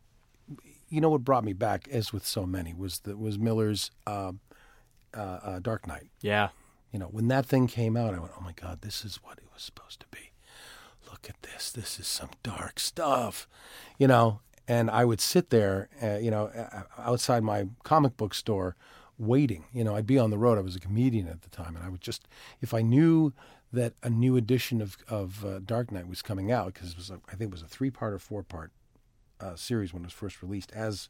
[0.90, 4.34] you know, what brought me back, as with so many, was that was Miller's uh,
[5.16, 6.10] uh, uh, Dark Knight.
[6.22, 6.50] Yeah.
[6.92, 9.38] You know, when that thing came out, I went, "Oh my God, this is what
[9.38, 10.32] it was supposed to be.
[11.10, 11.72] Look at this.
[11.72, 13.48] This is some dark stuff."
[13.98, 18.34] You know, and I would sit there, uh, you know, uh, outside my comic book
[18.34, 18.76] store,
[19.18, 19.66] waiting.
[19.74, 20.58] You know, I'd be on the road.
[20.58, 22.28] I was a comedian at the time, and I would just,
[22.62, 23.34] if I knew
[23.74, 27.10] that a new edition of of uh, Dark Knight was coming out, because it was,
[27.10, 28.72] a, I think it was a three part or four part
[29.40, 31.10] uh, series when it was first released as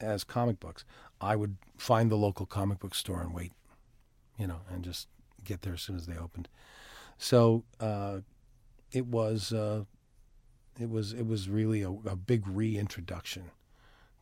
[0.00, 0.84] as comic books,
[1.20, 3.52] I would find the local comic book store and wait,
[4.38, 5.08] you know, and just
[5.44, 6.48] get there as soon as they opened.
[7.18, 8.18] So uh,
[8.92, 9.84] it was uh,
[10.80, 13.50] it was it was really a, a big reintroduction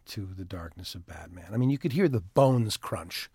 [0.05, 1.47] to the darkness of Batman.
[1.53, 3.31] I mean, you could hear the bones crunch,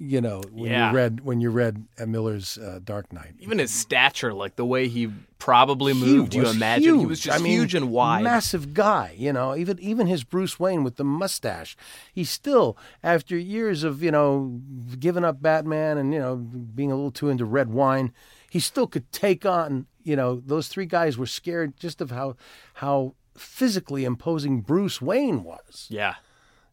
[0.00, 0.90] you know, when Yeah.
[0.90, 3.34] you read when you read Miller's uh, Dark Knight.
[3.40, 7.38] Even his stature, like the way he probably He moved, you imagine he was just
[7.38, 8.22] I mean, huge and wide.
[8.22, 9.14] massive guy.
[9.18, 11.76] You know, even even his Bruce Wayne with the mustache,
[12.12, 14.60] he still, after years of you know
[15.00, 18.12] giving up Batman and you know being a little too into red wine,
[18.50, 19.86] he still could take on.
[20.04, 22.36] You know, those three guys were scared just of how
[22.74, 25.86] how physically imposing Bruce Wayne was.
[25.90, 26.14] yeah.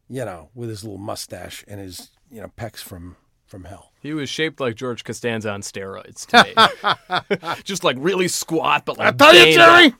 [0.08, 3.16] You know, with his little mustache and his you know pecs from
[3.46, 3.92] from hell.
[4.00, 7.56] He was shaped like George Costanza on steroids to me.
[7.64, 9.54] just like really squat, but like I tell you.
[9.54, 9.94] Jerry,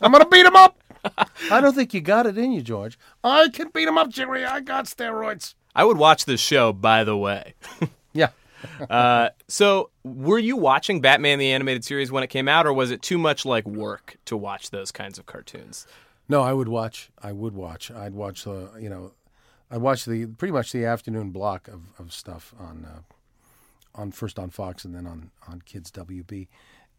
[0.00, 0.78] I'm gonna beat him up.
[1.50, 2.98] I don't think you got it in you, George.
[3.22, 4.44] I can beat him up, Jerry.
[4.44, 5.54] I got steroids.
[5.74, 7.54] I would watch this show, by the way.
[8.16, 8.28] Yeah.
[8.88, 12.92] Uh, so, were you watching Batman the Animated Series when it came out, or was
[12.92, 15.84] it too much like work to watch those kinds of cartoons?
[16.28, 17.10] No, I would watch.
[17.20, 17.90] I would watch.
[17.90, 18.70] I'd watch the.
[18.78, 19.12] You know,
[19.74, 23.00] I'd watch the pretty much the afternoon block of, of stuff on uh,
[24.00, 26.46] on first on Fox and then on on Kids WB,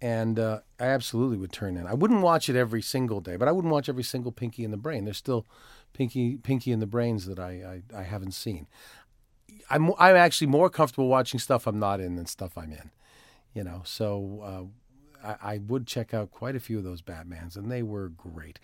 [0.02, 1.88] and uh, I absolutely would turn in.
[1.88, 4.72] I wouldn't watch it every single day, but I wouldn't watch every single Pinky in
[4.72, 5.06] the Brain.
[5.06, 5.46] There's still
[5.94, 8.68] Pinky Pinky in the Brains that I I, I haven't seen.
[9.70, 12.92] I'm I'm actually more comfortable watching stuff I'm not in than stuff I'm in.
[13.54, 14.72] You know, so
[15.24, 18.10] uh, I, I would check out quite a few of those Batmans, and they were
[18.10, 18.60] great.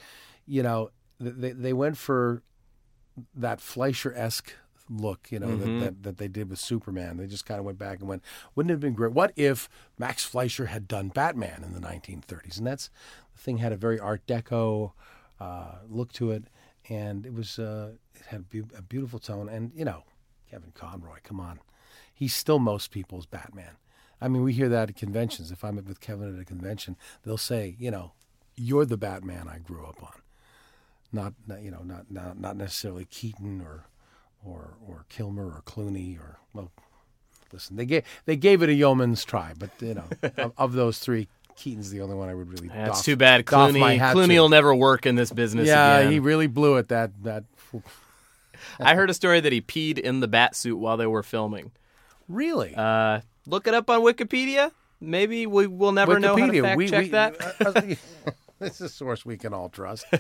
[0.45, 2.43] You know, they they went for
[3.35, 4.53] that Fleischer esque
[4.89, 5.59] look, you know, Mhm.
[5.59, 7.17] that, that that they did with Superman.
[7.17, 8.23] They just kind of went back and went,
[8.55, 9.13] wouldn't it have been great?
[9.13, 12.57] What if Max Fleischer had done Batman in the 1930s?
[12.57, 12.89] And that's
[13.33, 14.91] the thing had a very Art Deco
[15.39, 16.43] uh, look to it,
[16.89, 19.47] and it was uh, it had a, a beautiful tone.
[19.49, 20.03] And you know,
[20.49, 21.59] Kevin Conroy, come on,
[22.13, 23.77] he's still most people's Batman.
[24.19, 25.51] I mean, we hear that at conventions.
[25.51, 28.11] If I'm with Kevin at a convention, they'll say, you know,
[28.55, 30.20] you're the Batman I grew up on,
[31.13, 33.85] not, not you know, not, not not necessarily Keaton or
[34.45, 36.71] or or Kilmer or Clooney or well,
[37.53, 40.05] listen, they gave they gave it a yeoman's try, but you know,
[40.37, 42.67] of, of those three, Keaton's the only one I would really.
[42.69, 43.45] That's doff- too bad.
[43.45, 44.39] Clooney Clooney to.
[44.39, 46.11] will never work in this business Yeah, again.
[46.11, 46.87] he really blew it.
[46.89, 47.43] That that.
[48.79, 51.71] I heard a story that he peed in the bat suit while they were filming.
[52.27, 52.73] Really?
[52.75, 54.71] Uh, look it up on Wikipedia.
[54.99, 57.97] Maybe we will never know how to fact we- check we- that.
[58.69, 60.05] this is a source we can all trust.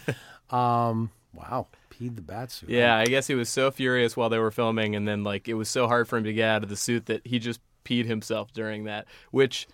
[0.49, 2.69] Um, wow, peed the bat suit.
[2.69, 5.53] Yeah, I guess he was so furious while they were filming, and then like it
[5.53, 8.05] was so hard for him to get out of the suit that he just peed
[8.05, 9.65] himself during that, which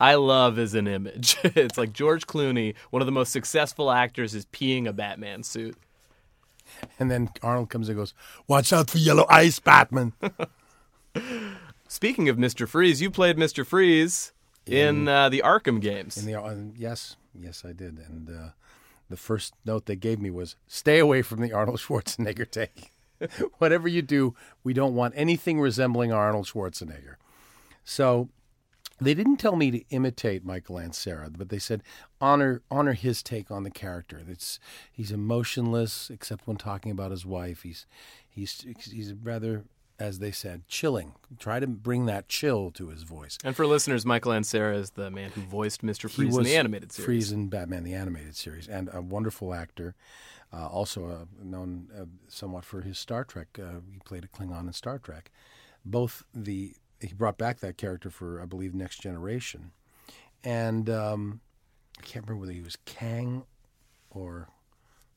[0.00, 1.36] I love as an image.
[1.44, 5.76] it's like George Clooney, one of the most successful actors, is peeing a Batman suit.
[6.98, 8.12] And then Arnold comes and goes,
[8.48, 10.14] "Watch out for yellow ice, Batman."
[11.86, 14.32] Speaking of Mister Freeze, you played Mister Freeze
[14.66, 16.16] in uh, the Arkham games.
[16.16, 17.98] In the uh, yes, yes, I did.
[17.98, 18.48] And uh,
[19.08, 22.90] the first note they gave me was, "Stay away from the Arnold Schwarzenegger take.
[23.58, 27.16] Whatever you do, we don't want anything resembling Arnold Schwarzenegger."
[27.84, 28.28] So
[29.00, 31.82] they didn't tell me to imitate Michael Ansara, but they said
[32.20, 34.22] honor honor his take on the character.
[34.28, 34.58] It's
[34.90, 37.62] he's emotionless except when talking about his wife.
[37.62, 37.86] He's
[38.28, 39.64] he's he's rather,
[39.98, 41.14] as they said, chilling.
[41.38, 43.38] Try to bring that chill to his voice.
[43.44, 46.92] And for listeners, Michael Ansara is the man who voiced He Freeze in the animated
[46.92, 47.06] series.
[47.06, 49.94] Freeze in Batman the animated series, and a wonderful actor.
[50.52, 53.58] Uh, also uh, known uh, somewhat for his Star Trek.
[53.58, 55.30] Uh, he played a Klingon in Star Trek.
[55.84, 59.72] Both the he brought back that character for I believe Next Generation,
[60.44, 61.40] and um,
[61.98, 63.44] I can't remember whether he was Kang
[64.10, 64.48] or.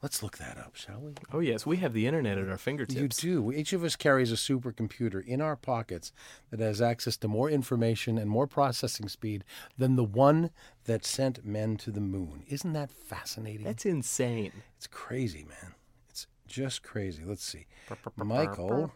[0.02, 1.14] Let's look that up, shall we?
[1.34, 3.24] Oh yes, we have the internet at our fingertips.
[3.24, 3.52] You do.
[3.52, 6.11] Each of us carries a supercomputer in our pockets
[6.52, 9.44] that has access to more information and more processing speed
[9.78, 10.52] than the one
[10.86, 12.44] that sent men to the moon.
[12.48, 13.65] Isn't that fascinating?
[13.65, 14.52] That's insane.
[14.78, 15.74] It's crazy, man.
[16.48, 17.24] Just crazy.
[17.26, 17.65] Let's see.
[18.15, 18.91] Michael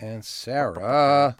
[0.00, 1.34] Ansara.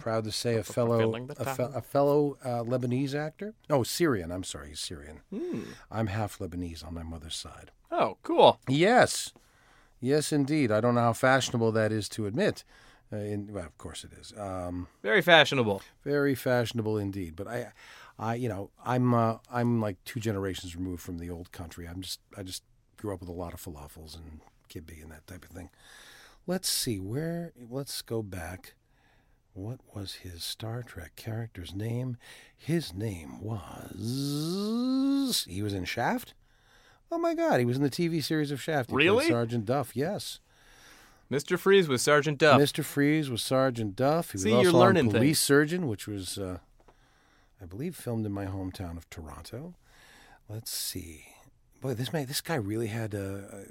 [0.00, 3.54] Proud to say a fellow a, fe- a fellow uh, Lebanese actor.
[3.70, 4.30] No, Syrian.
[4.32, 5.20] I'm sorry, he's Syrian.
[5.34, 5.60] Hmm.
[5.90, 7.70] I'm half Lebanese on my mother's side.
[7.90, 8.58] Oh, cool.
[8.68, 9.32] Yes,
[10.00, 10.70] yes, indeed.
[10.72, 12.64] I don't know how fashionable that is to admit.
[13.12, 14.32] Uh, in, well, of course it is.
[14.36, 15.80] Um, Very fashionable.
[16.04, 17.36] very fashionable indeed.
[17.36, 17.72] But I,
[18.18, 21.86] I, you know, I'm uh, I'm like two generations removed from the old country.
[21.86, 22.64] I'm just I just
[23.06, 25.70] grew up with a lot of falafels and kibbeh and that type of thing.
[26.44, 27.52] Let's see where.
[27.70, 28.74] Let's go back.
[29.54, 32.16] What was his Star Trek character's name?
[32.56, 34.76] His name was.
[35.48, 36.34] He was in Shaft.
[37.12, 37.60] Oh my God!
[37.60, 38.90] He was in the TV series of Shaft.
[38.90, 39.28] He Really?
[39.28, 39.94] Sergeant Duff.
[39.94, 40.40] Yes.
[41.30, 41.56] Mr.
[41.56, 42.60] Freeze was Sergeant Duff.
[42.60, 42.84] Mr.
[42.84, 44.32] Freeze was Sergeant Duff.
[44.32, 45.38] He See, was also on Police things.
[45.40, 46.58] Surgeon, which was, uh,
[47.60, 49.74] I believe, filmed in my hometown of Toronto.
[50.48, 51.35] Let's see.
[51.86, 53.68] Boy, this man, this guy really had a,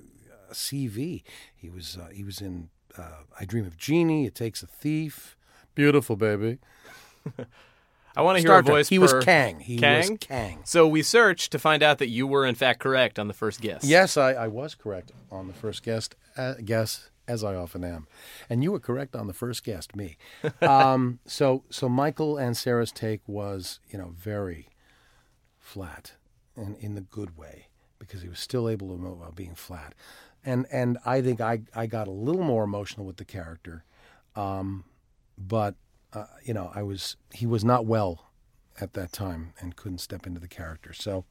[0.47, 1.21] a, a CV.
[1.53, 4.25] He was uh, he was in uh, I Dream of Jeannie.
[4.25, 5.35] It Takes a Thief.
[5.73, 6.59] Beautiful baby.
[8.15, 8.87] I want to hear Star a voice.
[8.87, 9.59] He was Kang.
[9.59, 10.17] He was Kang.
[10.17, 10.61] Kang.
[10.63, 13.59] So we searched to find out that you were in fact correct on the first
[13.59, 13.83] guess.
[13.83, 18.07] Yes, I, I was correct on the first guest uh, guess, as I often am,
[18.49, 20.15] and you were correct on the first guest, me.
[20.61, 24.69] um, so so Michael Ansara's take was you know very
[25.59, 26.13] flat,
[26.55, 27.67] and in the good way
[27.99, 29.93] because he was still able to move while being flat,
[30.43, 33.83] and and I think I I got a little more emotional with the character,
[34.35, 34.83] um,
[35.37, 35.75] but
[36.13, 38.31] uh, you know I was he was not well
[38.81, 41.25] at that time and couldn't step into the character, so.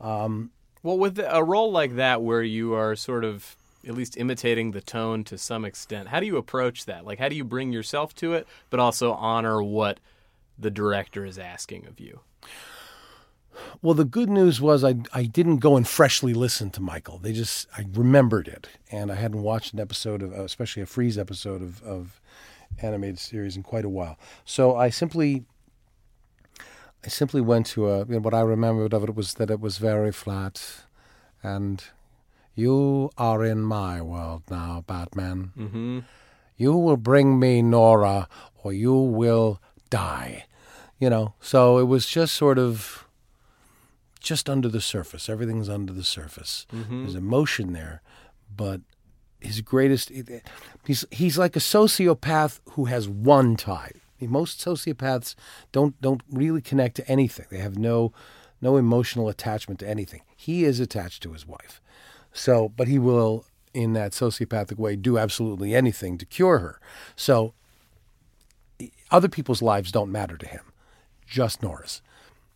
[0.00, 0.50] Um,
[0.84, 3.56] Well, with a role like that, where you are sort of
[3.86, 7.04] at least imitating the tone to some extent, how do you approach that?
[7.06, 10.00] Like, how do you bring yourself to it, but also honor what
[10.58, 12.20] the director is asking of you?
[13.80, 17.18] Well, the good news was I I didn't go and freshly listen to Michael.
[17.18, 21.18] They just I remembered it, and I hadn't watched an episode of, especially a Freeze
[21.18, 22.20] episode of of
[22.80, 24.18] animated series in quite a while.
[24.44, 25.44] So I simply
[27.04, 27.98] I simply went to a.
[28.00, 30.84] You know, what I remembered of it was that it was very flat,
[31.42, 31.82] and
[32.54, 35.52] you are in my world now, Batman.
[35.58, 35.98] Mm-hmm.
[36.56, 38.28] You will bring me Nora,
[38.62, 39.60] or you will
[39.90, 40.44] die.
[40.98, 43.08] You know, so it was just sort of
[44.22, 45.28] just under the surface.
[45.28, 46.66] Everything's under the surface.
[46.72, 47.02] Mhm.
[47.02, 48.00] There's emotion there,
[48.54, 48.80] but
[49.40, 50.10] his greatest
[50.86, 53.92] he's he's like a sociopath who has one tie.
[54.20, 55.34] Most sociopaths
[55.72, 57.46] don't don't really connect to anything.
[57.50, 58.12] They have no
[58.60, 60.22] no emotional attachment to anything.
[60.36, 61.80] He is attached to his wife.
[62.32, 63.44] So, but he will,
[63.74, 66.80] in that sociopathic way, do absolutely anything to cure her.
[67.16, 67.52] So,
[69.10, 70.62] other people's lives don't matter to him,
[71.26, 72.00] just Nora's.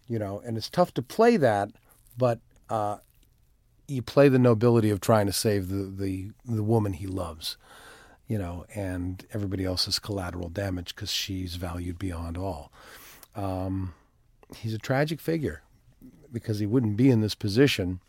[0.08, 1.70] You know, and it's tough to play that,
[2.16, 2.38] but
[2.70, 2.98] uh,
[3.88, 7.56] you play the nobility of trying to save the, the, the woman he loves,
[8.28, 12.72] you know, and everybody else is collateral damage because she's valued beyond all.
[13.34, 13.94] Um,
[14.56, 15.62] he's a tragic figure
[16.32, 18.00] because he wouldn't be in this position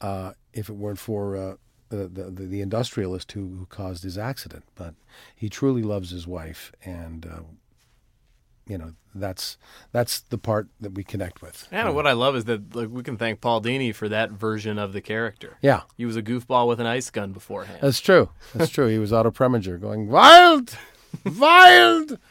[0.00, 1.54] uh, if it weren't for uh,
[1.88, 4.64] the, the the industrialist who, who caused his accident.
[4.74, 4.94] But
[5.34, 7.40] he truly loves his wife, and uh,
[8.68, 9.56] you know that's
[9.92, 11.66] that's the part that we connect with.
[11.72, 14.78] And what I love is that like we can thank Paul Dini for that version
[14.78, 15.56] of the character.
[15.62, 15.82] Yeah.
[15.96, 17.78] he was a goofball with an ice gun beforehand.
[17.82, 18.28] That's true.
[18.54, 18.86] That's true.
[18.88, 20.76] He was Otto Preminger going wild,
[21.38, 22.18] wild.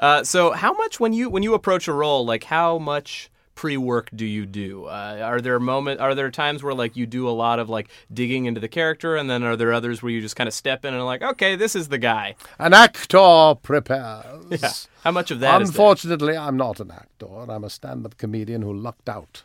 [0.00, 4.08] Uh, so, how much when you when you approach a role, like how much pre-work
[4.14, 4.84] do you do?
[4.84, 6.00] Uh, are there moment?
[6.00, 9.16] Are there times where like you do a lot of like digging into the character,
[9.16, 11.56] and then are there others where you just kind of step in and like, okay,
[11.56, 12.36] this is the guy?
[12.60, 14.62] An actor prepares.
[14.62, 14.70] Yeah.
[15.02, 15.60] How much of that?
[15.60, 17.26] Unfortunately, I'm not an actor.
[17.50, 19.42] I'm a stand-up comedian who lucked out.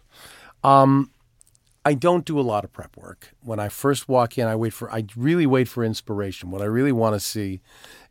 [0.64, 1.10] Um,
[1.84, 3.34] I don't do a lot of prep work.
[3.42, 4.92] When I first walk in, I wait for.
[4.92, 6.52] I really wait for inspiration.
[6.52, 7.62] What I really want to see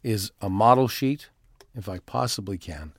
[0.02, 1.28] is a model sheet,
[1.76, 2.92] if I possibly can,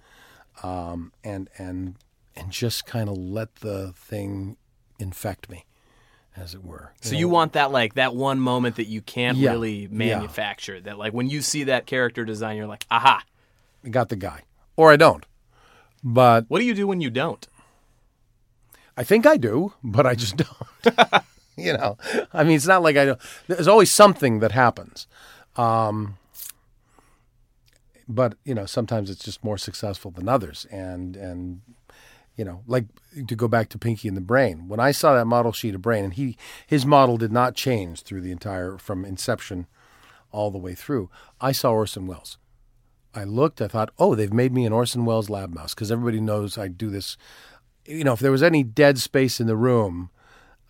[0.63, 1.95] um, and and
[2.35, 4.57] and just kind of let the thing
[4.99, 5.65] infect me,
[6.35, 6.93] as it were.
[7.01, 9.51] So you want that like that one moment that you can't Yeah.
[9.51, 9.87] really Yeah.
[9.91, 10.79] manufacture.
[10.81, 13.23] That like when you see that character design, you're like, aha.
[13.85, 14.43] I got the guy,
[14.75, 15.25] or I don't.
[16.03, 17.47] But What do you do when you don't?
[18.95, 20.35] I think I do, but I just
[20.85, 20.95] don't.
[21.57, 21.97] you know,
[22.33, 23.19] I mean, it's not like I don't.
[23.47, 25.07] There's always something that happens.
[25.55, 26.17] Um,
[28.07, 31.61] but you know, sometimes it's just more successful than others, and and
[32.35, 32.85] you know, like
[33.27, 34.67] to go back to Pinky and the Brain.
[34.67, 38.01] When I saw that model sheet of Brain, and he his model did not change
[38.01, 39.67] through the entire from inception
[40.31, 41.09] all the way through.
[41.39, 42.37] I saw Orson Welles.
[43.13, 43.61] I looked.
[43.61, 46.67] I thought, oh, they've made me an Orson Welles lab mouse because everybody knows I
[46.67, 47.15] do this.
[47.85, 50.09] You know, if there was any dead space in the room,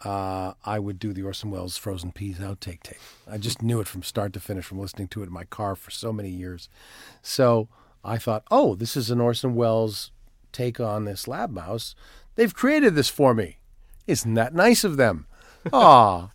[0.03, 2.97] uh, I would do the Orson Welles Frozen Peas outtake tape.
[3.29, 5.75] I just knew it from start to finish from listening to it in my car
[5.75, 6.67] for so many years.
[7.21, 7.69] So
[8.03, 10.11] I thought, oh, this is an Orson Welles
[10.53, 11.95] take on this lab mouse.
[12.35, 13.57] They've created this for me.
[14.07, 15.27] Isn't that nice of them?
[15.73, 16.29] Aw,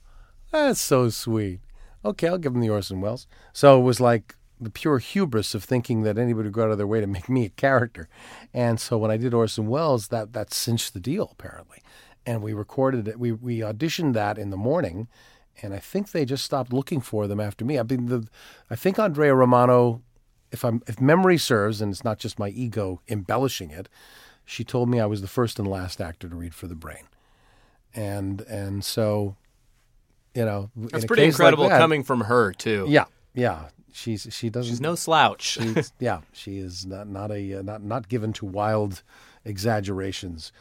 [0.51, 1.61] that's so sweet.
[2.05, 3.27] Okay, I'll give them the Orson Welles.
[3.53, 6.79] So it was like the pure hubris of thinking that anybody would go out of
[6.79, 8.09] their way to make me a character.
[8.53, 11.83] And so when I did Orson Welles, that that cinched the deal apparently.
[12.27, 13.19] And we recorded it.
[13.19, 15.09] We we auditioned that in the morning,
[15.63, 17.79] and I think they just stopped looking for them after me.
[17.79, 18.29] I mean, the,
[18.71, 20.03] I think Andrea Romano,
[20.53, 23.89] if I'm if memory serves, and it's not just my ego embellishing it,
[24.45, 27.05] she told me I was the first and last actor to read for the brain.
[27.95, 29.37] And and so,
[30.35, 32.87] you know, in That's a pretty case like incredible that- coming from her too.
[32.89, 33.05] yeah,
[33.35, 33.69] yeah.
[33.93, 34.71] She's she doesn't.
[34.71, 35.43] She's no slouch.
[35.43, 39.03] she's, yeah, she is not not a uh, not not given to wild
[39.45, 40.53] exaggerations.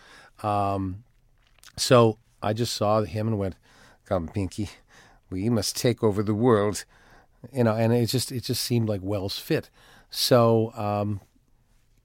[0.42, 1.04] Um,
[1.76, 3.56] so I just saw him and went,
[4.06, 4.70] "Come, Pinky,
[5.30, 6.84] we must take over the world,"
[7.54, 7.76] you know.
[7.76, 9.70] And it just it just seemed like Welles fit.
[10.10, 11.22] So um,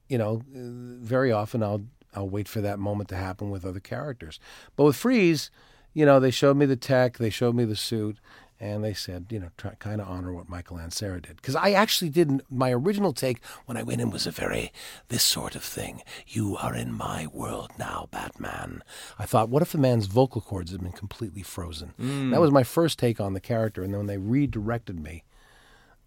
[0.08, 4.38] you know, very often I'll I'll wait for that moment to happen with other characters.
[4.76, 5.50] But with Freeze,
[5.94, 8.18] you know, they showed me the tech, they showed me the suit,
[8.60, 11.36] and they said, you know, try, kind of honor what Michael Ansara did.
[11.36, 12.42] Because I actually didn't.
[12.48, 14.72] My original take when I went in was a very
[15.08, 16.02] this sort of thing.
[16.26, 18.82] You are in my world now, Batman.
[19.18, 21.94] I thought, what if the man's vocal cords had been completely frozen?
[22.30, 25.24] That was my first take on the character, and then when they redirected me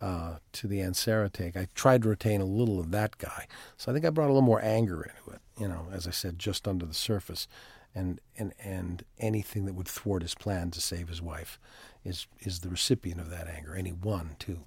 [0.01, 3.47] uh, to the Ansara take, I tried to retain a little of that guy.
[3.77, 5.41] So I think I brought a little more anger into it.
[5.59, 7.47] You know, as I said, just under the surface,
[7.93, 11.59] and and and anything that would thwart his plan to save his wife
[12.03, 13.73] is is the recipient of that anger.
[13.73, 14.59] Any one too.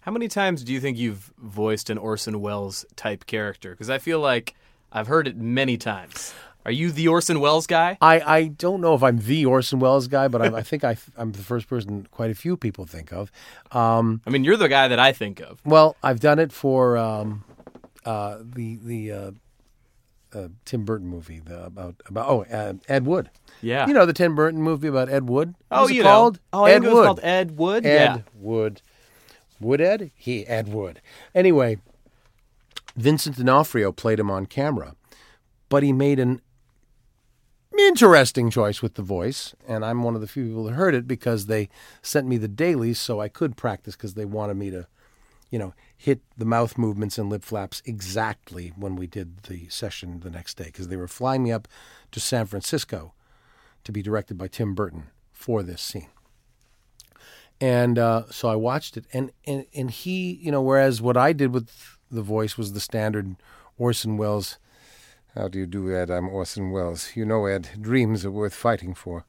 [0.00, 3.70] How many times do you think you've voiced an Orson Welles type character?
[3.70, 4.54] Because I feel like
[4.92, 6.32] I've heard it many times.
[6.66, 7.96] Are you the Orson Welles guy?
[8.00, 10.96] I, I don't know if I'm the Orson Welles guy, but I, I think I,
[11.16, 13.30] I'm the first person quite a few people think of.
[13.70, 15.60] Um, I mean, you're the guy that I think of.
[15.64, 17.44] Well, I've done it for um,
[18.04, 19.30] uh, the the uh,
[20.34, 23.30] uh, Tim Burton movie the, about about oh uh, Ed Wood.
[23.62, 23.86] Yeah.
[23.86, 25.54] you know the Tim Burton movie about Ed Wood.
[25.68, 26.08] What Oh, you know.
[26.10, 26.40] called?
[26.52, 27.04] Oh, I Ed think it was Wood.
[27.06, 27.86] called Ed Wood.
[27.86, 28.18] Ed Yeah.
[28.34, 28.82] Wood.
[29.60, 30.10] Wood Ed?
[30.16, 31.00] He Ed Wood.
[31.34, 31.78] Anyway,
[32.96, 34.94] Vincent D'Onofrio played him on camera,
[35.68, 36.40] but he made an
[37.78, 41.06] interesting choice with the voice, and I'm one of the few people that heard it
[41.06, 41.68] because they
[42.02, 44.86] sent me the dailies so I could practice because they wanted me to,
[45.50, 50.20] you know, hit the mouth movements and lip flaps exactly when we did the session
[50.20, 51.66] the next day because they were flying me up
[52.12, 53.14] to San Francisco
[53.84, 56.08] to be directed by Tim Burton for this scene.
[57.60, 61.32] And uh, so I watched it, and, and and he, you know, whereas what I
[61.32, 63.36] did with the voice was the standard
[63.78, 64.58] Orson Welles.
[65.36, 66.10] How do you do, Ed?
[66.10, 67.14] I'm Orson Welles.
[67.14, 69.26] You know, Ed, dreams are worth fighting for.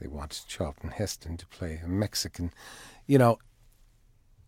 [0.00, 2.52] They want Charlton Heston to play a Mexican.
[3.06, 3.38] You know,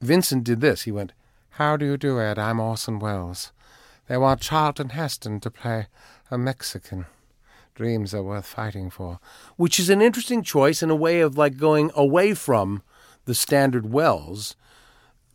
[0.01, 0.83] Vincent did this.
[0.83, 1.13] He went,
[1.51, 2.41] How do you do, Ed?
[2.41, 3.53] I'm Orson Welles.
[4.09, 5.87] They want Charlton Heston to play
[6.29, 7.07] a Mexican.
[7.77, 9.21] Dreams are worth fighting for.
[9.55, 12.83] Which is an interesting choice and a way of like going away from
[13.27, 14.57] the standard Welles,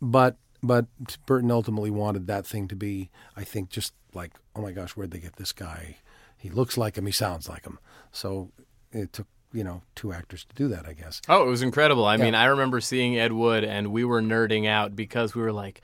[0.02, 0.86] but but
[1.26, 5.10] Burton ultimately wanted that thing to be, I think, just like, oh my gosh, where'd
[5.10, 5.96] they get this guy?
[6.36, 7.78] He looks like him, he sounds like him.
[8.10, 8.50] So
[8.92, 11.20] it took you know two actors to do that, I guess.
[11.28, 12.04] Oh, it was incredible.
[12.04, 12.24] I Yeah.
[12.24, 15.82] mean, I remember seeing Ed Wood, and we were nerding out because we were like,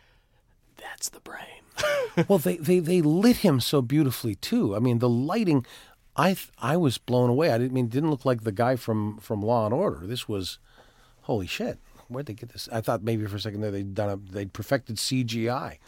[0.79, 1.45] "That's the brain."
[2.29, 4.75] well, they, they they lit him so beautifully too.
[4.75, 5.65] I mean, the lighting,
[6.17, 7.51] I I was blown away.
[7.53, 10.07] I didn't I mean it didn't look like the guy from from Law and Order.
[10.07, 10.59] This was,
[11.23, 11.79] holy shit!
[12.09, 12.69] Where'd they get this?
[12.73, 15.79] I thought maybe for a second there they'd done a they'd perfected CGI,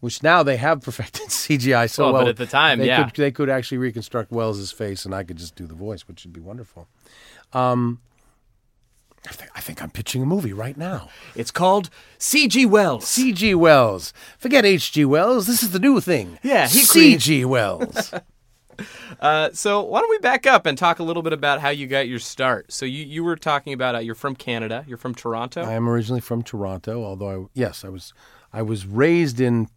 [0.00, 2.22] which now they have perfected CGI so Well, well.
[2.22, 3.04] but at the time, they yeah.
[3.04, 6.24] could, they could actually reconstruct Welles's face, and I could just do the voice, which
[6.24, 6.88] would be wonderful.
[7.52, 8.00] Um,
[9.28, 11.08] I think, I think I'm pitching a movie right now.
[11.34, 12.66] It's called C.G.
[12.66, 13.06] Wells.
[13.06, 13.54] C.G.
[13.56, 14.12] Wells.
[14.38, 15.04] Forget H.G.
[15.04, 15.46] Wells.
[15.46, 16.38] This is the new thing.
[16.42, 17.44] Yeah, he C.G.
[17.44, 18.14] Wells.
[19.20, 21.88] Uh, so why don't we back up and talk a little bit about how you
[21.88, 22.72] got your start?
[22.72, 24.84] So you, you were talking about uh, you're from Canada.
[24.86, 25.62] You're from Toronto.
[25.64, 28.12] I am originally from Toronto, although I, yes, I was
[28.52, 29.68] I was raised in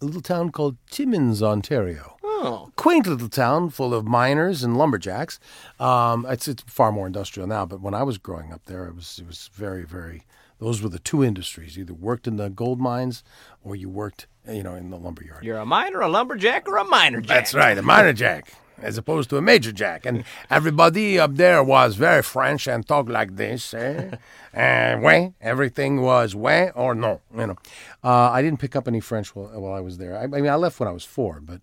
[0.00, 2.16] a little town called Timmins, Ontario.
[2.24, 2.70] Oh.
[2.76, 5.38] Quaint little town full of miners and lumberjacks.
[5.78, 8.94] Um, it's, it's far more industrial now, but when I was growing up there, it
[8.94, 10.24] was it was very very.
[10.58, 11.76] Those were the two industries.
[11.76, 13.24] You either worked in the gold mines
[13.62, 15.42] or you worked, you know, in the lumber yard.
[15.42, 17.28] You're a miner, a lumberjack, or a miner jack.
[17.28, 18.52] That's right, a minor jack,
[18.82, 20.06] as opposed to a major jack.
[20.06, 23.74] And everybody up there was very French and talked like this.
[23.74, 24.10] Eh?
[24.52, 27.20] and ouais, everything was ouais or no.
[27.36, 27.56] You know,
[28.04, 30.16] uh, I didn't pick up any French while, while I was there.
[30.16, 31.60] I, I mean, I left when I was four, but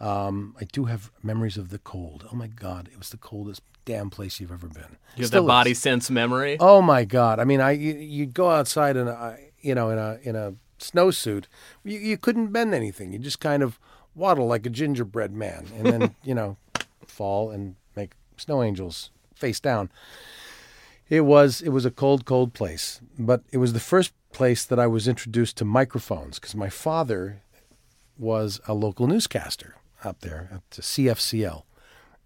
[0.00, 2.26] um, I do have memories of the cold.
[2.32, 4.96] Oh my God, it was the coldest damn place you've ever been.
[5.16, 5.56] You have Still that is.
[5.58, 6.56] body sense memory.
[6.60, 7.40] Oh my God!
[7.40, 10.54] I mean, I you, you'd go outside in a you know in a in a
[10.78, 11.44] snowsuit.
[11.84, 13.12] You, you couldn't bend anything.
[13.12, 13.80] You just kind of
[14.18, 16.56] waddle like a gingerbread man, and then you know
[17.06, 19.90] fall and make snow angels face down.
[21.08, 24.78] It was it was a cold, cold place, but it was the first place that
[24.78, 27.42] I was introduced to microphones because my father
[28.18, 31.62] was a local newscaster up there at the CFCL,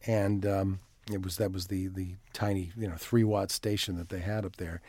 [0.07, 4.09] and um, it was that was the the tiny you know three watt station that
[4.09, 4.81] they had up there,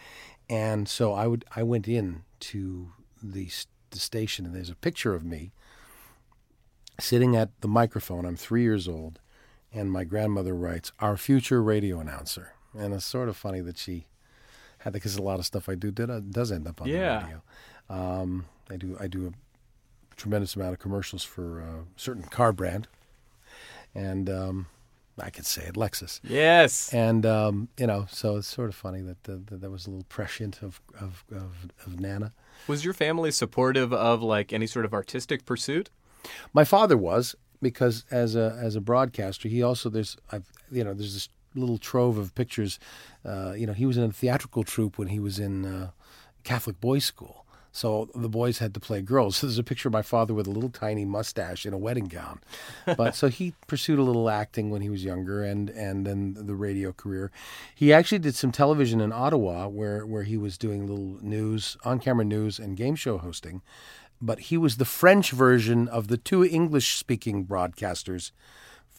[0.49, 3.49] and so I would I went in to the
[3.91, 5.51] the station and there's a picture of me
[6.99, 8.25] sitting at the microphone.
[8.25, 9.19] I'm three years old,
[9.73, 14.05] and my grandmother writes our future radio announcer, and it's sort of funny that she
[14.79, 17.19] had that because a lot of stuff I do did, does end up on Yeah.
[17.19, 17.41] the radio.
[17.89, 22.87] Um, I do I do a tremendous amount of commercials for a certain car brand,
[23.95, 24.67] and um,
[25.19, 26.19] I could say it, Lexus.
[26.23, 26.93] Yes.
[26.93, 29.89] And um, you know, so it's sort of funny that, uh, that there was a
[29.91, 32.33] little prescient of of, of of Nana.
[32.67, 35.89] Was your family supportive of like any sort of artistic pursuit?
[36.53, 40.93] My father was because as a as a broadcaster, he also there's I've, you know
[40.93, 42.79] there's this little trove of pictures.
[43.25, 45.91] Uh, you know, he was in a theatrical troupe when he was in uh,
[46.43, 47.45] Catholic boys' school.
[47.75, 49.37] So the boys had to play girls.
[49.43, 52.05] So there's a picture of my father with a little tiny mustache in a wedding
[52.05, 52.39] gown.
[52.85, 56.55] But so he pursued a little acting when he was younger, and and then the
[56.55, 57.31] radio career.
[57.73, 61.99] He actually did some television in Ottawa, where where he was doing little news, on
[61.99, 63.63] camera news, and game show hosting.
[64.25, 68.31] But he was the French version of the two English speaking broadcasters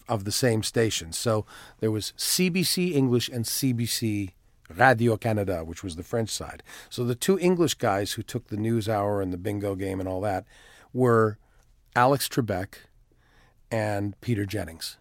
[0.06, 1.12] of the same station.
[1.12, 1.46] So
[1.80, 4.32] there was CBC English and CBC
[4.76, 6.62] Radio Canada, which was the French side.
[6.90, 10.08] So the two English guys who took the news hour and the bingo game and
[10.08, 10.44] all that
[10.92, 11.38] were
[11.96, 12.74] Alex Trebek
[13.70, 14.98] and Peter Jennings.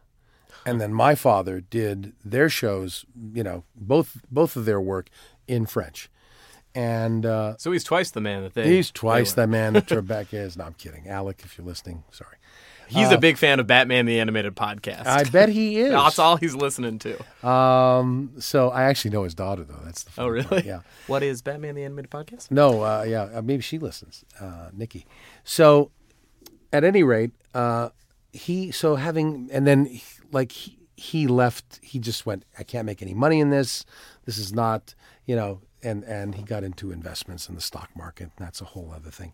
[0.65, 5.09] And then my father did their shows, you know, both both of their work
[5.47, 6.09] in French.
[6.75, 8.67] And uh, So he's twice the man that they.
[8.75, 10.57] he's twice they the man that Trebek is.
[10.57, 11.07] No, I'm kidding.
[11.07, 12.37] Alec, if you're listening, sorry.
[12.87, 15.05] He's Uh, a big fan of Batman the Animated Podcast.
[15.05, 15.91] I bet he is.
[15.91, 17.47] That's all he's listening to.
[17.47, 19.79] Um, so I actually know his daughter though.
[19.85, 20.45] That's the Oh, really?
[20.47, 20.65] part.
[20.65, 20.79] Yeah.
[21.07, 22.51] What is Batman the Animated Podcast?
[22.51, 22.83] No.
[22.83, 23.29] Uh, yeah.
[23.33, 24.25] uh, Maybe she listens.
[24.39, 25.05] Uh, Nikki.
[25.43, 25.91] So,
[26.71, 27.89] at any rate, uh,
[28.31, 29.99] he so having and then
[30.31, 31.79] like he, he left.
[31.81, 32.43] He just went.
[32.59, 33.85] I can't make any money in this.
[34.25, 34.93] This is not.
[35.25, 35.61] You know.
[35.83, 38.31] And and he got into investments in the stock market.
[38.37, 39.33] That's a whole other thing.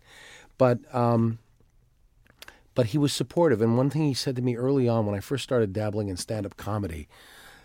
[0.58, 1.38] But um,
[2.74, 3.60] but he was supportive.
[3.60, 6.16] And one thing he said to me early on when I first started dabbling in
[6.16, 7.08] stand up comedy,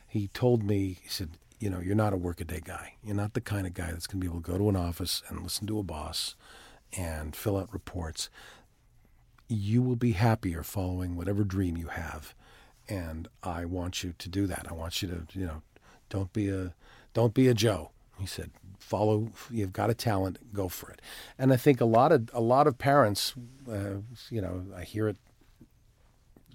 [0.07, 1.29] he told me, he said,
[1.59, 2.95] you know, you're not a workaday guy.
[3.03, 4.75] You're not the kind of guy that's going to be able to go to an
[4.75, 6.35] office and listen to a boss
[6.97, 8.29] and fill out reports.
[9.47, 12.33] You will be happier following whatever dream you have,
[12.89, 14.65] and I want you to do that.
[14.69, 15.61] I want you to, you know,
[16.09, 16.73] don't be a
[17.13, 17.91] don't be a Joe.
[18.19, 19.29] He said, follow.
[19.51, 21.01] You've got a talent, go for it.
[21.37, 23.33] And I think a lot of a lot of parents,
[23.69, 25.17] uh, you know, I hear it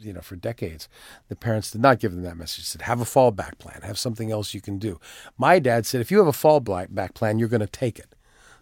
[0.03, 0.89] you know, for decades,
[1.29, 2.65] the parents did not give them that message.
[2.65, 4.99] Said, have a fallback plan, have something else you can do.
[5.37, 8.15] My dad said, if you have a fallback plan, you're going to take it.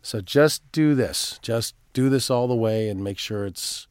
[0.02, 1.38] So just do this.
[1.42, 3.86] Just do this all the way and make sure it's,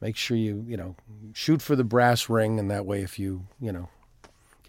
[0.00, 0.96] make sure you, you know,
[1.32, 2.58] shoot for the brass ring.
[2.58, 3.88] And that way, if you, you know,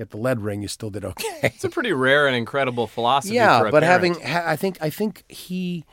[0.01, 1.39] get the lead ring, you still did okay.
[1.43, 3.35] It's a pretty rare and incredible philosophy.
[3.35, 4.17] yeah, for a but parent.
[4.17, 5.85] having, ha- I think, I think he,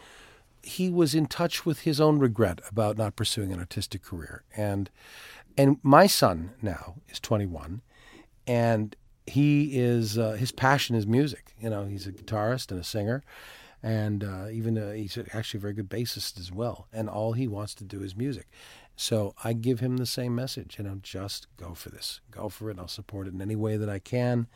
[0.62, 4.42] he was in touch with his own regret about not pursuing an artistic career.
[4.56, 4.90] And,
[5.56, 7.82] and my son now is 21
[8.46, 12.84] and he is uh, his passion is music you know he's a guitarist and a
[12.84, 13.22] singer
[13.82, 17.46] and uh, even uh, he's actually a very good bassist as well and all he
[17.46, 18.48] wants to do is music
[19.00, 22.70] so i give him the same message you know just go for this go for
[22.70, 24.46] it i'll support it in any way that i can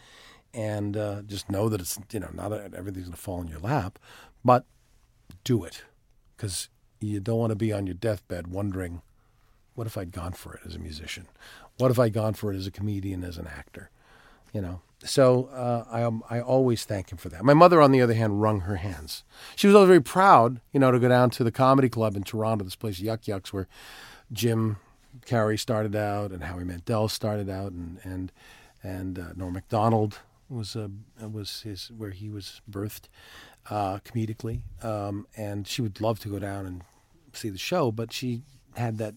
[0.55, 3.49] and uh, just know that it's you know not that everything's going to fall in
[3.49, 3.99] your lap
[4.45, 4.65] but
[5.45, 5.85] do it
[6.37, 6.69] because
[7.01, 9.01] you don't want to be on your deathbed wondering
[9.75, 11.27] what if I'd gone for it as a musician?
[11.79, 13.91] What if I'd gone for it as a comedian, as an actor?
[14.53, 14.81] You know.
[15.05, 17.45] So uh, I um, I always thank him for that.
[17.45, 19.25] My mother, on the other hand, wrung her hands.
[19.57, 22.23] She was always very proud, you know, to go down to the comedy club in
[22.23, 23.67] Toronto, this place Yuck Yucks, where
[24.33, 24.77] Jim
[25.27, 28.33] Carrey started out and Howie Mandel started out, and and
[28.83, 30.19] and uh, Norm Macdonald
[30.49, 30.89] was uh,
[31.21, 33.09] was his where he was birthed
[33.71, 36.83] uh, comedically, um, and she would love to go down and
[37.33, 38.43] see the show, but she
[38.77, 39.15] had that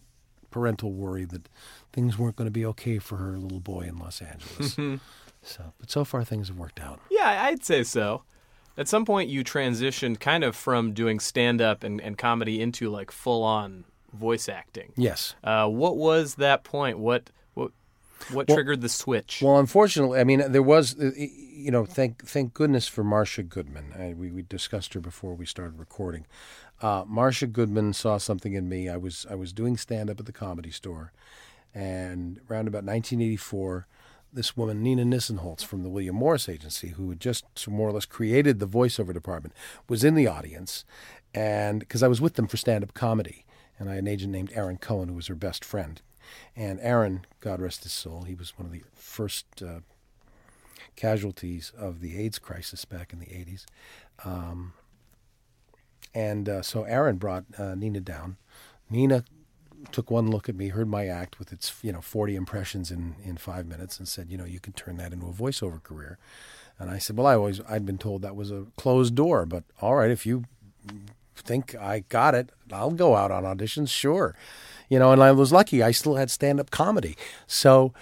[0.51, 1.49] parental worry that
[1.91, 4.73] things weren't going to be okay for her little boy in Los Angeles.
[5.41, 6.99] so, but so far things have worked out.
[7.09, 8.23] Yeah, I'd say so.
[8.77, 12.89] At some point, you transitioned kind of from doing stand up and, and comedy into
[12.89, 13.85] like full on
[14.15, 14.91] voice acting.
[14.95, 15.35] Yes.
[15.43, 16.99] Uh, what was that point?
[16.99, 17.71] What what
[18.31, 19.41] what Well- triggered the switch?
[19.43, 23.93] Well, unfortunately, I mean, there was, uh, you know, thank thank goodness for Marsha Goodman.
[23.97, 26.25] I, we we discussed her before we started recording.
[26.81, 28.89] Uh, Marsha Goodman saw something in me.
[28.89, 31.13] I was I was doing stand up at the Comedy Store,
[31.73, 33.87] and around about 1984,
[34.33, 38.05] this woman Nina Nissenholtz from the William Morris Agency, who had just more or less
[38.05, 39.53] created the voiceover department,
[39.87, 40.83] was in the audience,
[41.33, 43.44] and because I was with them for stand up comedy,
[43.79, 46.01] and I had an agent named Aaron Cohen who was her best friend.
[46.55, 49.79] And Aaron, God rest his soul, he was one of the first uh,
[50.95, 53.65] casualties of the AIDS crisis back in the 80s.
[54.23, 54.73] Um,
[56.13, 58.37] and uh, so Aaron brought uh, Nina down.
[58.89, 59.25] Nina
[59.91, 63.15] took one look at me, heard my act with its you know 40 impressions in,
[63.23, 66.17] in five minutes, and said, you know, you can turn that into a voiceover career.
[66.79, 69.63] And I said, well, I always I'd been told that was a closed door, but
[69.81, 70.45] all right, if you
[71.41, 74.35] think I got it, I'll go out on auditions, sure.
[74.89, 77.17] You know, and I was lucky; I still had stand-up comedy.
[77.47, 77.93] So,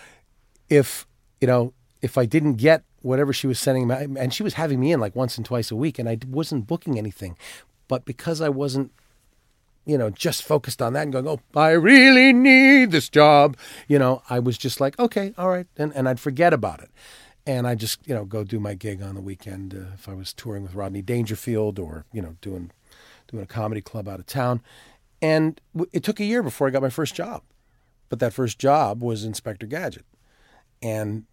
[0.70, 1.08] if
[1.40, 4.80] you know, if I didn't get whatever she was sending me, and she was having
[4.80, 7.38] me in like once and twice a week, and I wasn't booking anything,
[7.88, 8.92] but because I wasn't,
[9.86, 13.58] you know, just focused on that and going, oh, I really need this job,
[13.88, 16.90] you know, I was just like, okay, all right, and and I'd forget about it.
[17.46, 20.14] And I just, you know, go do my gig on the weekend uh, if I
[20.14, 22.72] was touring with Rodney Dangerfield or, you know, doing
[23.34, 24.62] doing a comedy club out of town.
[25.22, 25.60] And
[25.92, 27.42] it took a year before I got my first job.
[28.10, 30.06] But that first job was Inspector Gadget.
[30.82, 31.26] And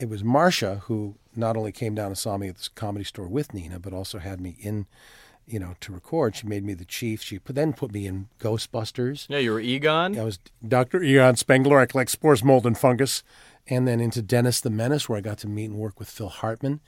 [0.00, 3.28] it was Marsha who not only came down and saw me at this comedy store
[3.28, 4.86] with Nina, but also had me in,
[5.46, 6.36] you know, to record.
[6.36, 7.20] She made me the chief.
[7.22, 9.26] She put, then put me in Ghostbusters.
[9.28, 10.18] yeah, you were Egon.
[10.18, 11.02] I was Dr.
[11.02, 11.78] Egon Spengler.
[11.78, 13.22] I collect spores, mold, and fungus.
[13.68, 16.28] And then into Dennis the Menace, where I got to meet and work with Phil
[16.28, 16.80] Hartman.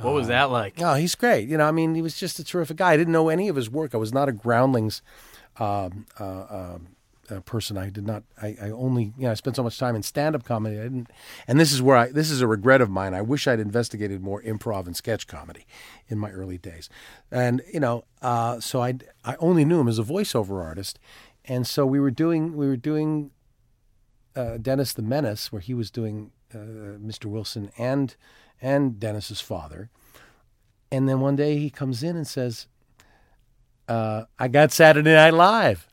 [0.00, 0.74] What was that like?
[0.80, 1.48] Oh, he's great.
[1.48, 2.92] You know, I mean, he was just a terrific guy.
[2.92, 3.94] I didn't know any of his work.
[3.94, 5.02] I was not a Groundlings
[5.58, 6.78] um, uh, uh,
[7.30, 7.76] uh, person.
[7.76, 8.24] I did not.
[8.40, 9.12] I, I only.
[9.16, 10.78] You know, I spent so much time in stand-up comedy.
[10.78, 11.08] I didn't.
[11.46, 12.08] And this is where I.
[12.08, 13.14] This is a regret of mine.
[13.14, 15.66] I wish I'd investigated more improv and sketch comedy
[16.08, 16.88] in my early days.
[17.30, 18.94] And you know, uh, so I.
[19.24, 20.98] I only knew him as a voiceover artist,
[21.44, 22.56] and so we were doing.
[22.56, 23.30] We were doing
[24.34, 27.26] uh, Dennis the Menace, where he was doing uh, Mr.
[27.26, 28.16] Wilson and
[28.62, 29.90] and Dennis's father.
[30.90, 32.68] And then one day he comes in and says,
[33.88, 35.88] uh, "I got Saturday Night Live,"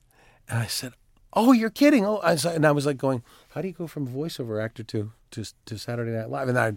[0.48, 0.94] and I said,
[1.34, 4.08] "Oh, you're kidding!" Oh, I and I was like going, "How do you go from
[4.08, 6.74] voiceover actor to to to Saturday Night Live?" And I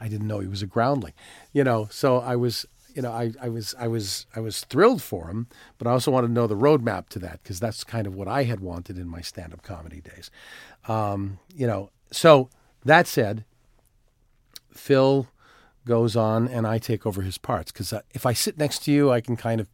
[0.00, 1.14] I didn't know he was a groundling,
[1.52, 1.88] you know.
[1.90, 2.66] So I was.
[2.94, 6.10] You know, I, I was I was I was thrilled for him, but I also
[6.10, 8.96] wanted to know the roadmap to that because that's kind of what I had wanted
[8.96, 10.30] in my stand-up comedy days.
[10.88, 12.48] Um, you know, so
[12.86, 13.44] that said,
[14.72, 15.28] Phil
[15.86, 19.10] goes on, and I take over his parts because if I sit next to you,
[19.10, 19.68] I can kind of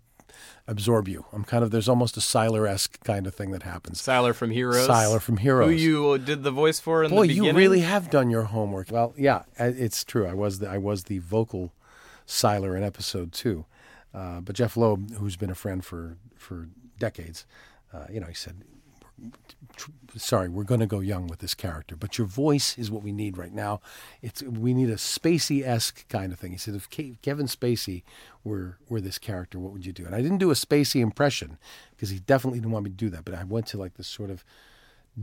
[0.68, 1.24] absorb you.
[1.32, 4.00] I'm kind of there's almost a Sylar esque kind of thing that happens.
[4.00, 4.86] Sylar from Heroes.
[4.86, 5.68] Sylar from Heroes.
[5.70, 7.50] Who you did the voice for in Boy, the beginning?
[7.50, 8.90] you really have done your homework.
[8.90, 10.26] Well, yeah, it's true.
[10.26, 11.72] I was the I was the vocal
[12.26, 13.64] Sylar in episode two,
[14.14, 16.68] uh, but Jeph Loeb, who's been a friend for for
[16.98, 17.44] decades,
[17.92, 18.62] uh, you know, he said,
[20.16, 23.12] "Sorry, we're going to go young with this character, but your voice is what we
[23.12, 23.80] need right now.
[24.20, 28.02] It's we need a Spacey esque kind of thing." He said, "If Ke- Kevin Spacey
[28.44, 31.58] were were this character, what would you do?" And I didn't do a Spacey impression
[31.90, 34.08] because he definitely didn't want me to do that, but I went to like this
[34.08, 34.44] sort of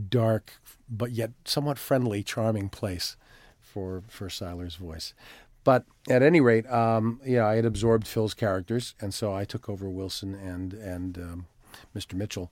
[0.08, 0.52] dark
[0.88, 3.16] but yet somewhat friendly, charming place
[3.60, 5.14] for for Sylar's voice.
[5.62, 9.68] But at any rate, um, yeah, I had absorbed Phil's characters, and so I took
[9.68, 11.46] over Wilson and and um,
[11.94, 12.14] Mr.
[12.14, 12.50] Mitchell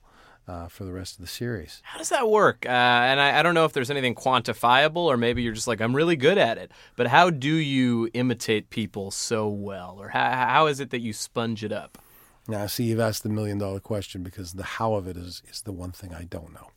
[0.49, 1.81] uh, for the rest of the series.
[1.83, 2.65] How does that work?
[2.65, 5.79] Uh, and I, I don't know if there's anything quantifiable, or maybe you're just like,
[5.79, 6.71] I'm really good at it.
[6.95, 11.13] But how do you imitate people so well, or how, how is it that you
[11.13, 11.99] sponge it up?
[12.47, 15.61] Now, see, you've asked the million dollar question because the how of it is is
[15.61, 16.71] the one thing I don't know.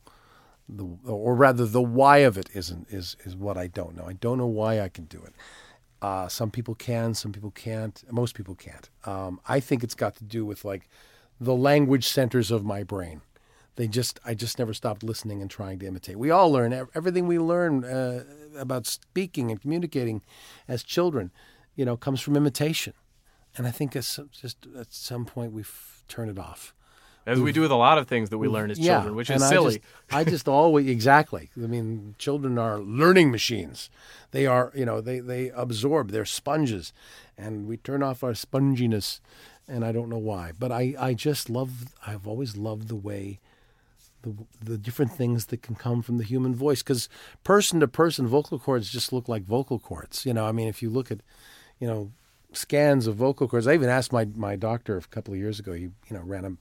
[0.68, 4.04] The, or rather, the why of it isn't is is what I don't know.
[4.06, 5.32] I don't know why I can do it.
[6.02, 8.04] Uh, some people can, some people can't.
[8.10, 8.90] Most people can't.
[9.04, 10.90] Um, I think it's got to do with like
[11.40, 13.22] the language centers of my brain.
[13.82, 16.16] They just, I just never stopped listening and trying to imitate.
[16.16, 18.22] We all learn everything we learn uh,
[18.56, 20.22] about speaking and communicating
[20.68, 21.32] as children,
[21.74, 22.92] you know, comes from imitation.
[23.56, 26.72] And I think it's just at some point we've turned it off.
[27.26, 29.30] As we do with a lot of things that we learn as Yeah, children, which
[29.30, 29.74] is I silly.
[29.80, 31.50] just- I just always exactly.
[31.56, 33.90] I mean, children are learning machines.
[34.30, 36.12] They are, you know, they they absorb.
[36.12, 36.92] They're sponges,
[37.36, 39.18] and we turn off our sponginess,
[39.66, 40.52] and I don't know why.
[40.56, 41.92] But I I just love.
[42.06, 43.40] I've always loved the way.
[44.22, 47.08] The, the different things that can come from the human voice because
[47.42, 50.80] person to person vocal cords just look like vocal cords you know i mean if
[50.80, 51.18] you look at
[51.80, 52.12] you know
[52.52, 55.72] scans of vocal cords i even asked my, my doctor a couple of years ago
[55.72, 56.52] he you know ran a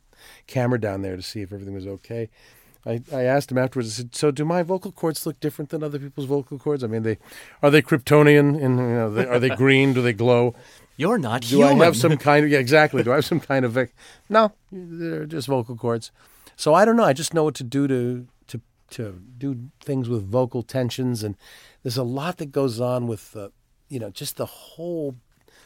[0.47, 2.29] camera down there to see if everything was okay
[2.85, 3.89] I, I asked him afterwards.
[3.89, 6.83] I said, "So do my vocal cords look different than other people's vocal cords?
[6.83, 7.17] I mean, they
[7.61, 8.61] are they Kryptonian?
[8.61, 9.93] And you know, they, are they green?
[9.93, 10.55] Do they glow?
[10.97, 11.81] You're not do human.
[11.81, 13.03] I have some kind of yeah, exactly?
[13.05, 13.77] Do I have some kind of
[14.29, 14.51] no?
[14.71, 16.11] They're just vocal cords.
[16.55, 17.03] So I don't know.
[17.03, 18.61] I just know what to do to to
[18.91, 21.35] to do things with vocal tensions, and
[21.83, 23.49] there's a lot that goes on with uh,
[23.89, 25.15] you know just the whole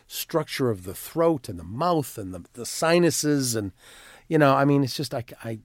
[0.07, 3.71] structure of the throat and the mouth and the, the sinuses and
[4.27, 5.59] you know I mean it's just like I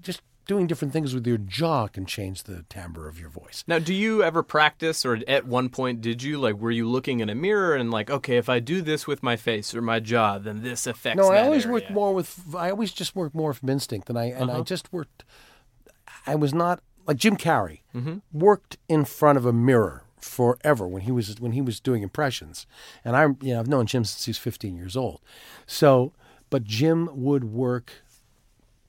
[0.00, 3.64] just doing different things with your jaw can change the timbre of your voice.
[3.66, 6.38] Now, do you ever practice, or at one point did you?
[6.38, 9.22] Like, were you looking in a mirror and like, okay, if I do this with
[9.22, 11.16] my face or my jaw, then this affects.
[11.16, 11.72] No, I always area.
[11.74, 12.54] worked more with.
[12.56, 14.62] I always just worked more from instinct, and I and I Uh-huh.
[14.64, 15.24] just worked.
[16.26, 18.22] I was not like Jim Carrey Mhm.
[18.32, 22.66] worked in front of a mirror forever when he was when he was doing impressions,
[23.04, 25.20] and I you know I've known Jim since he was 15 years old,
[25.66, 26.12] so
[26.50, 27.92] but Jim would work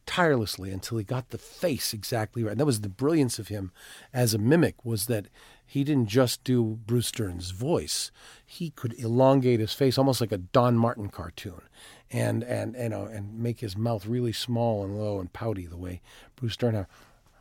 [0.08, 2.52] tirelessly until he got the face exactly right.
[2.52, 3.72] And that was the brilliance of him
[4.12, 5.28] as a mimic was that
[5.64, 8.10] he didn't just do Bruce Dern's voice.
[8.44, 11.62] He could elongate his face almost like a Don Martin cartoon
[12.10, 15.78] and and you know and make his mouth really small and low and pouty the
[15.78, 16.02] way
[16.38, 16.88] Bruce Stern had.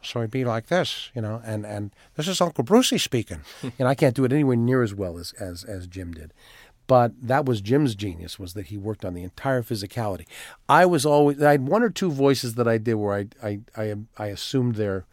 [0.03, 3.41] So he'd be like this, you know, and, and this is Uncle Brucey speaking.
[3.79, 6.33] and I can't do it anywhere near as well as, as, as Jim did.
[6.87, 10.27] But that was Jim's genius was that he worked on the entire physicality.
[10.69, 13.61] I was always I had one or two voices that I did where I I
[13.77, 15.05] I, I assumed their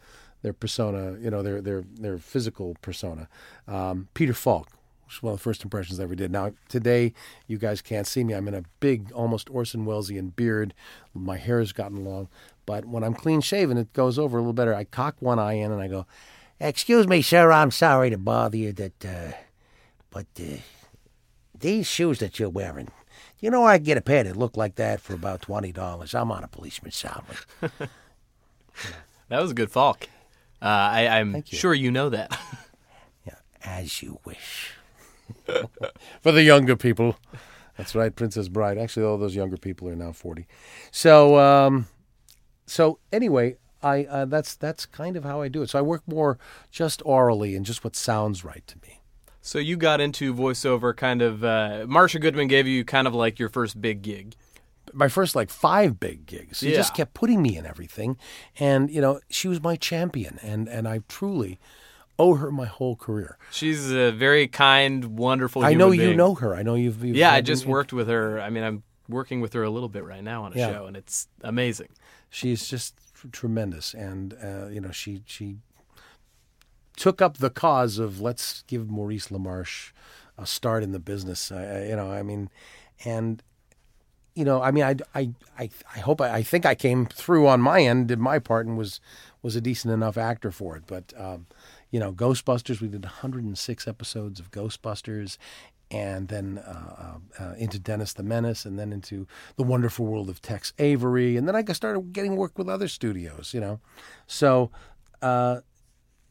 [0.42, 3.28] their persona, you know, their their their physical persona.
[3.66, 4.68] Um, Peter Falk
[5.08, 6.30] was one of the first impressions I ever did.
[6.30, 7.12] Now today
[7.48, 8.34] you guys can't see me.
[8.34, 10.74] I'm in a big, almost Orson Wellesian beard.
[11.12, 12.28] My hair has gotten long,
[12.66, 14.74] but when I'm clean shaven, it goes over a little better.
[14.74, 16.06] I cock one eye in and I go,
[16.60, 17.50] "Excuse me, sir.
[17.50, 18.72] I'm sorry to bother you.
[18.72, 19.32] That, uh,
[20.10, 20.58] but." Uh,
[21.64, 22.88] these shoes that you're wearing,
[23.40, 26.14] you know, I can get a pair that look like that for about twenty dollars.
[26.14, 27.36] I'm on a policeman's salary.
[29.28, 30.08] That was a good Falk.
[30.60, 32.38] Uh, I, I'm sure you know that.
[33.26, 34.72] yeah, As you wish.
[36.20, 37.16] for the younger people,
[37.76, 38.76] that's right, Princess Bride.
[38.76, 40.46] Actually, all those younger people are now forty.
[40.90, 41.86] So, um,
[42.66, 45.70] so anyway, I uh, that's that's kind of how I do it.
[45.70, 46.38] So I work more
[46.70, 49.00] just orally and just what sounds right to me.
[49.46, 51.44] So you got into voiceover kind of.
[51.44, 54.34] Uh, Marsha Goodman gave you kind of like your first big gig.
[54.92, 56.58] my first like five big gigs.
[56.58, 58.16] She just kept putting me in everything,
[58.58, 61.58] and you know she was my champion, and and I truly
[62.18, 63.36] owe her my whole career.
[63.50, 65.62] She's a very kind, wonderful.
[65.64, 66.54] I know human you know her.
[66.54, 67.04] I know you've.
[67.04, 68.40] you've yeah, I just worked with her.
[68.40, 70.70] I mean, I'm working with her a little bit right now on a Yeah.
[70.72, 71.88] show, and it's amazing.
[72.30, 72.94] She's just
[73.32, 75.56] tremendous, and uh, you know she she
[76.96, 79.92] took up the cause of let's give Maurice LaMarche
[80.38, 81.50] a start in the business.
[81.52, 82.50] I, I- you know, I mean,
[83.04, 83.42] and
[84.34, 87.46] you know, I mean, I, I, I, I hope I, I think I came through
[87.46, 89.00] on my end, did my part, and was
[89.42, 90.82] was a decent enough actor for it.
[90.88, 91.46] But um,
[91.90, 95.38] you know, Ghostbusters, we did 106 episodes of Ghostbusters,
[95.92, 100.42] and then uh, uh, into Dennis the Menace, and then into the Wonderful World of
[100.42, 103.54] Tex Avery, and then I started getting work with other studios.
[103.54, 103.80] You know,
[104.26, 104.72] so
[105.22, 105.60] uh,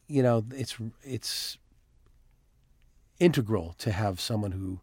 [0.07, 1.57] you know, it's it's
[3.19, 4.79] integral to have someone who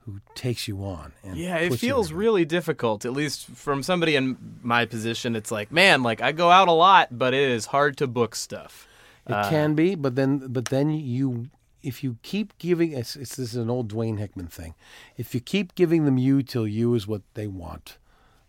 [0.00, 1.12] who takes you on.
[1.22, 3.04] And Yeah, it feels really difficult.
[3.04, 6.72] At least from somebody in my position, it's like, man, like I go out a
[6.72, 8.88] lot, but it is hard to book stuff.
[9.28, 11.50] It Uh, can be, but then but then you
[11.84, 14.74] if you keep giving it's, it's this is an old Dwayne Hickman thing.
[15.16, 17.98] If you keep giving them you till you is what they want,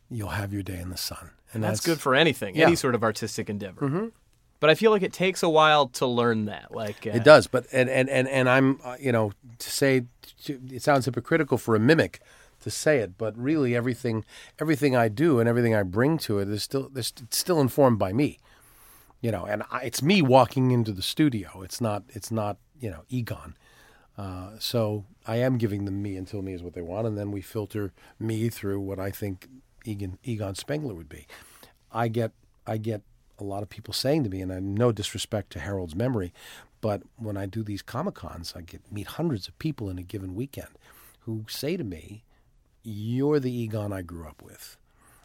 [0.09, 1.31] you'll have your day in the sun.
[1.53, 2.65] And that's, good for anything, Yeah.
[2.65, 3.87] any sort of artistic endeavor.
[3.87, 4.11] Mhm.
[4.63, 6.73] But I feel like it takes a while to learn that.
[6.73, 10.05] Like uh, It does, but and and and, and I'm uh, you know to say
[10.45, 12.21] to, it sounds hypocritical for a mimic
[12.61, 14.23] to say it, but really everything
[14.61, 18.13] everything I do and everything I bring to it is still it's still informed by
[18.13, 18.39] me.
[19.19, 21.61] You know, and I, it's me walking into the studio.
[21.61, 23.57] It's not it's not you know Egon.
[24.17, 27.31] Uh, so I am giving them me until me is what they want, and then
[27.31, 29.49] we filter me through what I think
[29.83, 31.27] Egon Egon Spengler would be.
[31.91, 32.31] I get
[32.65, 33.01] I get
[33.43, 36.33] a lot of people saying to me, and I no disrespect to Harold's memory,
[36.81, 40.03] but when I do these comic cons, I get meet hundreds of people in a
[40.03, 40.69] given weekend
[41.21, 42.23] who say to me,
[42.83, 44.77] "You're the Egon I grew up with."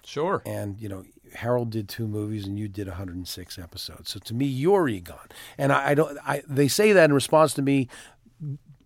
[0.04, 0.42] Sure.
[0.46, 1.04] And you know,
[1.34, 4.10] Harold did two movies, and you did 106 episodes.
[4.10, 5.28] So to me, you're Egon.
[5.58, 6.18] And I, I don't.
[6.26, 7.88] I they say that in response to me,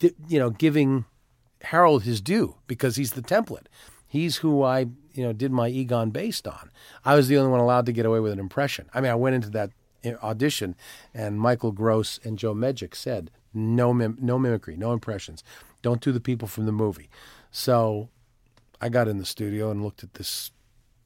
[0.00, 1.04] you know, giving
[1.62, 3.66] Harold his due because he's the template.
[4.06, 6.70] He's who I, you know, did my Egon based on.
[7.04, 8.88] I was the only one allowed to get away with an impression.
[8.94, 9.70] I mean, I went into that
[10.04, 10.74] uh, audition,
[11.14, 15.42] and Michael Gross and Joe Medjuck said, "No, mim- no mimicry, no impressions.
[15.82, 17.08] Don't do the people from the movie."
[17.50, 18.08] So,
[18.80, 20.50] I got in the studio and looked at this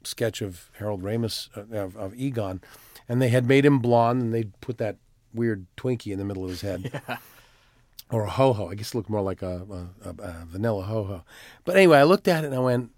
[0.04, 2.60] sketch of Harold Ramis uh, of, of Egon,
[3.08, 4.96] and they had made him blonde, and they'd put that
[5.34, 7.02] weird Twinkie in the middle of his head
[8.10, 8.68] or a ho ho.
[8.68, 9.66] I guess it looked more like a,
[10.04, 11.24] a, a, a vanilla ho ho.
[11.64, 12.90] But anyway, I looked at it and I went,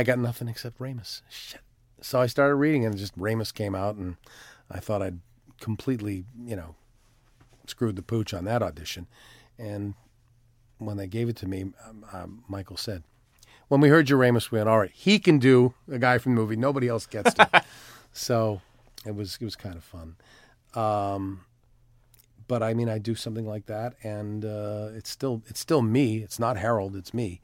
[0.00, 1.20] I got nothing except Ramis.
[1.28, 1.60] Shit.
[2.00, 4.16] So I started reading and just Ramis came out and
[4.70, 5.20] I thought I'd
[5.60, 6.74] completely, you know,
[7.66, 9.08] screwed the pooch on that audition.
[9.58, 9.92] And
[10.78, 13.02] when they gave it to me, um, um, Michael said,
[13.68, 16.34] when we heard your Ramis, we went, all right, he can do a guy from
[16.34, 16.56] the movie.
[16.56, 17.62] Nobody else gets to.
[18.14, 18.62] so
[19.04, 20.16] it was it was kind of fun.
[20.74, 21.42] Um,
[22.48, 26.22] but I mean, I do something like that, and uh, it's still it's still me.
[26.22, 26.96] It's not Harold.
[26.96, 27.42] It's me.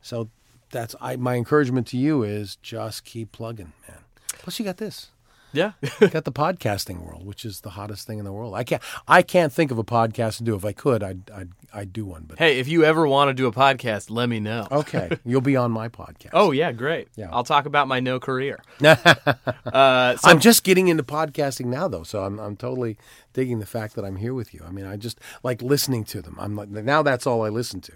[0.00, 0.30] So
[0.70, 1.16] that's I.
[1.16, 3.98] My encouragement to you is just keep plugging, man.
[4.38, 5.08] Plus, you got this.
[5.50, 8.54] Yeah, you got the podcasting world, which is the hottest thing in the world.
[8.54, 10.54] I can't I can't think of a podcast to do.
[10.54, 12.24] If I could, I'd I'd, I'd do one.
[12.28, 14.68] But Hey, if you ever want to do a podcast, let me know.
[14.70, 16.30] okay, you'll be on my podcast.
[16.34, 17.08] Oh yeah, great.
[17.16, 17.30] Yeah.
[17.32, 18.60] I'll talk about my no career.
[18.84, 22.98] uh, so I'm just getting into podcasting now, though, so I'm I'm totally
[23.32, 24.60] digging the fact that I'm here with you.
[24.66, 26.36] I mean, I just like listening to them.
[26.38, 27.92] I'm like now that's all I listen to,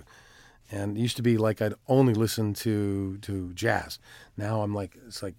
[0.72, 3.98] and it used to be like I'd only listen to to jazz.
[4.36, 5.34] Now I'm like it's like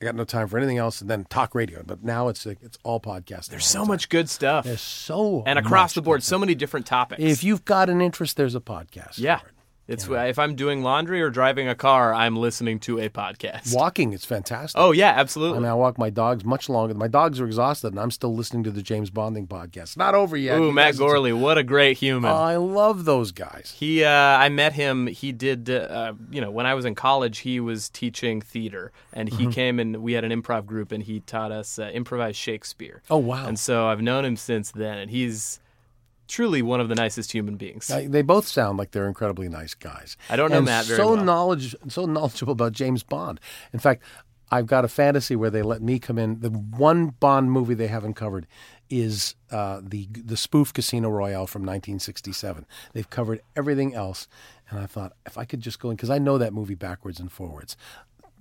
[0.00, 1.82] I got no time for anything else, and then talk radio.
[1.82, 3.48] But now it's like, it's all podcasting.
[3.48, 4.64] There's so much good stuff.
[4.66, 7.22] There's so and across the board, so many different topics.
[7.22, 9.18] If you've got an interest, there's a podcast.
[9.18, 9.40] yeah.
[9.86, 13.74] It's if I'm doing laundry or driving a car, I'm listening to a podcast.
[13.74, 14.80] Walking, it's fantastic.
[14.80, 15.58] Oh yeah, absolutely.
[15.58, 16.94] I mean, I walk my dogs much longer.
[16.94, 19.96] My dogs are exhausted, and I'm still listening to the James Bonding podcast.
[19.98, 20.58] Not over yet.
[20.58, 22.30] Ooh, Matt Gourley, what a great human.
[22.30, 23.74] I love those guys.
[23.78, 25.06] He, uh, I met him.
[25.06, 29.28] He did, uh, you know, when I was in college, he was teaching theater, and
[29.28, 29.52] he Mhm.
[29.52, 33.02] came and we had an improv group, and he taught us uh, improvised Shakespeare.
[33.10, 33.46] Oh, wow.
[33.46, 35.60] And so I've known him since then, and he's
[36.28, 37.90] truly one of the nicest human beings.
[37.90, 40.16] Uh, they both sound like they're incredibly nice guys.
[40.28, 41.24] I don't know and Matt very so well.
[41.24, 43.40] knowledge, so knowledgeable about James Bond.
[43.72, 44.02] In fact,
[44.50, 46.40] I've got a fantasy where they let me come in.
[46.40, 48.46] The one Bond movie they haven't covered
[48.90, 52.66] is uh, the the spoof Casino Royale from 1967.
[52.92, 54.28] They've covered everything else,
[54.70, 57.18] and I thought if I could just go in because I know that movie backwards
[57.18, 57.76] and forwards.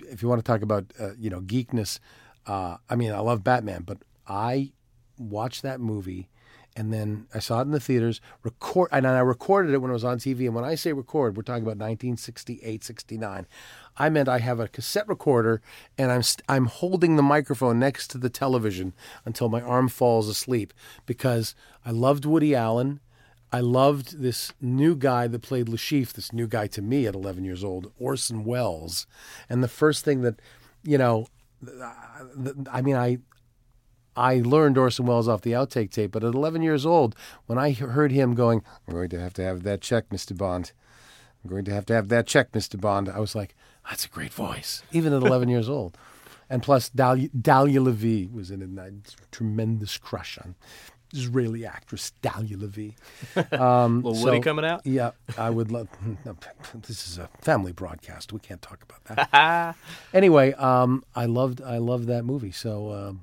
[0.10, 1.99] If you want to talk about uh, you know geekness,
[2.45, 4.73] uh, I mean I love Batman, but I
[5.18, 6.30] watched that movie
[6.75, 8.19] and then I saw it in the theaters.
[8.41, 10.45] Record, and I recorded it when it was on TV.
[10.45, 13.47] And when I say record, we're talking about 1968, 69.
[13.97, 15.61] I meant I have a cassette recorder,
[15.97, 18.93] and I'm st- I'm holding the microphone next to the television
[19.23, 20.73] until my arm falls asleep
[21.05, 21.53] because
[21.85, 23.01] I loved Woody Allen.
[23.51, 27.13] I loved this new guy that played Le Chiffre, this new guy to me at
[27.13, 29.05] 11 years old, Orson Welles.
[29.47, 30.41] And the first thing that,
[30.81, 31.27] you know,
[32.71, 33.19] I mean, I
[34.15, 37.15] I learned Orson Welles off the outtake tape, but at 11 years old,
[37.45, 40.38] when I heard him going, "I'm going to have to have that check, Mr.
[40.38, 40.72] Bond.
[41.44, 42.80] I'm going to have to have that check, Mr.
[42.80, 43.56] Bond," I was like,
[43.90, 45.98] "That's a great voice," even at 11 years old.
[46.49, 50.56] And plus, Daliah, Daliah Lavi was in it, and I had a tremendous crush on
[51.14, 52.94] Israeli actress Daliah Lavi.
[53.60, 54.85] Um, Little Woody coming out?
[54.85, 55.88] Yeah, I would love.
[56.26, 56.35] No,
[56.76, 58.34] this is a family broadcast.
[58.34, 59.76] We can't talk about that.
[60.14, 62.52] anyway, um, I loved I loved that movie.
[62.52, 63.22] So um,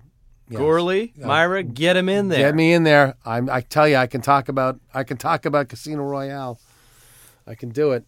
[0.51, 0.61] yes.
[0.61, 2.39] Gourley, Uh, Mira, get him in there.
[2.41, 3.15] Get me in there.
[3.25, 6.59] I'm, I tell you, I can talk about I can talk about Casino Royale.
[7.47, 8.05] I can do it.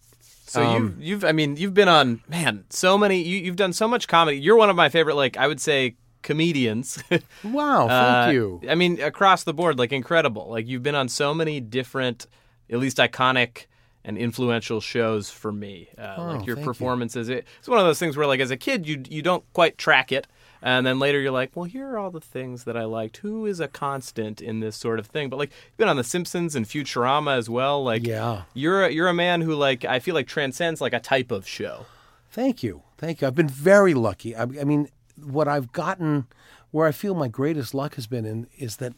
[0.46, 3.22] So Um, you've, you've, I mean, you've been on, man, so many.
[3.22, 4.36] You, you've done so much comedy.
[4.38, 7.02] You're one of my favorite, like I would say, comedians.
[7.44, 8.60] Wow, thank Uh, you.
[8.68, 10.48] I mean, across the board, like incredible.
[10.50, 12.26] Like you've been on so many different,
[12.70, 13.66] at least iconic
[14.04, 15.88] and influential shows for me.
[15.96, 16.72] Uh, Oh, like your thank you.
[16.72, 17.28] performances.
[17.28, 19.78] It, it's one of those things where, like, as a kid, you you don't quite
[19.78, 20.26] track it.
[20.62, 23.16] And then later you're like, well, here are all the things that I liked.
[23.18, 25.28] Who is a constant in this sort of thing?
[25.28, 27.82] But like, you've been on The Simpsons and Futurama as well.
[27.82, 28.42] Like, Yeah.
[28.54, 31.48] you're a, you're a man who like I feel like transcends like a type of
[31.48, 31.86] show.
[32.30, 32.82] Thank you.
[32.96, 33.26] Thank you.
[33.26, 34.36] I've been very lucky.
[34.36, 34.88] I, I mean,
[35.22, 36.26] what I've gotten,
[36.70, 38.94] where I feel my greatest luck has been in, is that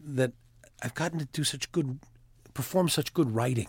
[0.00, 0.32] that
[0.82, 2.00] I've gotten to do such good,
[2.54, 3.68] perform such good writing.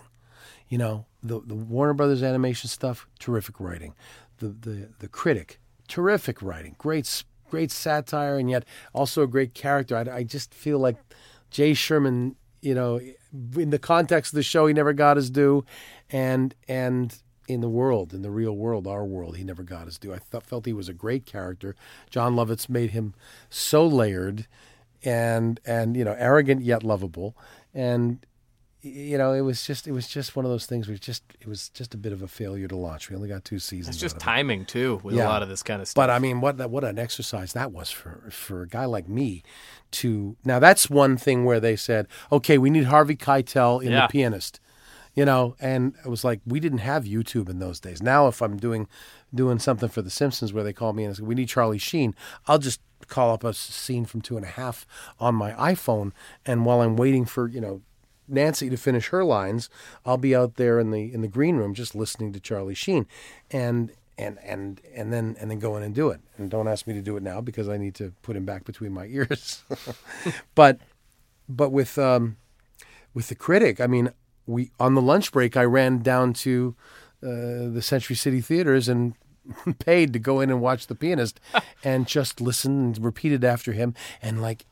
[0.70, 3.94] You know, the the Warner Brothers animation stuff, terrific writing.
[4.40, 6.76] The the the critic, terrific writing.
[6.80, 7.06] Great
[7.54, 9.96] great satire, and yet also a great character.
[9.96, 10.98] I, I just feel like
[11.52, 12.36] Jay Sherman.
[12.62, 13.00] You know,
[13.58, 15.64] in the context of the show, he never got his due,
[16.10, 17.16] and and
[17.48, 20.14] in the world, in the real world, our world, he never got his due.
[20.14, 21.76] I th- felt he was a great character.
[22.10, 23.14] Jon Lovitz made him
[23.52, 24.48] so layered,
[25.04, 27.38] and and you know arrogant yet lovable,
[27.72, 28.26] and
[28.86, 30.88] you know it was just it was just one of those things.
[30.90, 33.10] We just it was just a bit of a failure to launch.
[33.10, 33.96] We only got two seasons.
[33.96, 34.26] It's just of it.
[34.26, 36.02] timing too with a lot of this kind of stuff.
[36.02, 39.42] But I mean, what what an exercise that was for for a guy like me
[39.92, 40.36] to.
[40.44, 44.08] Now that's one thing where they said, okay, we need Harvey Keitel in Yeah.
[44.08, 44.60] the pianist,
[45.16, 48.02] you know, and it was like we didn't have YouTube in those days.
[48.02, 48.90] Now if I'm doing
[49.34, 52.16] doing something for The Simpsons where they call me and say we need Charlie Sheen,
[52.48, 54.86] I'll just call up a scene from Two and a Half
[55.22, 56.12] on my iPhone,
[56.46, 57.82] and while I'm waiting for you know.
[58.28, 59.70] Nancy to finish her lines,
[60.06, 63.06] I'll be out there in the in the green room just listening to Charlie Sheen,
[63.52, 66.22] and and and and then and then go in and do it.
[66.38, 68.66] And don't ask me to do it now because I need to put him back
[68.66, 69.64] between my ears.
[70.56, 70.80] but
[71.50, 72.38] but with um,
[73.14, 74.12] with the critic, I mean,
[74.46, 76.76] we on the lunch break, I ran down to
[77.22, 79.14] uh, the Century City theaters and
[79.80, 81.40] paid to go in and watch the pianist
[81.84, 84.66] and just listen and repeat it after him and like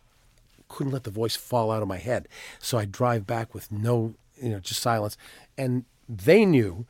[0.72, 2.28] couldn't let the voice fall out of my head.
[2.60, 5.18] So I drive back with no, you know, just silence.
[5.58, 6.86] And they knew.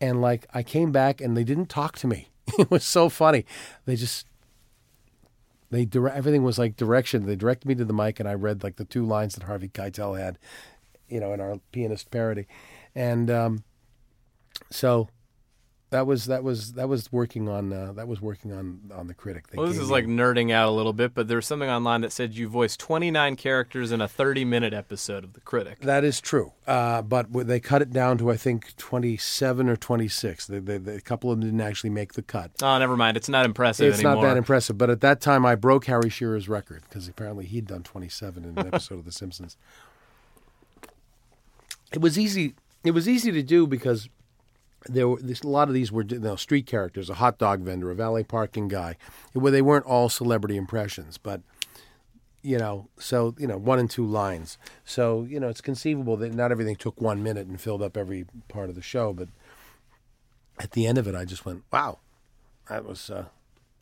[0.00, 2.28] And like I came back and they didn't talk to me.
[2.58, 3.44] It was so funny.
[3.86, 4.24] They just,
[5.70, 7.26] they dire- everything was like direction.
[7.26, 9.68] They directed me to the mic and I read like the two lines that Harvey
[9.68, 10.38] Keitel had,
[11.08, 12.46] you know, in our pianist parody.
[12.94, 13.64] And um,
[14.70, 15.08] so
[15.90, 19.14] that was that was that was working on uh, that was working on on the
[19.14, 19.48] critic.
[19.48, 21.70] They well, this is me- like nerding out a little bit, but there was something
[21.70, 25.80] online that said you voiced 29 characters in a 30 minute episode of The Critic.
[25.80, 29.76] That is true, uh, but they cut it down to I think twenty seven or
[29.76, 30.46] twenty six.
[30.46, 32.50] The, the, the, a couple of them didn't actually make the cut.
[32.62, 33.16] Oh, never mind.
[33.16, 34.24] It's not impressive it's anymore.
[34.24, 37.66] not that impressive, but at that time I broke Harry Shearer's record because apparently he'd
[37.68, 39.56] done twenty seven in an episode of The Simpsons.
[41.92, 42.54] It was easy.
[42.82, 44.08] It was easy to do because
[44.88, 47.60] there were this, a lot of these were you know, street characters, a hot dog
[47.60, 48.96] vendor, a valet parking guy.
[49.32, 51.42] Where they weren't all celebrity impressions, but
[52.42, 54.58] you know, so you know, one and two lines.
[54.84, 58.26] So you know, it's conceivable that not everything took one minute and filled up every
[58.48, 59.12] part of the show.
[59.12, 59.28] But
[60.58, 61.98] at the end of it, I just went, "Wow,
[62.68, 63.26] that was uh,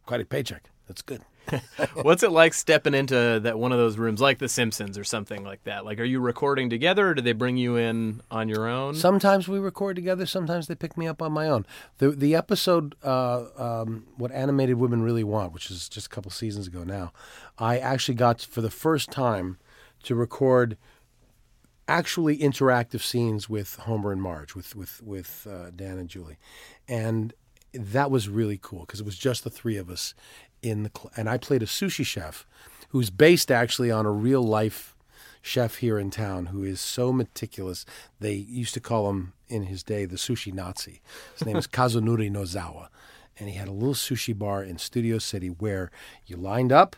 [0.07, 0.71] quite a paycheck.
[0.87, 1.23] That's good."
[1.95, 5.45] What's it like stepping into that one of those rooms, like The Simpsons or something
[5.45, 5.85] like that?
[5.85, 8.95] Like, are you recording together, or do they bring you in on your own?
[8.95, 10.27] Sometimes we record together.
[10.27, 11.67] Sometimes they pick me up on my own.
[11.99, 16.31] The the episode, uh, um, what animated women really want, which is just a couple
[16.31, 17.13] seasons ago now,
[17.59, 19.59] I actually got for the first time
[20.05, 20.77] to record
[21.87, 26.39] actually interactive scenes with Homer and Marge, with with with uh, Dan and Julie,
[26.89, 27.35] and
[27.73, 30.15] that was really cool because it was just the three of us
[30.65, 32.47] in the cl- and I played a sushi chef
[32.89, 34.97] who's based actually on a real life
[35.43, 37.85] chef here in town who is so meticulous.
[38.19, 41.03] They used to call him in his day the sushi Nazi.
[41.37, 42.89] His name is Kazunori Nozawa.
[43.39, 45.91] And he had a little sushi bar in Studio City where
[46.27, 46.97] you lined up.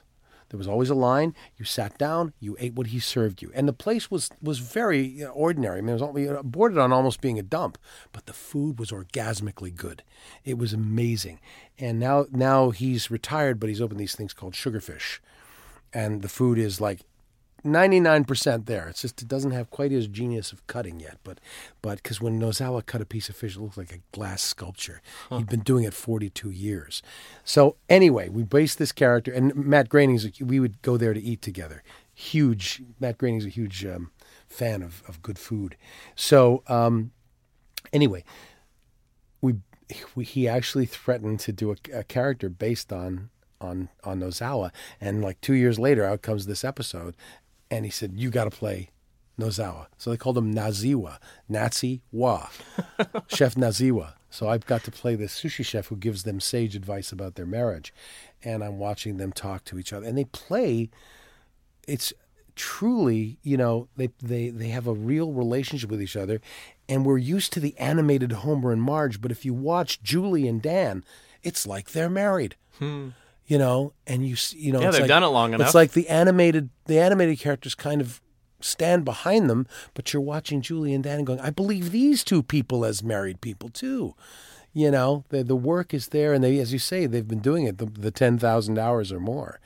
[0.49, 1.35] There was always a line.
[1.57, 2.33] You sat down.
[2.41, 5.79] You ate what he served you, and the place was was very ordinary.
[5.79, 7.79] I mean, it was only bordered on almost being a dump,
[8.13, 10.03] but the food was orgasmically good.
[10.45, 11.41] It was amazing.
[11.79, 15.19] And now now he's retired, but he's opened these things called Sugarfish,
[15.93, 17.01] and the food is like
[17.67, 18.89] 99% there.
[18.89, 21.41] It's just it doesn't have quite his genius of cutting yet, but
[21.83, 25.03] but because when Nozawa cut a piece of fish, it looked like a glass sculpture.
[25.31, 27.03] He'd been doing it 42 years.
[27.45, 30.41] So anyway, we based this character, and Matt Groening's.
[30.41, 31.83] We would go there to eat together.
[32.15, 32.83] Huge.
[32.99, 34.11] Matt Groening's a huge um,
[34.49, 35.77] fan of of good food.
[36.15, 37.13] So um,
[37.93, 38.25] anyway,
[39.41, 39.55] we,
[40.15, 43.31] we he actually threatened to do a, a character based on
[43.61, 44.71] on on Nozawa,
[45.01, 47.15] and like two years later, out comes this episode,
[47.71, 48.91] and he said, "You got to play
[49.39, 51.19] Nozawa." So they called him Naziwa,
[51.49, 52.49] Nazi Wa,
[53.29, 54.15] Chef Naziwa.
[54.31, 57.47] So I've got to play this sushi chef who gives them sage advice about their
[57.47, 57.95] marriage,
[58.43, 60.91] and I'm watching them talk to each other, and they play.
[61.87, 62.13] It's
[62.57, 66.41] truly, you know, they they they have a real relationship with each other,
[66.89, 70.61] and we're used to the animated Homer and Marge, but if you watch Julie and
[70.61, 71.05] Dan,
[71.43, 73.11] it's like they're married hmm.
[73.47, 75.69] You know, and you you know, Yeah, it's they've like- done it long enough.
[75.69, 78.21] It's like the animated the animated characters kind of
[78.61, 82.43] stand behind them, but you're watching Julie and Dan and going, I believe these two
[82.43, 84.15] people as married people too.
[84.73, 87.65] You know, the the work is there, and they, as you say, they've been doing
[87.65, 89.59] it the, the ten thousand hours or more,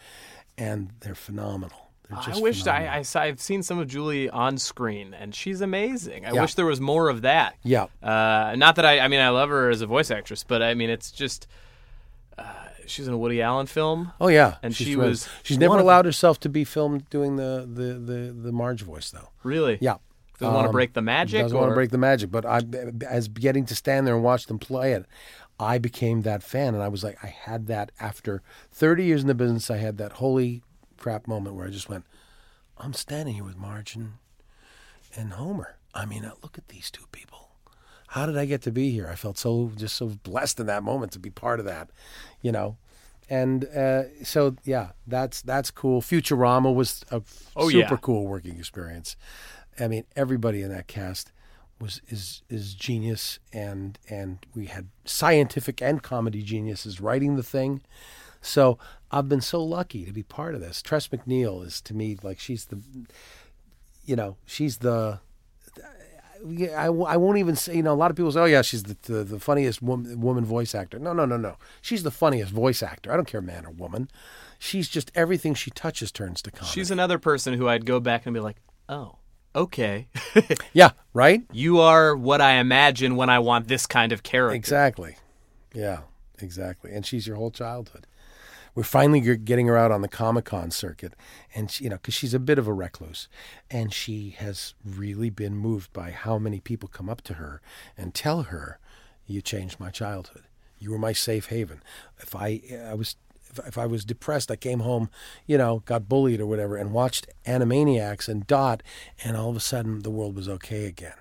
[0.57, 1.90] and they're phenomenal.
[2.09, 2.66] They're I wish.
[2.66, 6.27] I, I I've seen some of Julie on screen, and she's amazing.
[6.27, 6.43] I Yeah.
[6.43, 7.55] wish there was more of that.
[7.62, 7.86] Yeah.
[8.02, 10.74] Uh, not that I, I mean, I love her as a voice actress, but I
[10.74, 11.47] mean, it's just
[12.90, 14.12] she's in a Woody Allen film.
[14.20, 15.28] Oh yeah, and she's she was.
[15.42, 19.28] She's never allowed herself to be filmed doing the the the, the Marge voice though.
[19.42, 19.78] Really?
[19.80, 19.96] Yeah.
[20.38, 21.42] Doesn't want to Um, break the magic.
[21.42, 22.62] Doesn't want to break the magic, but I,
[23.06, 25.04] as getting to stand there and watch them play it,
[25.58, 28.40] I became that fan, and I was like, I had that after
[28.70, 29.70] 30 years in the business.
[29.70, 30.62] I had that holy
[30.96, 32.06] crap moment where I just went,
[32.78, 34.12] I'm standing here with Marge and,
[35.14, 35.76] and Homer.
[35.94, 37.49] I mean, look at these two people.
[38.15, 39.09] How did I get to be here?
[39.09, 41.91] I felt so just so blessed in that moment to be part of that,
[42.43, 42.77] you know.
[43.28, 46.01] And uh, so yeah, that's that's cool.
[46.03, 47.23] Futurama was a
[47.57, 47.99] Oh, super yeah.
[48.03, 49.16] cool working experience.
[49.78, 51.31] I mean, everybody in that cast
[51.81, 57.81] was is is genius, and and we had scientific and comedy geniuses writing the thing.
[58.43, 58.77] So
[59.12, 60.82] I've been so lucky to be part of this.
[60.82, 62.81] Tress MacNeille is to me like she's the,
[64.05, 65.20] you know, she's the.
[66.76, 68.84] I, I won't even say, you know, a lot of people say, oh, yeah, she's
[68.84, 70.98] the, the, the funniest woman, woman voice actor.
[70.98, 71.56] No, no, no, no.
[71.82, 73.12] She's the funniest voice actor.
[73.12, 74.10] I don't care, man or woman.
[74.58, 76.72] She's just everything she touches turns to comedy.
[76.72, 78.56] She's another person who I'd go back and be like,
[78.88, 79.16] oh,
[79.54, 80.08] okay.
[80.72, 81.42] yeah, right?
[81.52, 84.54] You are what I imagine when I want this kind of character.
[84.54, 85.16] Exactly.
[85.74, 86.00] Yeah,
[86.40, 86.92] exactly.
[86.92, 88.06] And she's your whole childhood.
[88.81, 91.12] We're finally getting her out on the Comic Con circuit,
[91.55, 93.28] and she, you know, because she's a bit of a recluse,
[93.70, 97.61] and she has really been moved by how many people come up to her
[97.94, 98.78] and tell her,
[99.27, 100.44] "You changed my childhood.
[100.78, 101.82] You were my safe haven.
[102.20, 103.16] If I, I was."
[103.66, 105.11] If, I was depressed, I came home,
[105.44, 108.81] you know, got bullied or whatever, and watched Animaniacs and Dot,
[109.24, 111.19] and all of a sudden the world was okay again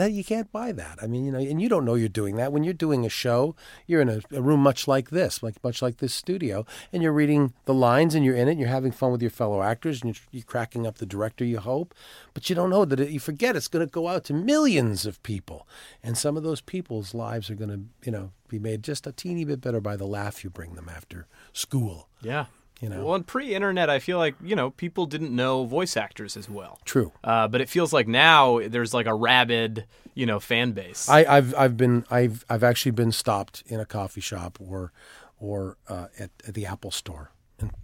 [0.00, 0.98] that you can't buy that.
[1.02, 3.08] I mean, you know, and you don't know you're doing that when you're doing a
[3.08, 3.54] show.
[3.86, 7.12] You're in a, a room much like this, like much like this studio, and you're
[7.12, 10.02] reading the lines, and you're in it, and you're having fun with your fellow actors,
[10.02, 11.44] and you're, you're cracking up the director.
[11.44, 11.94] You hope,
[12.34, 15.06] but you don't know that it, you forget it's going to go out to millions
[15.06, 15.66] of people,
[16.02, 19.12] and some of those people's lives are going to, you know, be made just a
[19.12, 22.08] teeny bit better by the laugh you bring them after school.
[22.22, 22.46] Yeah.
[22.80, 23.04] You know.
[23.04, 26.80] Well, in pre-internet, I feel like you know people didn't know voice actors as well.
[26.84, 27.12] True.
[27.22, 29.84] Uh, but it feels like now there's like a rabid,
[30.14, 31.08] you know, fan base.
[31.08, 34.92] I, I've I've been I've I've actually been stopped in a coffee shop or
[35.38, 37.32] or uh, at, at the Apple store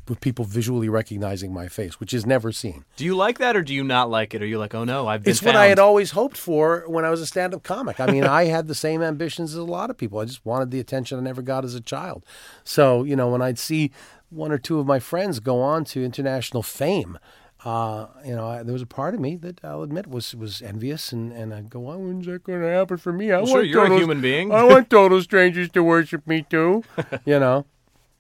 [0.09, 2.85] with people visually recognizing my face, which is never seen.
[2.97, 4.43] do you like that or do you not like it?
[4.43, 5.31] Or you like, oh no, I've been.
[5.31, 8.01] It's what I had always hoped for when I was a stand-up comic.
[8.01, 10.19] I mean, I had the same ambitions as a lot of people.
[10.19, 12.25] I just wanted the attention I never got as a child.
[12.65, 13.91] So you know, when I'd see
[14.31, 17.19] one or two of my friends go on to international fame.
[17.65, 20.63] Uh, you know, I, there was a part of me that I'll admit was was
[20.63, 23.33] envious, and, and I'd go, "Why when's that going to happen for me?
[23.33, 24.53] I Well, sure, want you're a human being.
[24.53, 26.85] I want total strangers to worship me too."
[27.25, 27.67] you know,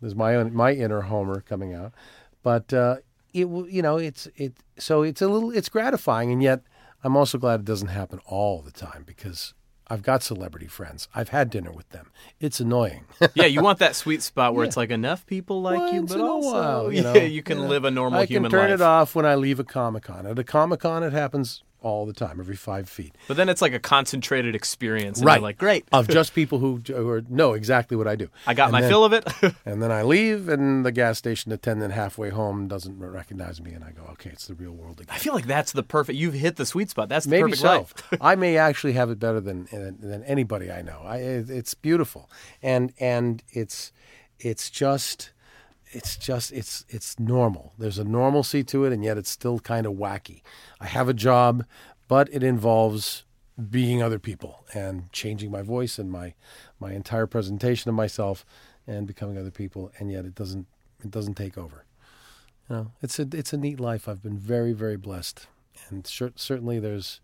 [0.00, 1.92] there's my own my inner Homer coming out,
[2.42, 2.96] but uh,
[3.32, 4.54] it you know, it's it.
[4.78, 6.62] So it's a little, it's gratifying, and yet
[7.04, 9.54] I'm also glad it doesn't happen all the time because
[9.88, 11.08] I've got celebrity friends.
[11.14, 12.10] I've had dinner with them.
[12.40, 13.04] It's annoying.
[13.34, 14.68] yeah, you want that sweet spot where Yeah.
[14.68, 17.70] it's like enough people like you, but also while, you yeah, you can you know.
[17.70, 18.80] live a normal I human can turn life.
[18.80, 20.26] it off when I leave a Comic Con.
[20.26, 23.14] At a Comic Con, it happens all the time, every five feet.
[23.28, 25.40] But then it's like a concentrated experience, and right.
[25.40, 28.28] Like, great, of just people who, who are, know exactly what I do.
[28.46, 29.24] I got And my then- fill of it.
[29.64, 33.84] and then I leave, and the gas station attendant halfway home doesn't recognize me, and
[33.84, 35.14] I go, okay, it's the real world again.
[35.14, 36.18] I feel like that's the perfect.
[36.18, 37.08] You've hit the sweet spot.
[37.08, 37.68] That's the Maybe perfect so.
[37.68, 37.94] life.
[38.20, 41.00] I may actually have it better than uh, than anybody I know.
[41.04, 42.28] I, it's beautiful,
[42.62, 43.92] and and it's
[44.40, 45.30] it's just
[45.96, 47.72] it's just it's it's normal.
[47.78, 50.42] There's a normalcy to it, and yet it's still kind of wacky.
[50.78, 51.64] I have a job,
[52.06, 53.24] but it involves
[53.70, 56.34] being other people and changing my voice and my
[56.78, 58.44] my entire presentation of myself
[58.86, 60.66] and becoming other people, and yet it doesn't
[61.02, 61.86] it doesn't take over.
[62.68, 64.06] You know, it's a it's a neat life.
[64.06, 65.46] I've been very very blessed,
[65.88, 67.20] and cer- certainly there's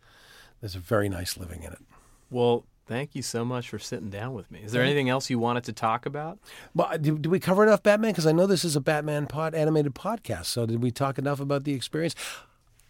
[0.62, 1.82] there's a very nice living in it.
[2.30, 4.60] Well, thank you so much for sitting down with me.
[4.60, 6.38] Is there anything else you wanted to talk about?
[6.74, 8.10] But did, did we cover enough Batman?
[8.10, 10.46] Because I know this is a Batman pod animated podcast.
[10.46, 12.14] So did we talk enough about the experience?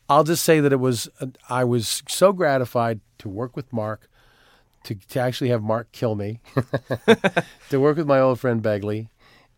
[0.08, 1.08] I'll just say that it was.
[1.20, 4.08] uh, I was so gratified to work with Mark,
[4.84, 6.40] to to actually have Mark kill me,
[7.70, 9.08] to work with my old friend Begley,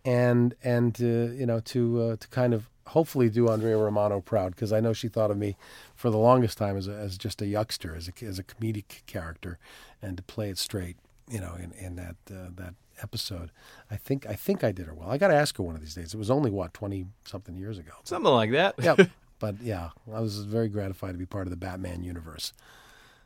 [0.04, 4.54] and and uh, you know to uh, to kind of hopefully do Andrea Romano proud
[4.54, 5.56] because I know she thought of me
[5.94, 9.04] for the longest time as a, as just a youngster, as a as a comedic
[9.06, 9.58] character,
[10.04, 10.96] and to play it straight,
[11.30, 13.50] you know, in in that uh, that episode.
[13.90, 15.10] I think I think I did her well.
[15.10, 16.14] I got to ask her one of these days.
[16.14, 17.92] It was only what twenty something years ago.
[18.04, 18.74] Something like that.
[18.82, 18.96] yeah,
[19.38, 22.52] but yeah, I was very gratified to be part of the Batman universe.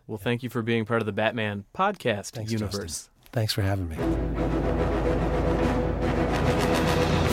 [0.07, 2.83] Well, thank you for being part of the Batman podcast Thanks, universe.
[2.83, 3.13] Justin.
[3.33, 3.97] Thanks for having me.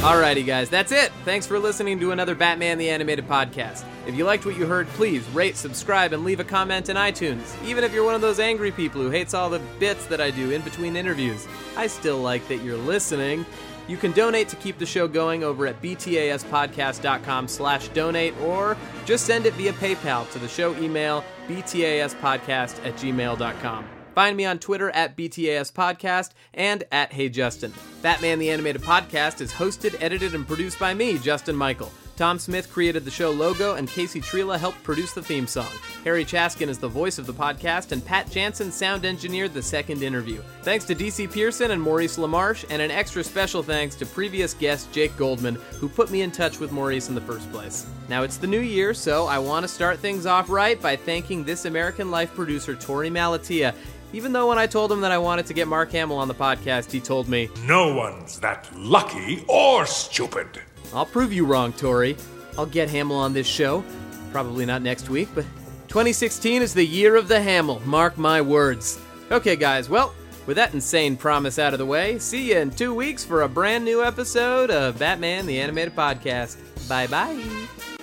[0.05, 1.11] Alrighty, guys, that's it.
[1.23, 3.83] Thanks for listening to another Batman the Animated Podcast.
[4.05, 7.59] If you liked what you heard, please rate, subscribe, and leave a comment in iTunes.
[7.65, 10.29] Even if you're one of those angry people who hates all the bits that I
[10.29, 13.47] do in between interviews, I still like that you're listening.
[13.87, 19.25] You can donate to keep the show going over at btaspodcast.com slash donate, or just
[19.25, 23.89] send it via PayPal to the show email btaspodcast at gmail.com.
[24.15, 27.73] Find me on Twitter at BTAS Podcast and at Hey Justin.
[28.01, 31.91] Batman the Animated Podcast is hosted, edited, and produced by me, Justin Michael.
[32.15, 35.67] Tom Smith created the show logo, and Casey Trela helped produce the theme song.
[36.05, 40.01] Harry Chaskin is the voice of the podcast, and Pat Jansen sound engineered the second
[40.01, 40.41] interview.
[40.61, 44.89] Thanks to DC Pierson and Maurice LaMarche, and an extra special thanks to previous guest
[44.93, 47.85] Jake Goldman, who put me in touch with Maurice in the first place.
[48.07, 51.43] Now it's the new year, so I want to start things off right by thanking
[51.43, 53.75] This American Life producer Torey Malatia.
[54.13, 56.33] Even though when I told him that I wanted to get Mark Hamill on the
[56.33, 60.47] podcast, he told me, No one's that lucky or stupid.
[60.93, 62.17] I'll prove you wrong, Torey.
[62.57, 63.83] I'll get Hamill on this show.
[64.31, 65.45] Probably not next week, but
[65.87, 67.81] 2016 is the year of the Hamill.
[67.85, 68.99] Mark my words.
[69.31, 70.13] Okay, guys, well,
[70.45, 73.49] with that insane promise out of the way, see you in two weeks for a
[73.49, 76.57] brand new episode of Batman the Animated Podcast.
[76.87, 77.94] Bye bye.